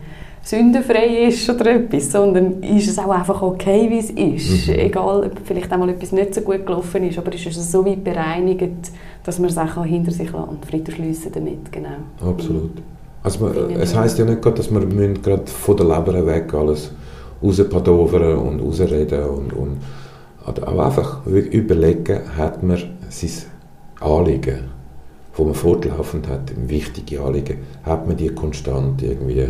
sündenfrei 0.43 1.27
ist 1.27 1.49
oder 1.49 1.75
etwas, 1.75 2.11
sondern 2.11 2.61
ist 2.61 2.89
es 2.89 2.99
auch 2.99 3.09
einfach 3.09 3.41
okay, 3.41 3.89
wie 3.89 3.99
es 3.99 4.09
ist. 4.11 4.67
Mhm. 4.67 4.73
Egal, 4.73 5.23
ob 5.25 5.39
vielleicht 5.45 5.71
einmal 5.71 5.89
etwas 5.89 6.11
nicht 6.11 6.35
so 6.35 6.41
gut 6.41 6.65
gelaufen 6.65 7.03
ist, 7.07 7.17
aber 7.17 7.33
ist 7.33 7.45
es 7.45 7.71
so 7.71 7.85
weit 7.85 8.03
bereinigt, 8.03 8.91
dass 9.23 9.39
man 9.39 9.49
es 9.49 9.57
auch 9.57 9.85
hinter 9.85 10.11
sich 10.11 10.31
lassen 10.31 10.49
und 10.49 10.65
Frieden 10.65 10.93
schliessen 10.93 11.31
damit, 11.33 11.71
genau. 11.71 12.29
Absolut. 12.29 12.71
Also 13.23 13.45
man, 13.45 13.71
es 13.79 13.95
heisst 13.95 14.19
ja 14.19 14.25
nicht 14.25 14.41
gerade, 14.41 14.57
dass 14.57 14.69
wir 14.69 14.81
müssen 14.81 15.21
gerade 15.21 15.47
von 15.47 15.77
der 15.77 15.85
Leber 15.85 16.25
weg 16.25 16.53
alles 16.53 16.91
rauspadovern 17.41 18.37
und 18.37 18.59
rausreden 18.59 19.23
und, 19.23 19.53
und 19.53 19.77
aber 20.45 20.67
auch 20.67 20.85
einfach 20.85 21.25
überlegen, 21.25 22.19
hat 22.37 22.61
man 22.63 22.77
sein 23.09 23.31
Anliegen, 24.01 24.59
das 25.37 25.45
man 25.45 25.55
fortlaufend 25.55 26.27
hat, 26.27 26.51
wichtige 26.67 27.21
Anliegen, 27.21 27.59
hat 27.83 28.05
man 28.07 28.17
die 28.17 28.27
konstant 28.27 29.01
irgendwie 29.01 29.47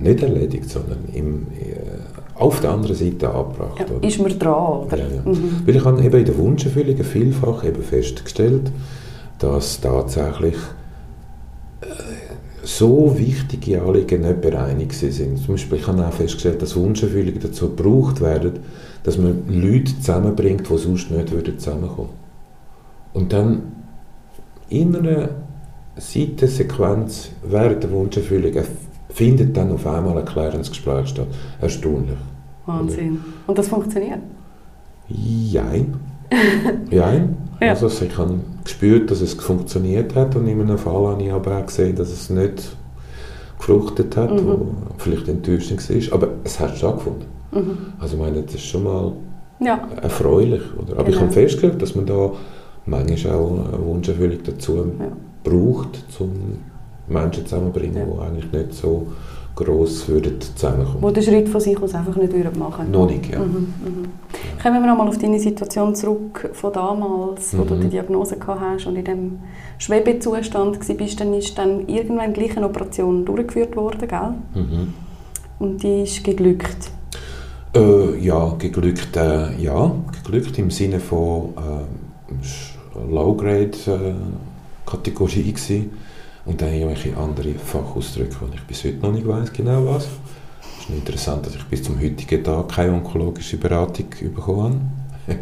nicht 0.00 0.22
erledigt, 0.22 0.68
sondern 0.70 0.98
im, 1.12 1.46
äh, 1.58 2.38
auf 2.38 2.60
der 2.60 2.70
anderen 2.70 2.96
Seite 2.96 3.28
angebracht. 3.32 3.78
Ja, 3.80 3.86
oder? 3.96 4.06
ist 4.08 4.18
man 4.20 4.38
dran, 4.38 4.86
oder? 4.86 4.96
Ja, 4.98 5.04
ja. 5.06 5.22
Mhm. 5.24 5.62
Weil 5.64 5.76
ich 5.76 5.84
habe 5.84 6.02
eben 6.02 6.18
in 6.18 6.24
der 6.24 6.38
Wunscherfüllung 6.38 6.96
vielfach 7.04 7.64
eben 7.64 7.82
festgestellt, 7.82 8.70
dass 9.38 9.80
tatsächlich 9.80 10.56
äh, 11.82 11.86
so 12.64 13.16
wichtige 13.18 13.82
Anliegen 13.82 14.22
nicht 14.22 14.40
bereinigt 14.40 14.94
sind. 14.94 15.38
Zum 15.38 15.54
Beispiel, 15.54 15.78
ich 15.78 15.86
habe 15.86 16.06
auch 16.06 16.12
festgestellt, 16.12 16.62
dass 16.62 16.76
Wunscherfüllungen 16.76 17.40
dazu 17.40 17.68
gebraucht 17.74 18.20
werden, 18.20 18.60
dass 19.02 19.18
man 19.18 19.42
Leute 19.48 19.96
zusammenbringt, 19.98 20.68
die 20.68 20.78
sonst 20.78 21.10
nicht 21.10 21.32
würden 21.32 21.58
zusammenkommen 21.58 22.10
Und 23.14 23.32
dann 23.32 23.62
in 24.68 24.94
einer 24.96 25.30
Seitensequenz 25.96 27.30
während 27.42 27.82
der 27.82 27.90
Wunscherfüllung 27.90 28.52
erf- 28.52 28.66
findet 29.12 29.56
dann 29.56 29.72
auf 29.72 29.86
einmal 29.86 30.18
ein 30.18 30.24
klärendes 30.24 30.70
Gespräch 30.70 31.08
statt. 31.08 31.26
Erstaunlich. 31.60 32.16
Wahnsinn. 32.66 33.20
Und 33.46 33.58
das 33.58 33.68
funktioniert? 33.68 34.20
Jein. 35.08 35.94
Jein. 36.90 37.36
Ja. 37.60 37.68
Also 37.74 37.86
ich 37.86 38.18
habe 38.18 38.40
gespürt, 38.64 39.08
dass 39.12 39.20
es 39.20 39.34
funktioniert 39.34 40.16
hat 40.16 40.34
und 40.34 40.48
in 40.48 40.60
einem 40.60 40.76
Fall 40.78 41.06
habe 41.06 41.22
ich 41.22 41.30
aber 41.30 41.58
auch 41.58 41.66
gesehen, 41.66 41.94
dass 41.94 42.10
es 42.10 42.28
nicht 42.28 42.76
gefruchtet 43.56 44.16
hat, 44.16 44.32
Mhm. 44.32 44.46
wo 44.48 44.66
vielleicht 44.98 45.28
enttäuschend 45.28 45.88
war. 46.10 46.14
Aber 46.18 46.28
es 46.42 46.58
hat 46.58 46.76
stattgefunden. 46.76 47.26
Mhm. 47.52 47.78
Also 48.00 48.16
ich 48.16 48.20
meine, 48.20 48.42
das 48.42 48.54
ist 48.56 48.64
schon 48.64 48.82
mal 48.82 49.12
Ja. 49.60 49.78
erfreulich. 50.02 50.62
Oder? 50.76 50.94
Aber 50.98 51.08
ich 51.08 51.14
Genau. 51.14 51.20
habe 51.26 51.32
festgestellt, 51.32 51.80
dass 51.80 51.94
man 51.94 52.04
da 52.06 52.32
manchmal 52.84 53.34
auch 53.36 53.52
eine 53.72 53.86
Wunscherfüllung 53.86 54.38
dazu 54.44 54.78
Ja. 54.78 55.06
braucht, 55.44 56.02
um 56.18 56.30
Menschen 57.08 57.44
zusammenzubringen, 57.46 57.96
Ja. 57.96 58.04
die 58.04 58.20
eigentlich 58.20 58.52
nicht 58.52 58.74
so 58.74 59.06
gross 59.54 60.08
würden 60.08 60.40
zusammenkommen. 60.40 61.02
Wo 61.02 61.10
den 61.10 61.22
Schritt 61.22 61.46
von 61.48 61.60
sich 61.60 61.78
aus 61.82 61.94
einfach 61.94 62.16
nicht 62.16 62.32
würden 62.32 62.58
machen 62.58 62.90
Noch 62.90 63.06
nicht, 63.06 63.30
ja. 63.30 63.38
Mhm, 63.38 63.74
mhm. 63.84 64.04
Kommen 64.62 64.80
wir 64.82 64.86
nochmal 64.86 65.08
auf 65.08 65.18
deine 65.18 65.38
Situation 65.38 65.94
zurück 65.94 66.48
von 66.54 66.72
damals, 66.72 67.54
wo 67.58 67.64
du 67.64 67.74
Mhm. 67.74 67.80
die 67.82 67.88
Diagnose 67.90 68.38
gehabt 68.38 68.60
hast 68.60 68.86
und 68.86 68.96
in 68.96 69.04
dem 69.04 69.38
Schwebezustand 69.76 70.78
warst, 70.88 71.20
dann 71.20 71.34
ist 71.34 71.58
dann 71.58 71.86
irgendwann 71.86 72.32
gleich 72.32 72.56
eine 72.56 72.64
Operation 72.66 73.26
durchgeführt 73.26 73.76
worden, 73.76 74.08
gell? 74.08 74.34
Mhm. 74.54 74.94
Und 75.58 75.82
die 75.82 76.02
ist 76.04 76.24
geglückt. 76.24 76.90
Äh, 77.74 78.16
ja, 78.18 78.54
geglückt, 78.58 79.16
äh, 79.16 79.54
ja, 79.62 79.92
geglückt 80.24 80.58
im 80.58 80.70
Sinne 80.70 80.98
von 81.00 81.52
äh, 81.56 81.84
Low-Grade-Kategorie 83.12 85.52
gewesen. 85.52 85.90
Und 86.44 86.60
dann 86.60 86.72
irgendwelche 86.72 87.16
andere 87.16 87.54
Fachausdrücke, 87.54 88.36
die 88.50 88.56
ich 88.56 88.64
bis 88.64 88.84
heute 88.84 88.98
noch 88.98 89.12
nicht 89.12 89.26
weiß 89.26 89.52
genau 89.52 89.86
was. 89.86 90.04
Es 90.04 90.80
ist 90.80 90.90
noch 90.90 90.96
interessant, 90.96 91.46
dass 91.46 91.54
ich 91.54 91.64
bis 91.64 91.82
zum 91.82 92.00
heutigen 92.00 92.42
Tag 92.42 92.68
keine 92.68 92.92
onkologische 92.92 93.56
Beratung 93.56 94.06
bekommen 94.34 94.90
habe. 95.26 95.38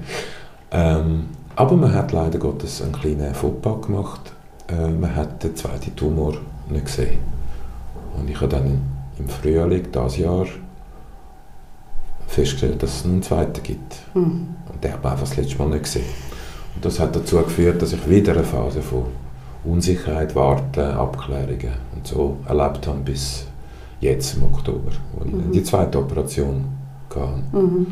ähm, 0.73 1.25
aber 1.57 1.77
man 1.77 1.93
hat 1.95 2.13
leider 2.13 2.39
Gottes 2.39 2.83
einen 2.83 2.93
kleinen 2.93 3.35
Fauxpas 3.35 3.87
gemacht. 3.87 4.33
Äh, 4.69 4.89
man 4.89 5.15
hat 5.15 5.43
den 5.43 5.57
zweiten 5.57 5.95
Tumor 5.97 6.35
nicht 6.69 6.87
gesehen. 6.87 7.19
Und 8.17 8.29
ich 8.29 8.37
habe 8.37 8.49
dann 8.49 8.81
im 9.19 9.29
Frühling 9.29 9.87
dieses 9.93 10.17
Jahr 10.19 10.47
festgestellt, 12.27 12.83
dass 12.83 13.01
es 13.01 13.05
einen 13.05 13.23
zweiten 13.23 13.63
gibt. 13.63 13.97
Mhm. 14.15 14.49
Und 14.73 14.85
den 14.85 14.93
habe 14.93 15.03
ich 15.03 15.11
einfach 15.11 15.29
das 15.29 15.37
letzte 15.37 15.59
Mal 15.59 15.69
nicht 15.71 15.85
gesehen. 15.85 16.05
Und 16.75 16.85
das 16.85 17.01
hat 17.01 17.17
dazu 17.17 17.39
geführt, 17.39 17.83
dass 17.83 17.93
ich 17.93 18.09
wieder 18.09 18.33
eine 18.33 18.45
Phase 18.45 18.81
von 18.81 19.07
Unsicherheit, 19.65 20.35
Warten, 20.35 20.81
Abklärungen 20.81 21.73
und 21.95 22.07
so 22.07 22.37
erlebt 22.47 22.87
habe 22.87 23.01
bis 23.01 23.47
jetzt 24.01 24.37
im 24.37 24.45
Oktober, 24.45 24.91
wo 25.15 25.25
ich 25.27 25.33
Mhm. 25.33 25.53
die 25.53 25.63
zweite 25.63 25.99
Operation 25.99 26.65
hatte. 27.11 27.29
Mhm. 27.53 27.87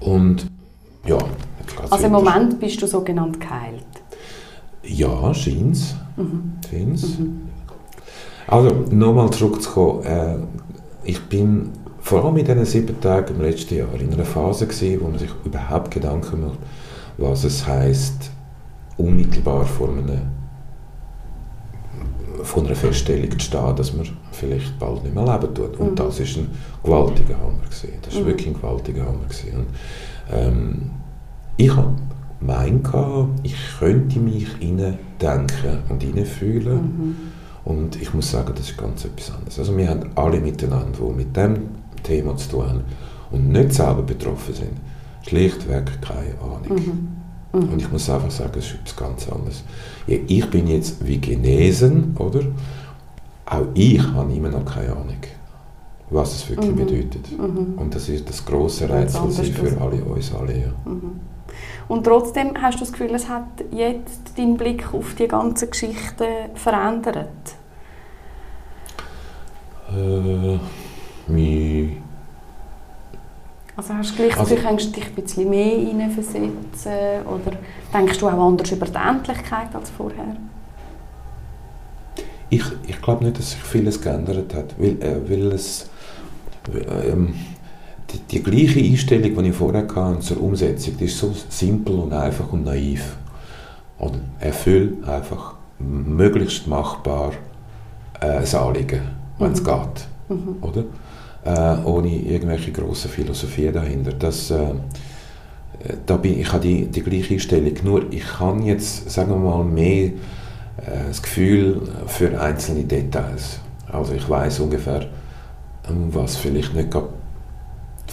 Und 0.00 0.46
ja, 1.06 1.18
Also 1.90 2.06
im. 2.06 2.12
Moment 2.12 2.60
bist 2.60 2.80
du 2.82 2.86
sogenannt 2.86 3.40
geheilt. 3.40 3.84
Ja, 4.84 5.32
scheint's. 5.34 5.94
Mhm. 6.16 6.52
Scheint's. 6.68 7.18
Mhm. 7.18 7.40
Also, 8.46 8.70
nochmal 8.90 9.30
zurückzukommen. 9.30 10.02
Äh, 10.04 10.36
ich 11.04 11.20
bin 11.28 11.70
vor 12.00 12.24
allem 12.24 12.36
in 12.36 12.44
diesen 12.44 12.64
sieben 12.64 13.00
Tagen 13.00 13.34
im 13.36 13.40
letzten 13.42 13.76
Jahr 13.76 13.88
in 13.98 14.12
einer 14.12 14.24
Phase 14.24 14.66
gewesen, 14.66 15.00
wo 15.00 15.08
man 15.08 15.18
sich 15.18 15.30
überhaupt 15.44 15.90
Gedanken 15.92 16.40
macht, 16.42 16.58
was 17.18 17.44
es 17.44 17.66
heisst, 17.66 18.30
unmittelbar 19.02 19.64
vor, 19.64 19.88
einem, 19.88 20.20
vor 22.42 22.64
einer 22.64 22.74
Feststellung 22.74 23.30
zu 23.32 23.40
stehen, 23.40 23.76
dass 23.76 23.92
man 23.94 24.06
vielleicht 24.32 24.78
bald 24.78 25.02
nicht 25.04 25.14
mehr 25.14 25.24
leben 25.24 25.54
tut. 25.54 25.76
Und 25.78 25.90
Mhm. 25.92 25.96
das 25.96 26.20
ist 26.20 26.36
ein 26.36 26.48
gewaltiger 26.82 27.36
Hammer 27.38 27.62
gewesen. 27.64 27.88
Das 28.02 28.14
ist 28.14 28.20
Mhm. 28.20 28.26
wirklich 28.26 28.46
ein 28.48 28.54
gewaltiger 28.54 29.02
Hammer 29.06 29.24
gewesen. 29.28 29.56
Und, 29.56 29.66
ähm, 30.32 30.90
ich 31.56 31.74
habe 31.74 31.94
mein 32.40 32.82
ich 33.44 33.54
könnte 33.78 34.18
mich 34.18 34.46
denken 34.58 35.78
und 35.88 36.02
hineinfühlen. 36.02 36.76
Mhm. 36.76 37.16
Und 37.64 38.00
ich 38.02 38.12
muss 38.12 38.30
sagen, 38.32 38.52
das 38.56 38.70
ist 38.70 38.78
ganz 38.78 39.04
etwas 39.04 39.30
anderes. 39.32 39.58
Also 39.58 39.76
wir 39.76 39.88
haben 39.88 40.10
alle 40.16 40.40
miteinander, 40.40 40.98
die 40.98 41.14
mit 41.14 41.36
dem 41.36 41.56
Thema 42.02 42.36
zu 42.36 42.48
tun 42.50 42.68
haben 42.68 42.80
und 43.30 43.48
nicht 43.50 43.72
selber 43.72 44.02
betroffen 44.02 44.54
sind, 44.54 44.72
schlichtweg 45.28 46.02
keine 46.02 46.34
Ahnung. 46.40 46.68
Mhm. 46.76 47.08
Mhm. 47.52 47.68
Und 47.72 47.82
ich 47.82 47.90
muss 47.92 48.08
einfach 48.08 48.30
sagen, 48.30 48.52
es 48.58 48.66
ist 48.66 48.74
etwas 48.74 48.96
ganz 48.96 49.28
anderes. 49.30 49.62
Ja, 50.06 50.18
ich 50.26 50.48
bin 50.50 50.66
jetzt 50.66 51.06
wie 51.06 51.20
genesen, 51.20 52.16
oder? 52.18 52.40
Auch 53.46 53.66
ich 53.74 54.00
habe 54.02 54.32
immer 54.32 54.48
noch 54.48 54.64
keine 54.64 54.92
Ahnung, 54.92 55.18
was 56.10 56.32
es 56.34 56.48
wirklich 56.48 56.70
Mhm. 56.70 56.76
bedeutet. 56.76 57.38
Mhm. 57.38 57.74
Und 57.76 57.94
das 57.94 58.08
ist 58.08 58.28
das 58.28 58.44
große 58.44 58.88
Rätsel 58.88 59.30
für 59.30 59.80
alle 59.80 60.02
uns 60.04 60.32
alle. 60.34 60.52
Ja. 60.58 60.68
Mhm. 60.90 61.20
Und 61.88 62.04
trotzdem 62.04 62.52
hast 62.62 62.76
du 62.76 62.80
das 62.80 62.92
Gefühl, 62.92 63.14
es 63.14 63.28
hat 63.28 63.44
jetzt 63.70 64.38
deinen 64.38 64.56
Blick 64.56 64.94
auf 64.94 65.14
die 65.14 65.28
ganze 65.28 65.66
Geschichte 65.66 66.26
verändert? 66.54 67.28
Äh, 69.94 70.58
mi- 71.30 71.96
Also 73.76 73.94
hast 73.94 74.12
du 74.12 74.16
gleich 74.16 74.30
das 74.30 74.38
Also- 74.40 74.54
dich 74.54 75.06
ein 75.06 75.14
bisschen 75.14 75.48
mehr 75.50 75.78
hineinversetzen 75.78 77.22
oder 77.26 77.56
denkst 77.92 78.18
du 78.18 78.28
auch 78.28 78.48
anders 78.48 78.70
über 78.70 78.86
die 78.86 78.94
Endlichkeit 78.98 79.74
als 79.74 79.90
vorher? 79.90 80.36
Ich, 82.50 82.64
ich 82.86 83.00
glaube 83.00 83.24
nicht, 83.24 83.38
dass 83.38 83.52
sich 83.52 83.60
vieles 83.62 84.00
geändert 84.00 84.54
hat, 84.54 84.74
weil, 84.78 85.00
äh, 85.02 85.16
weil 85.28 85.52
es 85.52 85.88
ähm, 87.10 87.34
die, 88.10 88.18
die 88.18 88.42
gleiche 88.42 88.78
Einstellung, 88.80 89.42
die 89.42 89.48
ich 89.50 89.56
vorher 89.56 89.86
hatte 89.88 90.20
zur 90.20 90.42
Umsetzung, 90.42 90.96
die 90.98 91.06
ist 91.06 91.18
so 91.18 91.34
simpel 91.48 91.94
und 91.98 92.12
einfach 92.12 92.52
und 92.52 92.64
naiv. 92.66 93.16
Und 93.98 94.20
erfüll 94.40 94.98
einfach 95.06 95.54
möglichst 95.78 96.66
machbar 96.66 97.32
äh, 98.20 98.26
ein 98.26 98.54
Anliegen, 98.54 99.00
wenn 99.38 99.52
es 99.52 99.60
Mhm. 99.62 99.64
geht. 99.64 100.06
Mhm. 100.28 100.56
Oder? 100.60 100.84
Äh, 101.44 101.76
ohne 101.84 102.08
irgendwelche 102.08 102.70
grosse 102.70 103.08
Philosophie 103.08 103.72
dahinter. 103.72 104.12
Das, 104.12 104.50
äh, 104.52 104.74
da 106.06 106.16
bin, 106.16 106.38
ich 106.38 106.52
habe 106.52 106.62
die, 106.62 106.86
die 106.86 107.02
gleiche 107.02 107.34
Einstellung, 107.34 107.72
nur 107.82 108.12
ich 108.12 108.24
kann 108.24 108.62
jetzt, 108.62 109.10
sagen 109.10 109.30
wir 109.30 109.38
mal, 109.38 109.64
mehr 109.64 110.04
äh, 110.06 110.12
das 111.08 111.20
Gefühl 111.20 111.82
für 112.06 112.40
einzelne 112.40 112.84
Details. 112.84 113.58
Also 113.90 114.12
ich 114.14 114.28
weiß 114.28 114.60
ungefähr, 114.60 115.08
ähm, 115.88 116.08
was 116.12 116.36
vielleicht 116.36 116.74
nicht 116.74 116.92
gerade 116.92 117.08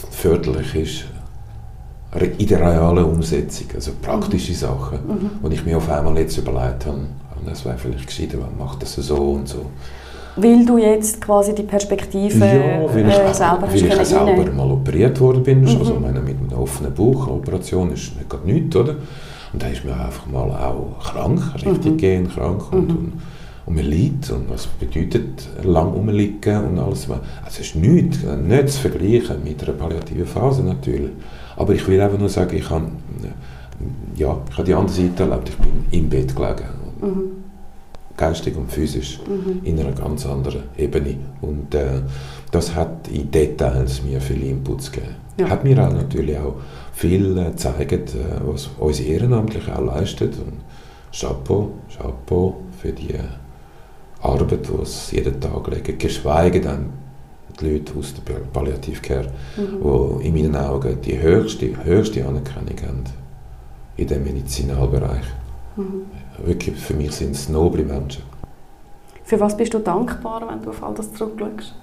förderlich 0.09 0.75
ist 0.75 1.03
in 2.39 2.47
der 2.47 2.59
realen 2.59 3.05
Umsetzung, 3.05 3.67
also 3.75 3.91
praktische 4.01 4.55
Sachen. 4.55 4.97
Mhm. 5.07 5.29
Und 5.43 5.53
ich 5.53 5.63
mir 5.63 5.77
auf 5.77 5.87
einmal 5.89 6.17
jetzt 6.17 6.35
überlegt 6.37 6.87
habe, 6.87 7.01
ah, 7.29 7.35
das 7.45 7.63
wäre 7.63 7.77
vielleicht 7.77 8.07
gescheiter, 8.07 8.37
man 8.37 8.57
macht 8.57 8.81
das 8.81 8.95
so 8.95 9.33
und 9.33 9.47
so. 9.47 9.67
Weil 10.41 10.65
du 10.65 10.77
jetzt 10.77 11.21
quasi 11.21 11.53
die 11.55 11.63
Perspektive 11.63 12.45
ja, 12.45 12.93
weil 12.93 13.07
ich, 13.09 13.17
äh, 13.17 13.33
selber 13.33 13.67
weil 13.67 13.75
ich 13.75 14.07
selber 14.07 14.51
mal 14.51 14.71
operiert 14.71 15.19
worden 15.19 15.43
bin. 15.43 15.61
Mhm. 15.61 15.67
Also 15.79 15.99
meine, 15.99 16.19
mit 16.21 16.35
einer 16.47 16.59
offenen 16.61 16.93
Bauchoperation 16.93 17.91
ist 17.91 18.15
nicht 18.15 18.29
gerade 18.29 18.45
nichts, 18.51 18.75
oder? 18.75 18.95
Und 19.51 19.61
da 19.63 19.67
ist 19.67 19.83
mir 19.83 19.93
einfach 19.93 20.25
mal 20.27 20.49
auch 20.51 21.03
krank, 21.03 21.41
richtig 21.55 21.93
Mhm. 21.93 21.97
gehen 21.97 22.29
krank 22.29 22.71
und, 22.71 22.87
Mhm. 22.87 22.89
und, 22.97 23.13
und 23.65 23.75
man 23.75 23.85
liegt 23.85 24.29
und 24.31 24.49
was 24.49 24.67
bedeutet 24.67 25.47
lang 25.63 25.89
rumliegen 25.89 26.65
und 26.65 26.79
alles. 26.79 27.09
Also 27.09 27.21
es 27.47 27.59
ist 27.59 27.75
nichts, 27.75 28.19
nicht 28.23 28.69
zu 28.69 28.79
vergleichen 28.81 29.37
mit 29.43 29.63
einer 29.63 29.73
palliativen 29.73 30.25
Phase 30.27 30.63
natürlich. 30.63 31.11
Aber 31.57 31.73
ich 31.73 31.87
will 31.87 31.99
einfach 31.99 32.19
nur 32.19 32.29
sagen, 32.29 32.55
ich 32.55 32.69
habe, 32.69 32.85
ja, 34.15 34.37
ich 34.49 34.57
habe 34.57 34.63
die 34.65 34.73
andere 34.73 34.93
Seite 34.95 35.23
erlebt, 35.23 35.49
ich 35.49 35.57
bin 35.57 35.85
im 35.91 36.09
Bett 36.09 36.35
gelegen. 36.35 36.69
Mhm. 37.01 37.38
Geistig 38.25 38.53
und 38.57 38.69
physisch 38.77 39.11
Mhm. 39.27 39.61
in 39.63 39.79
einer 39.79 39.93
ganz 39.93 40.25
anderen 40.25 40.63
Ebene. 40.77 41.15
Und 41.41 41.73
äh, 41.73 42.01
das 42.51 42.75
hat 42.75 43.07
in 43.07 43.31
Details 43.31 44.03
mir 44.03 44.19
viele 44.19 44.45
Inputs 44.53 44.91
gegeben. 44.91 45.15
Ja. 45.39 45.47
Hat 45.49 45.63
mir 45.63 45.77
auch 45.85 45.93
natürlich 45.93 46.37
auch 46.37 46.55
viel 46.91 47.37
äh, 47.37 47.45
gezeigt, 47.51 47.91
äh, 48.15 48.17
was 48.45 48.69
unsere 48.77 49.07
Ehrenamtlichen 49.13 49.73
auch 49.73 49.85
leisten. 49.95 50.27
Und 50.45 50.57
Chapeau, 51.17 51.61
Chapeau 51.95 52.45
für 52.81 52.91
die 52.91 53.11
äh, 53.13 53.19
Arbeit, 54.21 54.67
die 54.67 54.85
sie 54.85 55.15
jeden 55.15 55.39
Tag 55.39 55.63
legen. 55.73 55.97
Geschweige 55.97 56.59
denn 56.59 56.83
die 57.57 57.69
Leute 57.69 57.93
aus 57.97 58.13
der 58.15 58.23
Pal- 58.33 58.47
Palliativcare, 58.51 59.27
Mhm. 59.57 60.19
die 60.21 60.27
in 60.27 60.33
meinen 60.33 60.55
Augen 60.57 60.97
die 61.05 61.17
höchste, 61.21 61.67
höchste 61.85 62.19
Anerkennung 62.27 62.77
haben 62.85 63.03
in 63.95 64.07
dem 64.07 64.23
Medizinalbereich. 64.25 65.27
Mhm. 65.77 66.01
Wirklich, 66.45 66.75
für 66.79 66.93
mich 66.93 67.11
sind 67.11 67.31
es 67.31 67.49
noble 67.49 67.83
Menschen. 67.83 68.23
Für 69.23 69.39
was 69.39 69.55
bist 69.55 69.73
du 69.73 69.79
dankbar, 69.79 70.47
wenn 70.49 70.61
du 70.61 70.69
auf 70.71 70.81
all 70.83 70.93
das 70.93 71.13
zurückschaust? 71.13 71.75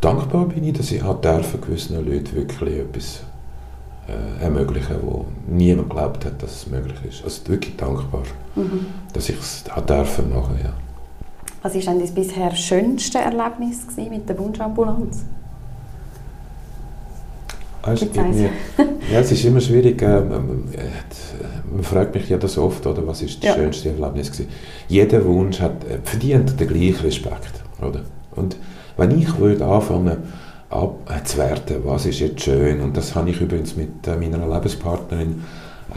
Dankbar 0.00 0.44
bin 0.46 0.64
ich, 0.64 0.74
dass 0.74 0.90
ich 0.92 1.02
auch 1.02 1.20
dürfen, 1.20 1.60
gewissen 1.60 1.96
Leuten 1.96 2.34
wirklich 2.36 2.78
etwas 2.78 3.20
äh, 4.08 4.42
ermöglichen, 4.44 4.96
wo 5.02 5.26
niemand 5.46 5.90
geglaubt 5.90 6.24
hat, 6.24 6.42
dass 6.42 6.52
es 6.52 6.66
möglich 6.66 6.98
ist. 7.08 7.24
Also 7.24 7.48
wirklich 7.48 7.76
dankbar, 7.76 8.22
Mhm. 8.54 8.86
dass 9.12 9.28
ich 9.28 9.38
es 9.38 9.64
auch 9.74 9.80
dürfen 9.84 10.30
machen, 10.30 10.58
ja. 10.62 10.72
Was 11.62 11.74
war 11.74 11.80
denn 11.80 11.98
dein 12.04 12.14
bisher 12.14 12.54
schönste 12.54 13.18
Erlebnis 13.18 13.78
mit 13.96 14.28
der 14.28 14.38
Wunschambulanz? 14.38 15.24
Eins? 17.82 18.02
irgendwie- 18.02 18.48
ja, 19.12 19.20
es 19.20 19.32
ist 19.32 19.44
immer 19.44 19.60
schwierig. 19.60 20.00
Äh, 20.02 20.20
man, 20.20 20.64
äh, 20.74 21.72
man 21.72 21.82
fragt 21.82 22.14
mich 22.14 22.28
ja 22.28 22.36
das 22.38 22.58
oft, 22.58 22.86
oder 22.86 23.06
was 23.06 23.22
ist 23.22 23.42
das 23.42 23.50
Ja. 23.50 23.54
schönste 23.54 23.90
Erlebnis 23.90 24.30
gewesen? 24.32 24.48
Jeder 24.88 25.24
Wunsch 25.24 25.60
hat 25.60 25.84
äh, 25.84 25.98
verdient 26.02 26.58
den 26.58 26.68
gleichen 26.68 27.04
Respekt, 27.04 27.52
oder? 27.80 28.02
Und 28.34 28.56
wenn 28.96 29.18
ich 29.18 29.38
würde 29.38 29.64
anfangen 29.64 30.16
ab, 30.70 30.94
äh, 31.08 31.22
zu 31.24 31.38
werten, 31.38 31.76
was 31.84 32.06
ist 32.06 32.20
jetzt 32.20 32.42
schön, 32.42 32.80
und 32.80 32.96
das 32.96 33.14
habe 33.14 33.30
ich 33.30 33.40
übrigens 33.40 33.76
mit 33.76 34.06
äh, 34.06 34.16
meiner 34.16 34.46
Lebenspartnerin 34.52 35.42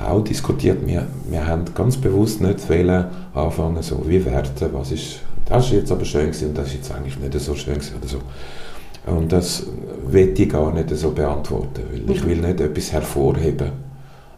auch 0.08 0.24
diskutiert. 0.24 0.86
Wir, 0.86 1.06
wir 1.30 1.46
haben 1.46 1.66
ganz 1.76 1.98
bewusst 1.98 2.40
nicht 2.42 2.70
wollen 2.70 3.06
anfangen, 3.34 3.82
so 3.82 4.04
wie 4.08 4.24
werten, 4.24 4.70
was 4.72 4.92
ist, 4.92 5.20
das 5.46 5.66
ist 5.66 5.72
jetzt 5.74 5.92
aber 5.92 6.06
schön 6.06 6.28
gewesen 6.28 6.50
und 6.50 6.58
das 6.58 6.68
ist 6.68 6.76
jetzt 6.76 6.92
eigentlich 6.94 7.20
nicht 7.20 7.38
so 7.40 7.54
schön 7.56 7.74
gewesen 7.74 7.96
oder 8.00 8.08
so. 8.08 8.20
Und 9.06 9.32
das 9.32 9.66
will 10.06 10.34
ich 10.38 10.50
gar 10.50 10.72
nicht 10.74 10.90
so 10.92 11.12
beantworten, 11.12 11.84
weil 11.92 12.16
ich 12.16 12.26
will 12.26 12.38
nicht 12.38 12.60
etwas 12.60 12.92
hervorheben, 12.92 13.72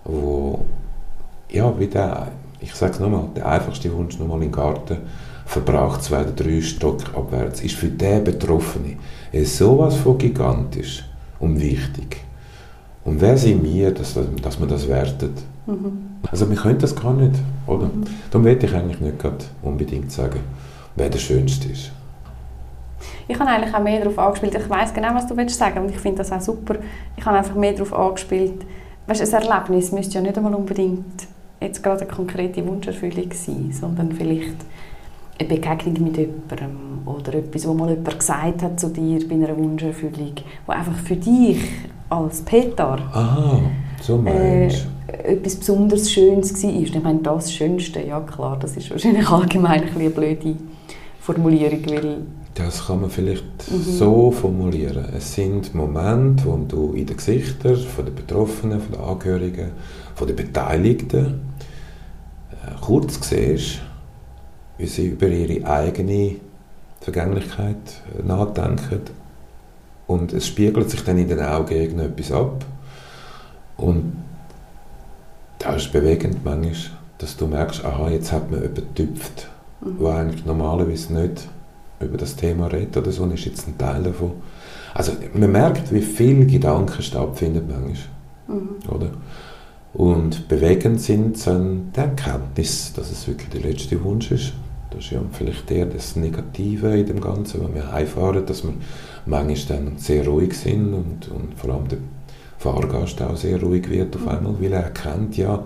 wo, 0.06 0.64
ja, 1.52 1.74
wie 1.78 1.88
der, 1.88 2.30
ich 2.60 2.74
sage 2.74 2.94
es 2.94 3.00
nochmal, 3.00 3.26
der 3.36 3.48
einfachste 3.48 3.92
Wunsch 3.94 4.18
nochmal 4.20 4.42
im 4.44 4.52
Garten 4.52 4.98
verbraucht 5.46 6.04
zwei 6.04 6.22
oder 6.22 6.32
drei 6.32 6.62
Stock 6.62 7.02
abwärts, 7.16 7.62
ist 7.62 7.76
für 7.76 7.90
den 7.90 8.24
Betroffene 8.24 8.96
es 9.32 9.58
sowas 9.58 9.96
von 9.96 10.18
gigantisch 10.18 11.04
und 11.40 11.60
wichtig. 11.60 12.22
Und 13.04 13.20
wer 13.20 13.38
sind 13.38 13.64
wir, 13.64 13.92
dass, 13.92 14.18
dass 14.42 14.60
man 14.60 14.70
das 14.70 14.88
wertet? 14.88 15.34
Mhm. 15.68 16.14
Also 16.32 16.50
wir 16.50 16.56
können 16.56 16.80
das 16.80 16.96
gar 16.96 17.14
nicht, 17.14 17.36
oder? 17.68 17.88
Mhm. 17.88 18.04
Darum 18.32 18.46
will 18.46 18.58
ich 18.62 18.74
eigentlich 18.74 19.02
nicht 19.02 19.16
unbedingt 19.62 20.12
sagen, 20.12 20.40
wer 20.96 21.10
der 21.10 21.20
Schönste 21.20 21.68
ist. 21.68 21.92
Ich 23.28 23.40
habe 23.40 23.50
eigentlich 23.50 23.74
auch 23.74 23.82
mehr 23.82 24.00
darauf 24.00 24.20
angespielt. 24.20 24.56
Ich 24.56 24.70
weiß 24.70 24.94
genau, 24.94 25.14
was 25.14 25.28
du 25.28 25.36
willst 25.38 25.58
sagen 25.58 25.80
und 25.80 25.90
ich 25.90 26.00
finde 26.00 26.20
das 26.20 26.32
auch 26.32 26.42
super. 26.42 26.76
Ich 27.18 27.26
habe 27.26 27.38
einfach 27.38 27.56
mehr 27.56 27.74
darauf 27.74 27.94
angespielt. 27.94 28.66
Weißt, 29.08 29.22
ein 29.22 29.44
Erlebnis 29.44 29.92
müsste 29.92 30.16
ja 30.16 30.22
nicht 30.22 30.38
einmal 30.38 30.56
unbedingt 30.56 31.28
jetzt 31.60 31.82
gerade 31.84 32.02
eine 32.02 32.12
konkrete 32.12 32.66
Wunscherfüllung 32.66 33.32
sein, 33.34 33.72
sondern 33.72 34.12
vielleicht 34.12 34.58
eine 35.40 35.50
Begegnung 35.50 36.04
mit 36.04 36.18
jemandem 36.18 37.02
oder 37.06 37.36
etwas, 37.36 37.68
wo 37.68 37.74
mal 37.74 37.90
jemand 37.90 38.20
gesagt 38.20 38.62
hat 38.62 38.80
zu 38.80 38.90
dir 38.90 39.28
bei 39.28 39.36
einer 39.36 39.58
Wunscherfüllung, 39.58 40.34
wo 40.66 40.72
einfach 40.72 40.96
für 40.96 41.16
dich 41.16 41.60
als 42.10 42.42
Peter 42.42 43.00
Aha, 43.12 43.60
so 44.02 44.18
äh, 44.26 44.64
meinst 44.66 44.88
etwas 45.08 45.56
besonders 45.56 46.12
Schönes 46.12 46.64
war. 46.64 46.70
Ich 46.70 47.04
meine, 47.04 47.20
das 47.20 47.52
Schönste, 47.52 48.02
ja 48.02 48.20
klar, 48.22 48.58
das 48.60 48.78
ist 48.78 48.90
wahrscheinlich 48.92 49.28
allgemein 49.30 49.84
ein 49.84 49.96
eine 49.96 50.10
blöde 50.10 50.56
Formulierung, 51.20 51.82
weil 51.88 52.18
Das 52.56 52.86
kann 52.86 53.02
man 53.02 53.10
vielleicht 53.10 53.44
Mhm. 53.72 53.82
so 53.84 54.32
formulieren. 54.32 55.06
Es 55.18 55.34
sind 55.34 55.74
Momente, 55.74 56.46
wo 56.46 56.58
du 56.58 56.94
in 56.94 57.08
den 57.08 57.18
Gesichtern 57.18 57.78
von 57.78 58.06
den 58.06 58.14
Betroffenen, 58.16 58.80
von 58.80 58.92
den 58.92 59.02
Angehörigen, 59.02 59.72
von 60.16 60.28
den 60.28 60.36
Beteiligten 60.36 61.42
äh, 62.52 62.72
kurz 62.82 63.18
siehst, 63.28 63.80
wie 64.78 64.86
sie 64.86 65.08
über 65.08 65.28
ihre 65.28 65.66
eigene 65.68 66.36
Vergänglichkeit 67.02 67.76
äh, 68.20 68.22
nachdenken. 68.26 69.02
Und 70.06 70.32
es 70.34 70.46
spiegelt 70.48 70.90
sich 70.92 71.04
dann 71.04 71.18
in 71.18 71.28
den 71.30 71.40
Augen 71.42 71.74
irgendetwas 71.74 72.32
ab. 72.32 72.64
Und 73.78 74.14
das 75.58 75.78
ist 75.86 75.92
bewegend 75.92 76.44
manchmal, 76.46 76.74
dass 77.18 77.36
du 77.36 77.48
merkst, 77.48 77.84
aha, 77.84 78.10
jetzt 78.10 78.32
hat 78.32 78.52
man 78.52 78.62
jemanden 78.62 78.84
getüpft, 78.94 79.50
Mhm. 79.82 79.98
der 80.00 80.10
eigentlich 80.16 80.46
normalerweise 80.46 81.14
nicht 81.14 81.48
über 82.04 82.18
das 82.18 82.36
Thema 82.36 82.68
redet 82.68 82.98
oder 82.98 83.12
so, 83.12 83.26
ist 83.28 83.46
jetzt 83.46 83.68
ein 83.68 83.78
Teil 83.78 84.04
davon. 84.04 84.32
Also 84.94 85.14
man 85.34 85.52
merkt, 85.52 85.94
wie 85.94 86.02
viel 86.02 86.46
Gedanken 86.46 87.02
stattfinden 87.02 87.64
manchmal, 87.68 87.96
Mhm. 88.48 88.90
oder? 88.94 89.10
Und 89.94 90.48
bewegend 90.48 91.00
sind 91.02 91.46
dann 91.46 91.92
die 91.96 92.00
Erkenntnis, 92.00 92.94
dass 92.94 93.12
es 93.12 93.28
wirklich 93.28 93.50
der 93.50 93.62
letzte 93.62 94.04
Wunsch 94.04 94.32
ist. 94.32 94.54
Das 94.90 95.06
ist 95.06 95.12
ja 95.12 95.22
vielleicht 95.32 95.70
eher 95.72 95.86
das 95.86 96.16
Negative 96.16 96.98
in 96.98 97.06
dem 97.06 97.22
Ganzen, 97.22 97.64
wenn 97.64 97.76
wir 97.76 97.92
heimfahren, 97.92 98.46
dass 98.46 98.64
wir 98.64 98.74
manchmal 99.26 99.80
dann 99.80 99.98
sehr 99.98 100.28
ruhig 100.28 100.54
sind 100.54 100.94
und, 100.94 101.30
und 101.30 101.54
vor 101.56 101.74
allem 101.74 101.88
der 101.88 102.00
Fahrgast 102.58 103.22
auch 103.22 103.36
sehr 103.36 103.62
ruhig 103.62 103.90
wird 103.90 104.16
auf 104.16 104.28
einmal, 104.28 104.56
weil 104.60 104.74
er 104.74 104.84
erkennt 104.84 105.38
ja, 105.38 105.64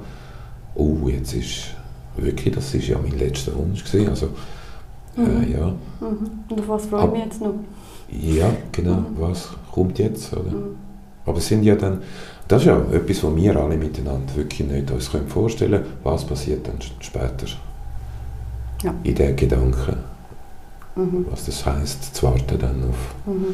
oh, 0.75 1.07
jetzt 1.07 1.33
ist 1.33 1.75
wirklich, 2.15 2.53
das 2.53 2.73
ist 2.73 2.88
ja 2.88 2.97
mein 3.01 3.17
letzter 3.17 3.55
Wunsch 3.55 3.83
gewesen. 3.83 4.09
Also, 4.09 4.29
äh, 5.18 5.22
Mhm. 5.22 5.51
ja, 5.51 5.68
Mhm. 5.99 6.30
Und 6.49 6.59
auf 6.59 6.68
was 6.70 6.86
freue 6.86 6.99
ich 7.01 7.05
Ab- 7.05 7.13
mich 7.13 7.24
jetzt 7.26 7.41
noch? 7.41 7.53
ja, 8.11 8.49
genau, 8.72 8.93
Mhm. 8.95 9.05
was 9.18 9.49
kommt 9.72 9.99
jetzt, 9.99 10.32
oder? 10.34 10.51
Mhm. 10.51 10.76
Aber 11.26 11.38
es 11.39 11.47
sind 11.47 11.63
ja 11.63 11.76
dann, 11.76 12.01
das 12.47 12.61
ist 12.61 12.68
ja 12.68 12.78
etwas, 12.91 13.24
was 13.24 13.36
wir 13.36 13.55
alle 13.57 13.76
miteinander 13.78 14.36
wirklich 14.36 14.68
nicht 14.70 14.89
uns 14.91 15.11
können 15.11 15.28
vorstellen 15.28 15.82
können, 15.82 15.93
was 16.03 16.24
passiert 16.24 16.68
dann 16.68 16.76
später 17.01 17.47
Ja. 18.84 18.93
in 19.03 19.15
den 19.15 19.36
Gedanken, 19.36 19.97
Mhm. 20.95 21.26
was 21.30 21.45
das 21.45 21.65
heisst, 21.65 22.15
zu 22.15 22.24
warten 22.28 22.57
dann 22.59 22.84
auf 22.89 23.15
Mhm. 23.26 23.45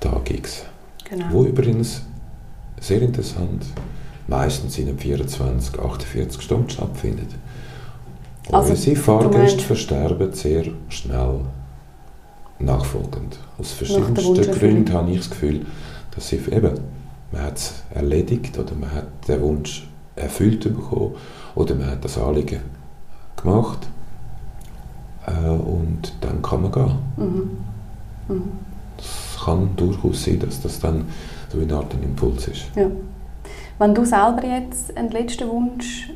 Tag 0.00 0.30
X. 0.30 0.64
Genau. 1.08 1.24
Wo 1.30 1.44
übrigens, 1.44 2.02
sehr 2.80 3.00
interessant, 3.02 3.64
meistens 4.26 4.76
in 4.78 4.88
einem 4.88 4.98
24, 4.98 5.78
48 5.80 6.42
Stunden 6.42 6.68
stattfindet. 6.68 7.30
Also, 8.52 8.70
unsere 8.70 8.96
Fahrgäste 8.96 9.62
versterben 9.62 10.32
sehr 10.32 10.64
schnell 10.88 11.40
nachfolgend. 12.58 13.38
Aus 13.58 13.72
verschiedensten 13.72 14.24
Wunscherfüllung. 14.24 14.84
Gründen 14.84 14.92
habe 14.92 15.10
ich 15.10 15.18
das 15.18 15.30
Gefühl, 15.30 15.66
dass 16.14 16.28
sie 16.28 16.36
eben, 16.36 16.80
man 17.32 17.42
hat 17.42 17.56
es 17.56 17.82
erledigt 17.94 18.58
oder 18.58 18.74
man 18.74 18.92
hat 18.92 19.06
den 19.28 19.40
Wunsch 19.42 19.86
erfüllt 20.16 20.64
bekommen 20.64 21.14
oder 21.54 21.74
man 21.74 21.90
hat 21.90 22.04
das 22.04 22.18
Anliegen 22.18 22.60
gemacht 23.36 23.86
äh, 25.26 25.48
und 25.48 26.12
dann 26.20 26.42
kann 26.42 26.62
man 26.62 26.72
gehen. 26.72 26.98
Mhm. 27.16 27.50
Mhm. 28.28 28.42
Es 28.98 29.44
kann 29.44 29.70
durchaus 29.76 30.24
sein, 30.24 30.40
dass 30.40 30.60
das 30.60 30.80
dann 30.80 31.06
so 31.52 31.60
eine 31.60 31.74
Art 31.74 31.94
ein 31.94 32.02
Impuls 32.02 32.48
ist. 32.48 32.64
Ja. 32.74 32.90
Wenn 33.78 33.94
du 33.94 34.04
selber 34.04 34.44
jetzt 34.44 34.96
einen 34.96 35.10
letzten 35.10 35.48
Wunsch 35.48 36.10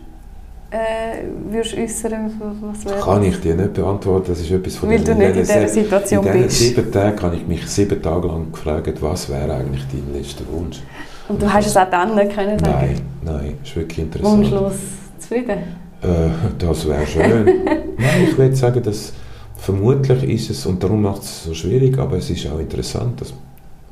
äh, 0.72 1.52
würdest 1.52 1.76
äußern, 1.76 2.30
was 2.62 2.84
wäre 2.86 3.00
Kann 3.00 3.22
ich 3.24 3.38
dir 3.40 3.54
nicht 3.54 3.74
beantworten, 3.74 4.26
das 4.28 4.40
ist 4.40 4.50
etwas 4.50 4.76
von 4.76 4.88
Weil 4.88 5.00
du 5.00 5.14
nicht 5.14 5.28
in 5.28 5.34
dieser 5.34 5.68
se- 5.68 5.74
Situation 5.74 6.26
In 6.26 6.32
diesen 6.32 6.46
bist. 6.46 6.58
sieben 6.58 6.90
Tagen 6.92 7.22
habe 7.22 7.36
ich 7.36 7.46
mich 7.46 7.66
sieben 7.66 8.00
Tage 8.02 8.26
lang 8.28 8.50
gefragt, 8.50 9.02
was 9.02 9.28
wäre 9.28 9.54
eigentlich 9.54 9.84
dein 9.92 10.12
letzter 10.14 10.44
Wunsch? 10.50 10.80
Und 11.28 11.40
du 11.42 11.52
hast 11.52 11.66
es 11.66 11.76
auch 11.76 11.90
dann 11.90 12.14
nicht 12.14 12.34
können 12.34 12.58
sagen? 12.58 13.00
Nein, 13.24 13.34
nein, 13.36 13.54
ist 13.62 13.76
wirklich 13.76 13.98
interessant. 13.98 14.38
Wunschlos 14.38 14.72
zufrieden? 15.18 15.58
Äh, 16.02 16.30
das 16.58 16.88
wäre 16.88 17.06
schön. 17.06 17.44
Nein, 17.98 18.24
ich 18.28 18.36
würde 18.36 18.56
sagen, 18.56 18.82
dass 18.82 19.12
vermutlich 19.56 20.24
ist 20.24 20.50
es, 20.50 20.66
und 20.66 20.82
darum 20.82 21.02
macht 21.02 21.22
es 21.22 21.44
so 21.44 21.54
schwierig, 21.54 21.96
aber 21.98 22.16
es 22.16 22.28
ist 22.30 22.44
auch 22.50 22.58
interessant, 22.58 23.20
das 23.20 23.32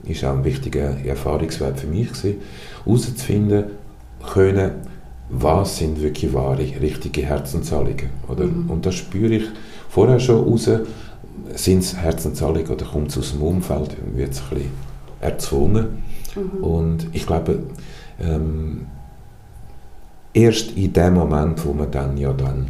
ist 0.05 0.25
auch 0.25 0.33
ein 0.33 0.45
wichtiger 0.45 0.97
Erfahrungswert 1.07 1.79
für 1.79 1.87
mich 1.87 2.09
gewesen, 2.09 2.39
herauszufinden 2.85 3.65
können, 4.33 4.71
was 5.31 5.79
sind 5.79 6.03
wirklich 6.03 6.33
wahre, 6.35 6.59
richtige 6.59 7.23
Herzensanliegen. 7.23 8.11
Oder? 8.29 8.45
Mhm. 8.45 8.69
Und 8.69 8.87
das 8.87 8.97
spüre 8.97 9.35
ich 9.35 9.45
vorher 9.89 10.19
schon 10.19 10.45
raus, 10.45 10.69
sind 11.55 11.79
es 11.79 11.97
Herzensanliegen 11.97 12.73
oder 12.75 12.85
kommt 12.85 13.11
es 13.11 13.19
aus 13.19 13.33
dem 13.33 13.43
Umfeld, 13.43 13.97
wird 14.15 14.33
es 14.33 14.43
ein 14.43 14.49
bisschen 14.51 14.71
erzwungen. 15.21 16.03
Mhm. 16.35 16.65
Und 16.65 17.07
ich 17.13 17.27
glaube, 17.27 17.61
ähm, 18.21 18.87
erst 20.33 20.73
in 20.73 20.93
dem 20.93 21.15
Moment, 21.15 21.65
wo 21.65 21.73
man 21.73 21.91
dann 21.91 22.17
ja 22.17 22.33
dann 22.33 22.67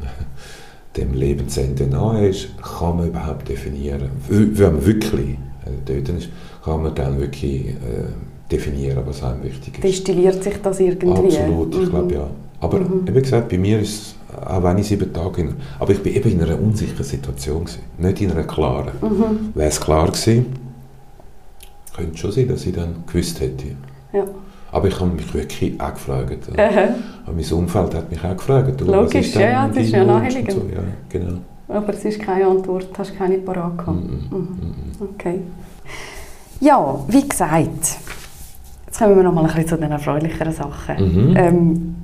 dem 0.96 1.14
Lebensende 1.14 1.86
nahe 1.86 2.28
ist, 2.28 2.48
kann 2.62 2.96
man 2.96 3.08
überhaupt 3.08 3.48
definieren, 3.48 4.10
wenn 4.28 4.72
man 4.72 4.86
wirklich 4.86 5.30
äh, 5.64 5.70
dort 5.84 6.08
ist, 6.18 6.28
kann 6.64 6.82
man 6.82 6.94
dann 6.94 7.18
wirklich 7.20 7.68
äh, 7.68 8.12
definieren, 8.50 9.02
was 9.06 9.22
einem 9.22 9.42
wichtig 9.42 9.74
ist. 9.74 9.84
Destilliert 9.84 10.42
sich 10.42 10.60
das 10.62 10.80
irgendwie? 10.80 11.36
Absolut, 11.36 11.74
ich 11.74 11.80
mhm. 11.80 11.90
glaube 11.90 12.14
ja. 12.14 12.30
Aber 12.60 12.80
mhm. 12.80 13.02
wie 13.06 13.20
gesagt, 13.20 13.48
bei 13.48 13.58
mir 13.58 13.80
ist 13.80 13.90
es, 13.90 14.14
auch 14.46 14.62
wenn 14.62 14.78
ich 14.78 14.86
sieben 14.86 15.12
Tage, 15.12 15.42
in, 15.42 15.54
aber 15.78 15.92
ich 15.92 16.02
bin 16.02 16.14
eben 16.14 16.30
in 16.30 16.42
einer 16.42 16.60
unsicheren 16.60 17.04
Situation 17.04 17.64
gewesen, 17.64 17.80
nicht 17.98 18.20
in 18.20 18.30
einer 18.30 18.44
klaren. 18.44 18.92
Mhm. 19.00 19.52
Wäre 19.54 19.68
es 19.68 19.80
klar 19.80 20.06
gewesen, 20.06 20.46
könnte 21.94 22.12
es 22.14 22.20
schon 22.20 22.32
sein, 22.32 22.48
dass 22.48 22.66
ich 22.66 22.74
dann 22.74 23.04
gewusst 23.06 23.40
hätte. 23.40 23.66
Ja. 24.12 24.24
Aber 24.72 24.88
ich 24.88 25.00
habe 25.00 25.10
mich 25.10 25.32
wirklich 25.32 25.80
auch 25.80 25.94
gefragt. 25.94 26.48
Äh. 26.56 26.88
Mein 27.26 27.52
Umfeld 27.52 27.94
hat 27.94 28.10
mich 28.10 28.22
auch 28.22 28.36
gefragt. 28.36 28.80
Logisch, 28.80 29.34
ja, 29.34 29.40
ja, 29.40 29.68
das 29.68 29.78
ist 29.78 29.92
ja 29.92 30.04
naheliegend. 30.04 30.52
So. 30.52 30.62
Ja, 30.72 30.82
genau. 31.08 31.38
Aber 31.68 31.94
es 31.94 32.04
ist 32.04 32.20
keine 32.20 32.46
Antwort, 32.46 32.88
hast 32.98 33.16
keine 33.16 33.38
parat 33.38 33.78
gehabt. 33.78 33.96
Mm 33.96 34.34
-mm. 34.34 34.38
Mhm. 34.38 35.08
Okay. 35.14 35.40
Ja, 36.60 37.04
wie 37.08 37.28
gesagt, 37.28 37.98
jetzt 38.96 39.02
kommen 39.02 39.16
wir 39.16 39.22
noch 39.24 39.32
mal 39.32 39.42
ein 39.42 39.46
bisschen 39.48 39.68
zu 39.68 39.76
den 39.76 39.90
erfreulicheren 39.90 40.52
Sachen. 40.52 40.96
Mhm. 40.98 41.36
Ähm, 41.36 41.94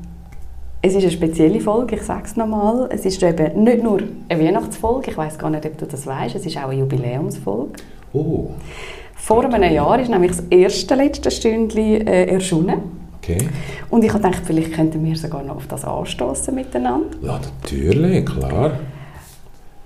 es 0.82 0.94
ist 0.94 1.02
eine 1.02 1.10
spezielle 1.10 1.60
Folge, 1.60 1.96
ich 1.96 2.02
sage 2.02 2.24
es 2.24 2.36
nochmal. 2.36 2.88
Es 2.90 3.06
ist 3.06 3.22
eben 3.22 3.64
nicht 3.64 3.82
nur 3.82 4.00
eine 4.28 4.44
Weihnachtsfolge, 4.44 5.12
ich 5.12 5.16
weiß 5.16 5.38
gar 5.38 5.48
nicht, 5.48 5.64
ob 5.64 5.78
du 5.78 5.86
das 5.86 6.06
weißt, 6.06 6.34
es 6.34 6.44
ist 6.44 6.56
auch 6.58 6.68
eine 6.68 6.80
Jubiläumsfolge. 6.80 7.72
Oh. 8.12 8.50
Vor 9.14 9.44
einem 9.44 9.72
Jahr 9.72 9.98
ist 10.00 10.10
nämlich 10.10 10.32
das 10.32 10.40
erste 10.50 10.94
letzte 10.96 11.30
Stündchen 11.30 12.06
äh, 12.06 12.26
erschienen. 12.26 12.82
Okay. 13.22 13.38
Und 13.88 14.04
ich 14.04 14.12
habe 14.12 14.22
gedacht, 14.22 14.42
vielleicht 14.44 14.72
könnten 14.72 15.02
wir 15.04 15.16
sogar 15.16 15.44
noch 15.44 15.56
auf 15.56 15.66
das 15.68 15.84
anstoßen 15.84 16.54
miteinander. 16.54 17.16
Ja, 17.22 17.38
natürlich, 17.62 18.26
klar. 18.26 18.72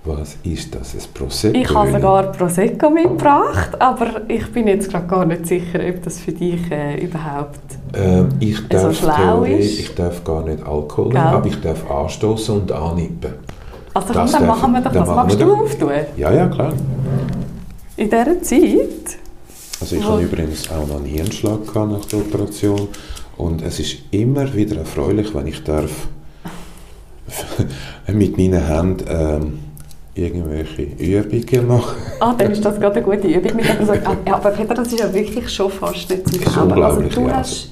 Was 0.07 0.37
ist 0.43 0.73
das? 0.73 0.95
Ein 0.95 1.01
Prosecco? 1.13 1.57
Ich 1.57 1.73
habe 1.73 1.91
sogar 1.91 2.31
Prosecco 2.31 2.89
mitgebracht, 2.89 3.79
aber 3.79 4.21
ich 4.29 4.49
bin 4.51 4.67
jetzt 4.67 4.89
gerade 4.89 5.07
gar 5.07 5.25
nicht 5.25 5.45
sicher, 5.45 5.79
ob 5.87 6.01
das 6.03 6.19
für 6.19 6.31
dich 6.31 6.71
äh, 6.71 7.03
überhaupt 7.03 7.59
ähm, 7.93 8.29
ich 8.39 8.67
darf 8.67 8.95
so 8.95 9.05
schlau 9.05 9.43
ist. 9.43 9.79
Ich 9.79 9.95
darf 9.95 10.23
gar 10.23 10.43
nicht 10.43 10.65
Alkohol 10.65 11.07
nehmen, 11.07 11.17
aber 11.17 11.47
ich 11.47 11.59
darf 11.61 11.89
anstoßen 11.89 12.61
und 12.61 12.71
annippen. 12.71 13.33
Also 13.93 14.13
komm, 14.13 14.31
dann 14.31 14.47
machen 14.47 14.73
wir 14.73 14.81
doch 14.81 14.91
das. 14.91 15.07
Magst 15.07 15.41
du 15.41 15.53
auftun? 15.53 15.91
Ja, 16.17 16.31
ja, 16.31 16.47
klar. 16.47 16.73
In 17.95 18.09
dieser 18.09 18.41
Zeit? 18.41 19.17
Also 19.79 19.95
ich 19.95 20.03
hatte 20.03 20.23
übrigens 20.23 20.69
auch 20.69 20.87
noch 20.87 20.97
einen 20.97 21.05
Hirnschlag 21.05 21.59
nach 21.75 22.05
der 22.05 22.19
Operation 22.19 22.87
und 23.37 23.61
es 23.61 23.79
ist 23.79 23.97
immer 24.11 24.53
wieder 24.53 24.77
erfreulich, 24.77 25.33
wenn 25.33 25.47
ich 25.47 25.63
darf 25.63 26.07
mit 28.07 28.37
meinen 28.37 28.65
Händen 28.65 29.05
ähm, 29.09 29.59
irgendwelche 30.17 30.81
Übungen 30.81 31.67
machen. 31.67 31.95
Ah, 32.19 32.33
dann 32.37 32.51
ist 32.51 32.63
das 32.63 32.79
gerade 32.79 32.95
eine 32.95 33.03
gute 33.03 33.27
Übung. 33.27 33.59
ja, 34.25 34.33
aber 34.33 34.51
Peter, 34.51 34.73
das 34.73 34.87
ist 34.87 34.99
ja 34.99 35.13
wirklich 35.13 35.49
schon 35.49 35.71
fast 35.71 36.09
nicht 36.09 36.27
zum 36.29 36.39
Glauben. 36.39 36.83
Also 36.83 37.01
du 37.01 37.27
ja, 37.27 37.37
hast 37.37 37.71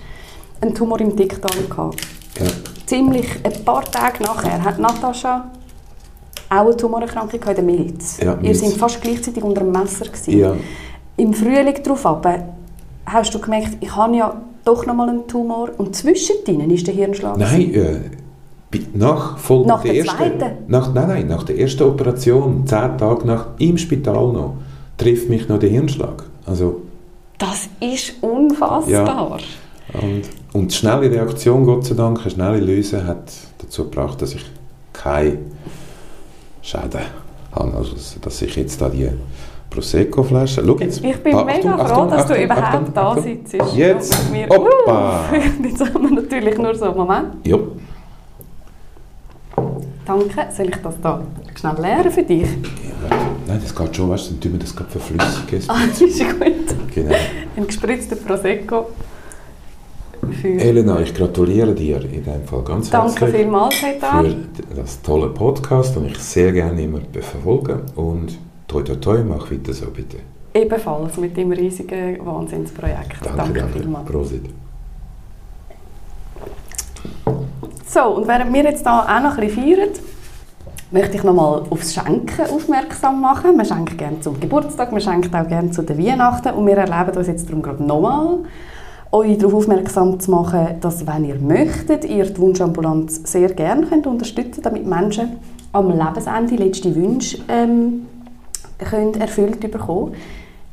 einen 0.61 0.73
Tumor 0.73 0.99
im 1.01 1.15
Dickdarm 1.15 1.69
gehabt. 1.69 2.01
Ja. 2.39 2.45
Ziemlich 2.85 3.27
ein 3.43 3.63
paar 3.63 3.83
Tage 3.83 4.23
nachher 4.23 4.63
hat 4.63 4.79
Natascha 4.79 5.51
auch 6.49 6.65
eine 6.65 6.77
Tumorerkrankung 6.77 7.39
in 7.41 7.55
der 7.55 7.63
Milz. 7.63 8.17
Ja, 8.21 8.37
Ihr 8.41 8.55
seid 8.55 8.73
fast 8.73 9.01
gleichzeitig 9.01 9.43
unter 9.43 9.61
dem 9.61 9.71
Messer. 9.71 10.05
Gewesen. 10.05 10.37
Ja. 10.37 10.55
Im 11.17 11.33
Frühling 11.33 11.75
darauf 11.83 12.05
hast 13.05 13.33
du 13.33 13.39
gemerkt, 13.39 13.77
ich 13.79 13.95
habe 13.95 14.15
ja 14.15 14.41
doch 14.63 14.85
noch 14.85 14.95
mal 14.95 15.09
einen 15.09 15.27
Tumor 15.27 15.69
und 15.77 15.95
zwischen 15.95 16.35
ihnen 16.47 16.69
ist 16.71 16.87
der 16.87 16.93
Hirnschlag. 16.93 17.37
Nein, 17.37 17.73
äh, 17.73 17.99
nach, 18.93 19.37
Folge 19.37 19.67
nach 19.67 19.81
der, 19.81 19.93
der 19.93 20.05
ersten, 20.05 20.41
nach, 20.67 20.93
nein, 20.93 21.07
nein, 21.07 21.27
nach 21.27 21.43
der 21.43 21.57
ersten 21.59 21.83
Operation, 21.83 22.65
zehn 22.65 22.97
Tage 22.97 23.25
nach, 23.25 23.47
im 23.59 23.77
Spital 23.77 24.31
noch, 24.33 24.55
trifft 24.97 25.29
mich 25.29 25.47
noch 25.47 25.59
der 25.59 25.69
Hirnschlag. 25.69 26.23
Also, 26.45 26.81
das 27.37 27.69
ist 27.79 28.13
unfassbar. 28.21 29.39
Ja, 29.39 29.99
und, 30.01 30.23
und 30.53 30.71
die 30.71 30.75
schnelle 30.75 31.11
Reaktion, 31.11 31.65
Gott 31.65 31.85
sei 31.85 31.95
Dank, 31.95 32.21
eine 32.21 32.31
schnelle 32.31 32.59
Lösung 32.59 33.05
hat 33.05 33.31
dazu 33.59 33.83
gebracht, 33.85 34.21
dass 34.21 34.33
ich 34.33 34.45
keine 34.93 35.39
Schäden 36.61 37.01
habe. 37.51 37.73
Also, 37.77 37.95
dass 38.21 38.41
ich 38.41 38.55
jetzt 38.55 38.81
da 38.81 38.89
die 38.89 39.09
Prosecco-Flasche. 39.69 40.61
jetzt. 40.79 41.03
Ich 41.03 41.17
bin 41.23 41.35
Achtung, 41.35 41.45
mega 41.45 41.77
froh, 41.77 41.83
Achtung, 41.83 42.09
dass 42.09 42.27
du 42.27 42.43
überhaupt 42.43 42.97
da 42.97 43.21
sitzt. 43.21 43.55
Jetzt! 43.75 44.17
Hoppa! 44.49 45.25
Jetzt 45.63 45.81
haben 45.81 46.09
wir 46.09 46.21
natürlich 46.21 46.57
nur 46.57 46.75
so 46.75 46.85
einen 46.85 46.97
Moment. 46.97 47.27
Ja. 47.45 47.57
Danke. 50.05 50.47
Soll 50.55 50.69
ich 50.69 50.75
das 50.75 50.95
hier 51.01 51.21
schnell 51.55 51.81
leeren 51.81 52.11
für 52.11 52.23
dich? 52.23 52.43
Ja, 52.43 53.17
nein, 53.47 53.59
das 53.61 53.75
geht 53.75 53.95
schon, 53.95 54.09
weißt 54.09 54.27
du, 54.27 54.31
dann 54.31 54.41
tun 54.41 54.51
wir 54.53 54.59
das 54.59 54.75
gerade 54.75 54.91
verflüssigen. 54.91 55.61
Ah, 55.67 55.87
das 55.87 56.01
ist 56.01 56.19
gut. 56.19 56.93
Genau. 56.93 57.15
Ein 57.57 57.67
gespritzter 57.67 58.15
Prosecco. 58.15 58.87
Elena, 60.43 60.99
ich 61.01 61.13
gratuliere 61.13 61.73
dir 61.73 62.01
in 62.03 62.23
dem 62.23 62.43
Fall 62.45 62.63
ganz 62.63 62.89
Danke 62.89 63.25
herzlich. 63.25 63.31
Danke 63.31 63.37
vielmals, 63.37 63.75
Peter. 63.79 64.23
Für 64.69 64.75
das 64.75 65.01
tolle 65.01 65.29
Podcast, 65.29 65.95
den 65.95 66.05
ich 66.05 66.17
sehr 66.17 66.51
gerne 66.51 66.81
immer 66.81 66.99
verfolge. 67.11 67.81
Und 67.95 68.37
toi 68.67 68.81
toi 68.83 68.95
toi, 68.95 69.23
mach 69.23 69.51
weiter 69.51 69.73
so 69.73 69.87
bitte. 69.87 70.17
Ebenfalls 70.53 71.17
mit 71.17 71.35
dem 71.35 71.51
riesigen 71.51 72.25
Wahnsinnsprojekt. 72.25 73.17
Danke, 73.23 73.37
danke, 73.37 73.59
danke. 73.59 73.79
vielmals. 73.79 74.05
Prosit. 74.05 74.64
So, 77.95 78.01
und 78.07 78.27
während 78.27 78.51
wir 78.53 78.63
jetzt 78.63 78.85
hier 78.85 78.91
auch 78.91 79.21
noch 79.21 79.37
ein 79.37 79.49
feiern, 79.49 79.87
möchte 80.91 81.15
ich 81.15 81.23
noch 81.23 81.33
mal 81.33 81.63
aufs 81.69 81.93
Schenken 81.93 82.41
aufmerksam 82.41 83.21
machen. 83.21 83.55
Man 83.55 83.65
schenkt 83.65 83.97
gerne 83.97 84.19
zum 84.19 84.37
Geburtstag, 84.37 84.91
man 84.91 84.99
schenkt 84.99 85.33
auch 85.33 85.47
gerne 85.47 85.71
zu 85.71 85.81
den 85.81 85.97
Weihnachten 85.97 86.55
und 86.55 86.67
wir 86.67 86.75
erleben 86.75 87.17
uns 87.17 87.27
jetzt 87.27 87.47
darum 87.47 87.61
gerade 87.61 87.81
nochmal, 87.81 88.39
euch 89.13 89.37
darauf 89.37 89.53
aufmerksam 89.53 90.19
zu 90.19 90.29
machen, 90.29 90.75
dass, 90.81 91.07
wenn 91.07 91.23
ihr 91.23 91.39
möchtet, 91.39 92.03
ihr 92.03 92.25
die 92.25 92.37
Wunschambulanz 92.37 93.21
sehr 93.31 93.53
gerne 93.53 93.85
könnt 93.85 94.07
unterstützen 94.07 94.61
könnt, 94.61 94.65
damit 94.65 94.85
Menschen 94.85 95.37
am 95.71 95.89
Lebensende 95.89 96.55
letzte 96.57 96.93
Wünsche 96.93 97.37
ähm, 97.47 98.07
können 98.77 99.13
erfüllt 99.13 99.61
bekommen. 99.71 100.15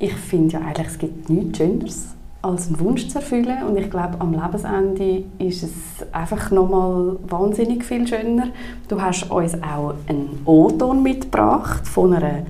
Ich 0.00 0.14
finde 0.14 0.54
ja 0.54 0.58
eigentlich, 0.58 0.88
es 0.88 0.98
gibt 0.98 1.30
nichts 1.30 1.58
Schöneres 1.58 2.11
als 2.42 2.66
einen 2.66 2.80
Wunsch 2.80 3.08
zu 3.08 3.18
erfüllen. 3.18 3.62
Und 3.66 3.76
ich 3.78 3.88
glaube, 3.88 4.16
am 4.18 4.32
Lebensende 4.32 5.24
ist 5.38 5.62
es 5.62 5.72
einfach 6.12 6.50
nochmal 6.50 7.16
wahnsinnig 7.28 7.84
viel 7.84 8.06
schöner. 8.06 8.48
Du 8.88 9.00
hast 9.00 9.30
uns 9.30 9.54
auch 9.62 9.94
einen 10.08 10.40
O-Ton 10.44 11.02
mitgebracht 11.02 11.86
von 11.86 12.12
einer 12.12 12.42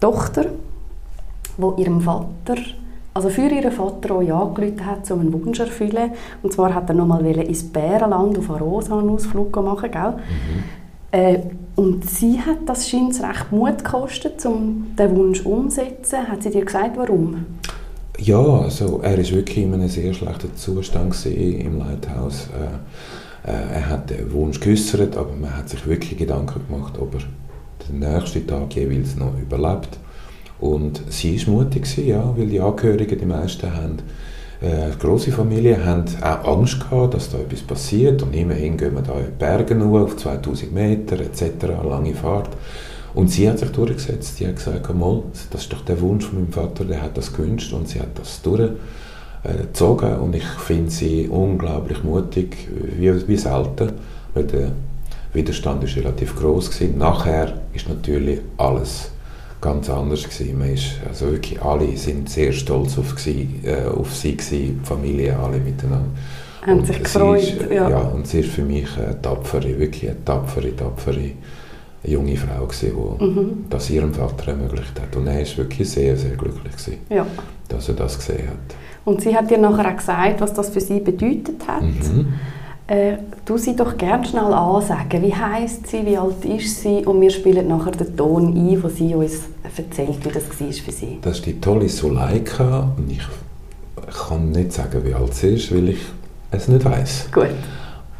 Tochter, 0.00 0.46
wo 1.56 1.74
ihrem 1.76 2.00
Vater, 2.00 2.56
also 3.12 3.28
für 3.28 3.48
ihren 3.48 3.72
Vater 3.72 4.14
auch 4.14 4.22
ja 4.22 4.50
hat, 4.86 5.10
um 5.10 5.20
einen 5.20 5.32
Wunsch 5.32 5.58
zu 5.58 5.64
erfüllen. 5.64 6.12
Und 6.42 6.52
zwar 6.52 6.72
hat 6.72 6.88
er 6.88 6.94
nochmal 6.94 7.26
ins 7.26 7.64
Bärenland 7.64 8.38
auf 8.38 8.50
einen 8.50 9.10
Ausflug 9.10 9.54
machen, 9.56 9.90
gell? 9.90 10.12
Mhm. 10.12 10.80
Äh, 11.12 11.40
und 11.74 12.08
sie 12.08 12.40
hat 12.40 12.58
das 12.66 12.88
scheint 12.88 13.20
recht 13.22 13.50
Mut 13.50 13.82
gekostet, 13.82 14.44
um 14.46 14.94
den 14.96 15.16
Wunsch 15.16 15.44
umzusetzen. 15.44 16.28
Hat 16.28 16.42
sie 16.42 16.50
dir 16.50 16.64
gesagt, 16.64 16.96
warum? 16.96 17.46
Ja, 18.22 18.60
also 18.60 19.00
er 19.02 19.18
ist 19.18 19.32
wirklich 19.32 19.64
in 19.64 19.72
einem 19.72 19.88
sehr 19.88 20.12
schlechten 20.12 20.54
Zustand 20.54 21.16
im 21.24 21.78
Lighthouse. 21.78 22.48
Äh, 22.52 23.50
äh, 23.50 23.74
er 23.76 23.88
hat 23.88 24.10
den 24.10 24.30
Wunsch 24.32 24.60
geäußert, 24.60 25.16
aber 25.16 25.34
man 25.34 25.56
hat 25.56 25.70
sich 25.70 25.86
wirklich 25.86 26.18
Gedanken 26.18 26.60
gemacht, 26.68 26.98
ob 26.98 27.14
er 27.14 27.20
den 27.88 28.00
nächsten 28.00 28.46
Tag 28.46 28.74
jeweils 28.74 29.16
noch 29.16 29.32
überlebt. 29.40 29.98
Und 30.58 31.00
sie 31.08 31.46
war 31.46 31.54
mutig, 31.54 31.96
ja, 31.96 32.34
weil 32.36 32.48
die 32.48 32.60
Angehörigen, 32.60 33.18
die 33.18 33.24
meisten 33.24 33.74
haben 33.74 33.96
äh, 34.60 34.90
große 34.98 35.32
Familien 35.32 35.82
haben 35.82 36.04
auch 36.20 36.58
Angst 36.58 36.80
gehabt, 36.80 37.14
dass 37.14 37.30
da 37.30 37.38
etwas 37.38 37.62
passiert 37.62 38.22
und 38.22 38.36
immerhin 38.36 38.76
gehen 38.76 38.94
wir 38.94 39.00
da 39.00 39.14
in 39.14 39.26
die 39.26 39.38
Berge 39.38 39.74
nur 39.74 40.02
auf 40.02 40.18
2000 40.18 40.74
Meter 40.74 41.18
etc., 41.20 41.44
lange 41.88 42.12
Fahrt. 42.12 42.50
Und 43.14 43.28
sie 43.28 43.48
hat 43.48 43.58
sich 43.58 43.70
durchgesetzt. 43.70 44.36
Sie 44.36 44.46
hat 44.46 44.56
gesagt, 44.56 44.94
mal, 44.94 45.22
das 45.50 45.62
ist 45.62 45.72
doch 45.72 45.84
der 45.84 46.00
Wunsch 46.00 46.26
von 46.26 46.40
meinem 46.40 46.52
Vater, 46.52 46.84
der 46.84 47.02
hat 47.02 47.16
das 47.16 47.32
gewünscht 47.32 47.72
und 47.72 47.88
sie 47.88 48.00
hat 48.00 48.18
das 48.18 48.40
durchgezogen. 48.42 50.16
Und 50.18 50.36
ich 50.36 50.46
finde 50.46 50.90
sie 50.90 51.28
unglaublich 51.28 52.04
mutig, 52.04 52.68
wie, 52.96 53.28
wie 53.28 53.36
selten. 53.36 53.92
Weil 54.34 54.44
der, 54.44 54.72
Widerstand 55.32 55.84
ist 55.84 55.96
relativ 55.96 56.36
groß 56.36 56.70
gewesen. 56.70 56.98
Nachher 56.98 57.54
ist 57.72 57.88
natürlich 57.88 58.40
alles 58.56 59.10
ganz 59.60 59.88
anders 59.88 60.24
gewesen. 60.24 60.58
Man 60.58 60.74
ist, 60.74 60.94
also 61.08 61.30
wirklich 61.30 61.62
alle 61.62 61.96
sind 61.96 62.28
sehr 62.28 62.52
stolz 62.52 62.98
auf, 62.98 63.14
gewesen, 63.14 63.60
äh, 63.64 63.86
auf 63.86 64.14
sie 64.14 64.36
gewesen, 64.36 64.80
die 64.82 64.86
Familie, 64.86 65.38
alle 65.38 65.58
miteinander. 65.58 66.08
Haben 66.66 66.84
sich 66.84 67.02
gefreut, 67.02 67.42
ist, 67.42 67.70
ja. 67.70 67.88
ja. 67.88 67.98
Und 67.98 68.26
sie 68.26 68.40
ist 68.40 68.50
für 68.50 68.62
mich 68.62 68.88
eine 68.98 69.20
tapfere, 69.22 69.78
wirklich 69.78 70.10
eine 70.10 70.24
tapfere, 70.24 70.74
tapfere 70.74 71.30
junge 72.04 72.36
Frau 72.36 72.64
gewesen, 72.66 72.92
die 73.18 73.24
mhm. 73.24 73.64
das 73.68 73.90
ihrem 73.90 74.14
Vater 74.14 74.52
ermöglicht 74.52 75.00
hat. 75.00 75.14
Und 75.16 75.26
er 75.26 75.42
ist 75.42 75.56
wirklich 75.58 75.88
sehr, 75.88 76.16
sehr 76.16 76.36
glücklich 76.36 76.72
gewesen, 76.72 76.98
ja. 77.10 77.26
dass 77.68 77.88
er 77.88 77.94
das 77.94 78.18
gesehen 78.18 78.48
hat. 78.48 78.76
Und 79.04 79.20
sie 79.22 79.34
hat 79.34 79.50
dir 79.50 79.58
nachher 79.58 79.90
auch 79.90 79.96
gesagt, 79.96 80.40
was 80.40 80.54
das 80.54 80.70
für 80.70 80.80
sie 80.80 81.00
bedeutet 81.00 81.66
hat. 81.66 81.82
Mhm. 81.82 82.34
Äh, 82.86 83.18
du 83.44 83.56
sie 83.56 83.76
doch 83.76 83.96
gerne 83.96 84.24
schnell 84.24 84.52
ansagen. 84.52 85.22
Wie 85.22 85.34
heißt 85.34 85.86
sie, 85.86 86.04
wie 86.04 86.16
alt 86.16 86.44
ist 86.44 86.82
sie? 86.82 87.04
Und 87.04 87.20
wir 87.20 87.30
spielen 87.30 87.68
nachher 87.68 87.92
den 87.92 88.16
Ton 88.16 88.48
ein, 88.48 88.82
wo 88.82 88.88
sie 88.88 89.14
uns 89.14 89.42
erzählt, 89.76 90.24
wie 90.24 90.28
das 90.28 90.60
war 90.60 90.72
für 90.72 90.90
sie. 90.90 91.18
Das 91.22 91.36
ist 91.36 91.46
die 91.46 91.60
tolle 91.60 91.88
Suleika. 91.88 92.92
Und 92.96 93.10
ich 93.12 93.22
kann 94.28 94.50
nicht 94.50 94.72
sagen, 94.72 95.04
wie 95.04 95.14
alt 95.14 95.34
sie 95.34 95.54
ist, 95.54 95.72
weil 95.72 95.90
ich 95.90 96.00
es 96.50 96.66
nicht 96.66 96.84
weiß. 96.84 97.28
Gut. 97.32 97.50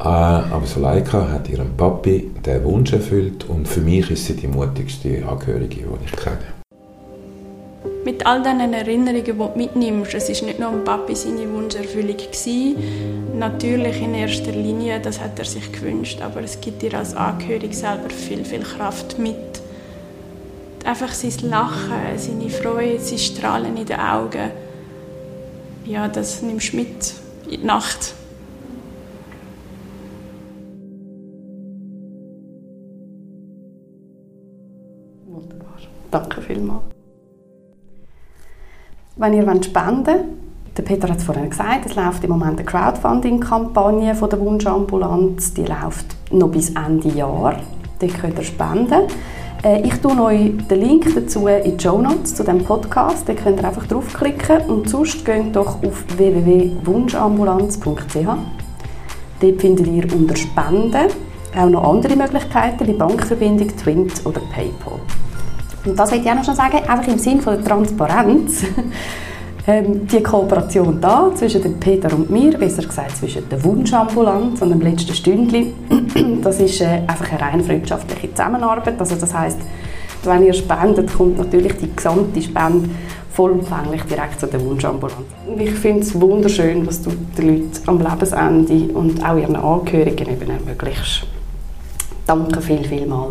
Äh, 0.03 0.07
aber 0.07 0.65
Suleika 0.65 1.29
hat 1.29 1.47
ihrem 1.49 1.77
Papi 1.77 2.31
den 2.43 2.63
Wunsch 2.63 2.91
erfüllt 2.91 3.45
und 3.47 3.67
für 3.67 3.81
mich 3.81 4.09
ist 4.09 4.25
sie 4.25 4.35
die 4.35 4.47
mutigste 4.47 5.23
Angehörige, 5.27 5.81
die 5.81 6.05
ich 6.05 6.11
kenne 6.11 6.61
mit 8.03 8.25
all 8.25 8.41
diesen 8.41 8.73
Erinnerungen, 8.73 9.23
die 9.23 9.31
du 9.31 9.51
mitnimmst, 9.55 10.13
es 10.13 10.29
war 10.41 10.47
nicht 10.47 10.59
nur 10.59 10.69
ein 10.69 10.83
Papi 10.83 11.15
seine 11.15 11.51
Wunscherfüllung. 11.51 12.17
Gewesen. 12.17 12.75
Natürlich 13.37 14.01
in 14.01 14.13
erster 14.13 14.51
Linie, 14.51 14.99
das 14.99 15.19
hat 15.19 15.37
er 15.37 15.45
sich 15.45 15.71
gewünscht, 15.71 16.19
aber 16.21 16.41
es 16.41 16.59
gibt 16.59 16.81
dir 16.81 16.93
als 16.95 17.15
Angehörig 17.15 17.75
selber 17.75 18.09
viel, 18.09 18.43
viel 18.43 18.61
Kraft 18.61 19.17
mit. 19.19 19.35
Einfach 20.83 21.13
sein 21.13 21.49
Lachen, 21.49 22.17
seine 22.17 22.49
Freude, 22.49 22.99
sein 22.99 23.19
Strahlen 23.19 23.77
in 23.77 23.85
den 23.85 23.99
Augen, 23.99 24.51
ja, 25.85 26.07
das 26.07 26.41
nimmst 26.41 26.73
du 26.73 26.77
mit 26.77 27.13
in 27.45 27.61
die 27.61 27.65
Nacht. 27.65 28.13
Danke 36.11 36.41
vielmals. 36.41 36.83
Wenn 39.15 39.33
ihr 39.33 39.43
spenden 39.63 40.05
wollt, 40.05 40.25
der 40.77 40.83
Peter 40.83 41.09
hat 41.09 41.17
es 41.17 41.23
vorhin 41.23 41.49
gesagt, 41.49 41.85
es 41.85 41.95
läuft 41.95 42.23
im 42.23 42.29
Moment 42.29 42.59
eine 42.59 42.65
Crowdfunding-Kampagne 42.65 44.13
der 44.13 44.39
Wunschambulanz. 44.39 45.53
Die 45.53 45.65
läuft 45.65 46.15
noch 46.31 46.49
bis 46.49 46.69
Ende 46.69 47.09
Jahr. 47.09 47.55
Dort 47.99 48.19
könnt 48.19 48.37
ihr 48.37 48.43
spenden. 48.45 49.01
Äh, 49.63 49.81
ich 49.85 49.95
tue 49.95 50.19
euch 50.21 50.51
den 50.69 50.79
Link 50.79 51.13
dazu 51.13 51.47
in 51.47 51.77
die 51.77 51.83
Show 51.83 52.01
Notes 52.01 52.35
zu 52.35 52.43
diesem 52.43 52.63
Podcast. 52.63 53.27
Da 53.27 53.33
könnt 53.33 53.59
ihr 53.59 53.67
einfach 53.67 53.85
draufklicken 53.85 54.61
und 54.67 54.89
sonst 54.89 55.25
geht 55.25 55.55
doch 55.55 55.83
auf 55.83 56.05
www.wunschambulanz.ch. 56.17 58.15
Dort 59.41 59.61
findet 59.61 59.87
ihr 59.87 60.13
unter 60.13 60.35
Spenden 60.35 61.07
auch 61.55 61.69
noch 61.69 61.83
andere 61.83 62.15
Möglichkeiten 62.15 62.87
wie 62.87 62.93
Bankverbindung, 62.93 63.67
Twint 63.75 64.25
oder 64.25 64.39
PayPal. 64.53 64.99
Und 65.85 65.97
das 65.97 66.11
möchte 66.11 66.25
ich 66.25 66.31
auch 66.31 66.35
noch 66.35 66.45
schon 66.45 66.55
sagen, 66.55 66.77
einfach 66.77 67.07
im 67.07 67.17
Sinne 67.17 67.41
der 67.41 67.63
Transparenz. 67.63 68.63
ähm, 69.67 70.07
die 70.07 70.21
Kooperation 70.21 70.99
da 70.99 71.31
zwischen 71.35 71.61
dem 71.61 71.79
Peter 71.79 72.13
und 72.13 72.29
mir, 72.29 72.57
besser 72.57 72.83
gesagt 72.83 73.17
zwischen 73.17 73.47
der 73.49 73.63
Wunschambulanz 73.63 74.61
und 74.61 74.69
dem 74.69 74.81
letzten 74.81 75.13
Stündli, 75.13 75.73
das 76.43 76.59
ist 76.59 76.81
äh, 76.81 77.01
einfach 77.07 77.31
eine 77.31 77.41
rein 77.41 77.63
freundschaftliche 77.63 78.33
Zusammenarbeit. 78.33 78.99
Also 78.99 79.15
das 79.15 79.33
heißt, 79.33 79.59
wenn 80.23 80.45
ihr 80.45 80.53
spendet, 80.53 81.13
kommt 81.13 81.37
natürlich 81.37 81.73
die 81.77 81.95
gesamte 81.95 82.41
Spende 82.41 82.89
vollumfänglich 83.33 84.03
direkt 84.03 84.39
zu 84.39 84.47
der 84.47 84.63
Wunschambulanz. 84.63 85.21
Ich 85.57 85.71
finde 85.71 86.01
es 86.01 86.19
wunderschön, 86.19 86.85
was 86.85 87.01
du 87.01 87.11
den 87.37 87.47
Leuten 87.47 87.71
am 87.87 87.99
Lebensende 87.99 88.93
und 88.93 89.23
auch 89.23 89.37
ihren 89.37 89.55
Angehörigen 89.55 90.29
eben 90.29 90.49
ermöglichst. 90.49 91.25
Danke 92.27 92.61
viel, 92.61 92.83
viel 92.83 93.05
mal. 93.05 93.29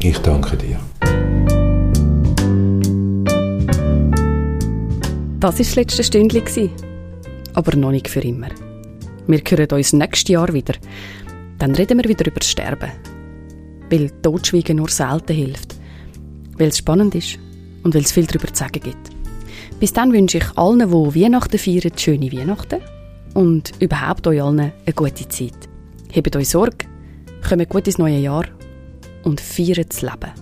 Ich 0.00 0.18
danke 0.18 0.56
dir. 0.56 0.78
Das 5.40 5.52
war 5.52 5.58
das 5.58 5.76
letzte 5.76 6.02
Stündchen. 6.02 6.70
Aber 7.54 7.76
noch 7.76 7.92
nicht 7.92 8.08
für 8.08 8.20
immer. 8.20 8.48
Wir 9.28 9.38
hören 9.38 9.68
uns 9.70 9.92
nächstes 9.92 10.32
Jahr 10.32 10.52
wieder. 10.52 10.74
Dann 11.58 11.76
reden 11.76 11.98
wir 11.98 12.08
wieder 12.08 12.26
über 12.26 12.40
das 12.40 12.50
Sterben. 12.50 12.90
Weil 13.88 14.10
Totschweigen 14.20 14.78
nur 14.78 14.88
selten 14.88 15.36
hilft. 15.36 15.76
Weil 16.56 16.68
es 16.68 16.78
spannend 16.78 17.14
ist 17.14 17.38
und 17.84 17.94
weil 17.94 18.02
es 18.02 18.10
viel 18.10 18.26
darüber 18.26 18.48
zu 18.48 18.64
sagen 18.64 18.80
gibt. 18.82 19.10
Bis 19.78 19.92
dann 19.92 20.12
wünsche 20.12 20.38
ich 20.38 20.58
allen, 20.58 20.80
die 20.80 21.22
Weihnachten 21.22 21.58
feiern, 21.58 21.96
schöne 21.96 22.32
Weihnachten 22.32 22.80
und 23.34 23.72
überhaupt 23.78 24.26
euch 24.26 24.42
allen 24.42 24.58
eine 24.58 24.72
gute 24.96 25.28
Zeit. 25.28 25.68
Hebt 26.10 26.34
euch 26.34 26.48
Sorge, 26.48 26.86
kommt 27.48 27.68
gut 27.68 27.86
ins 27.86 27.98
neue 27.98 28.18
Jahr 28.18 28.46
und 29.22 29.40
feiert 29.40 29.90
das 29.90 30.02
Leben. 30.02 30.32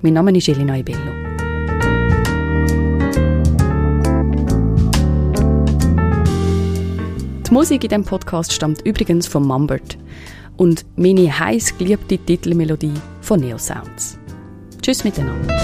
Mein 0.00 0.14
Name 0.14 0.34
ist 0.34 0.48
Elina 0.48 0.78
Ibello. 0.78 1.27
Die 7.48 7.54
Musik 7.54 7.82
in 7.82 7.88
diesem 7.88 8.04
Podcast 8.04 8.52
stammt 8.52 8.82
übrigens 8.82 9.26
von 9.26 9.42
Mumbert 9.46 9.96
und 10.58 10.84
meine 10.96 11.38
heiß 11.38 11.78
geliebte 11.78 12.18
Titelmelodie 12.18 12.92
von 13.22 13.40
Neo 13.40 13.56
Sounds. 13.56 14.18
Tschüss 14.82 15.02
miteinander. 15.02 15.56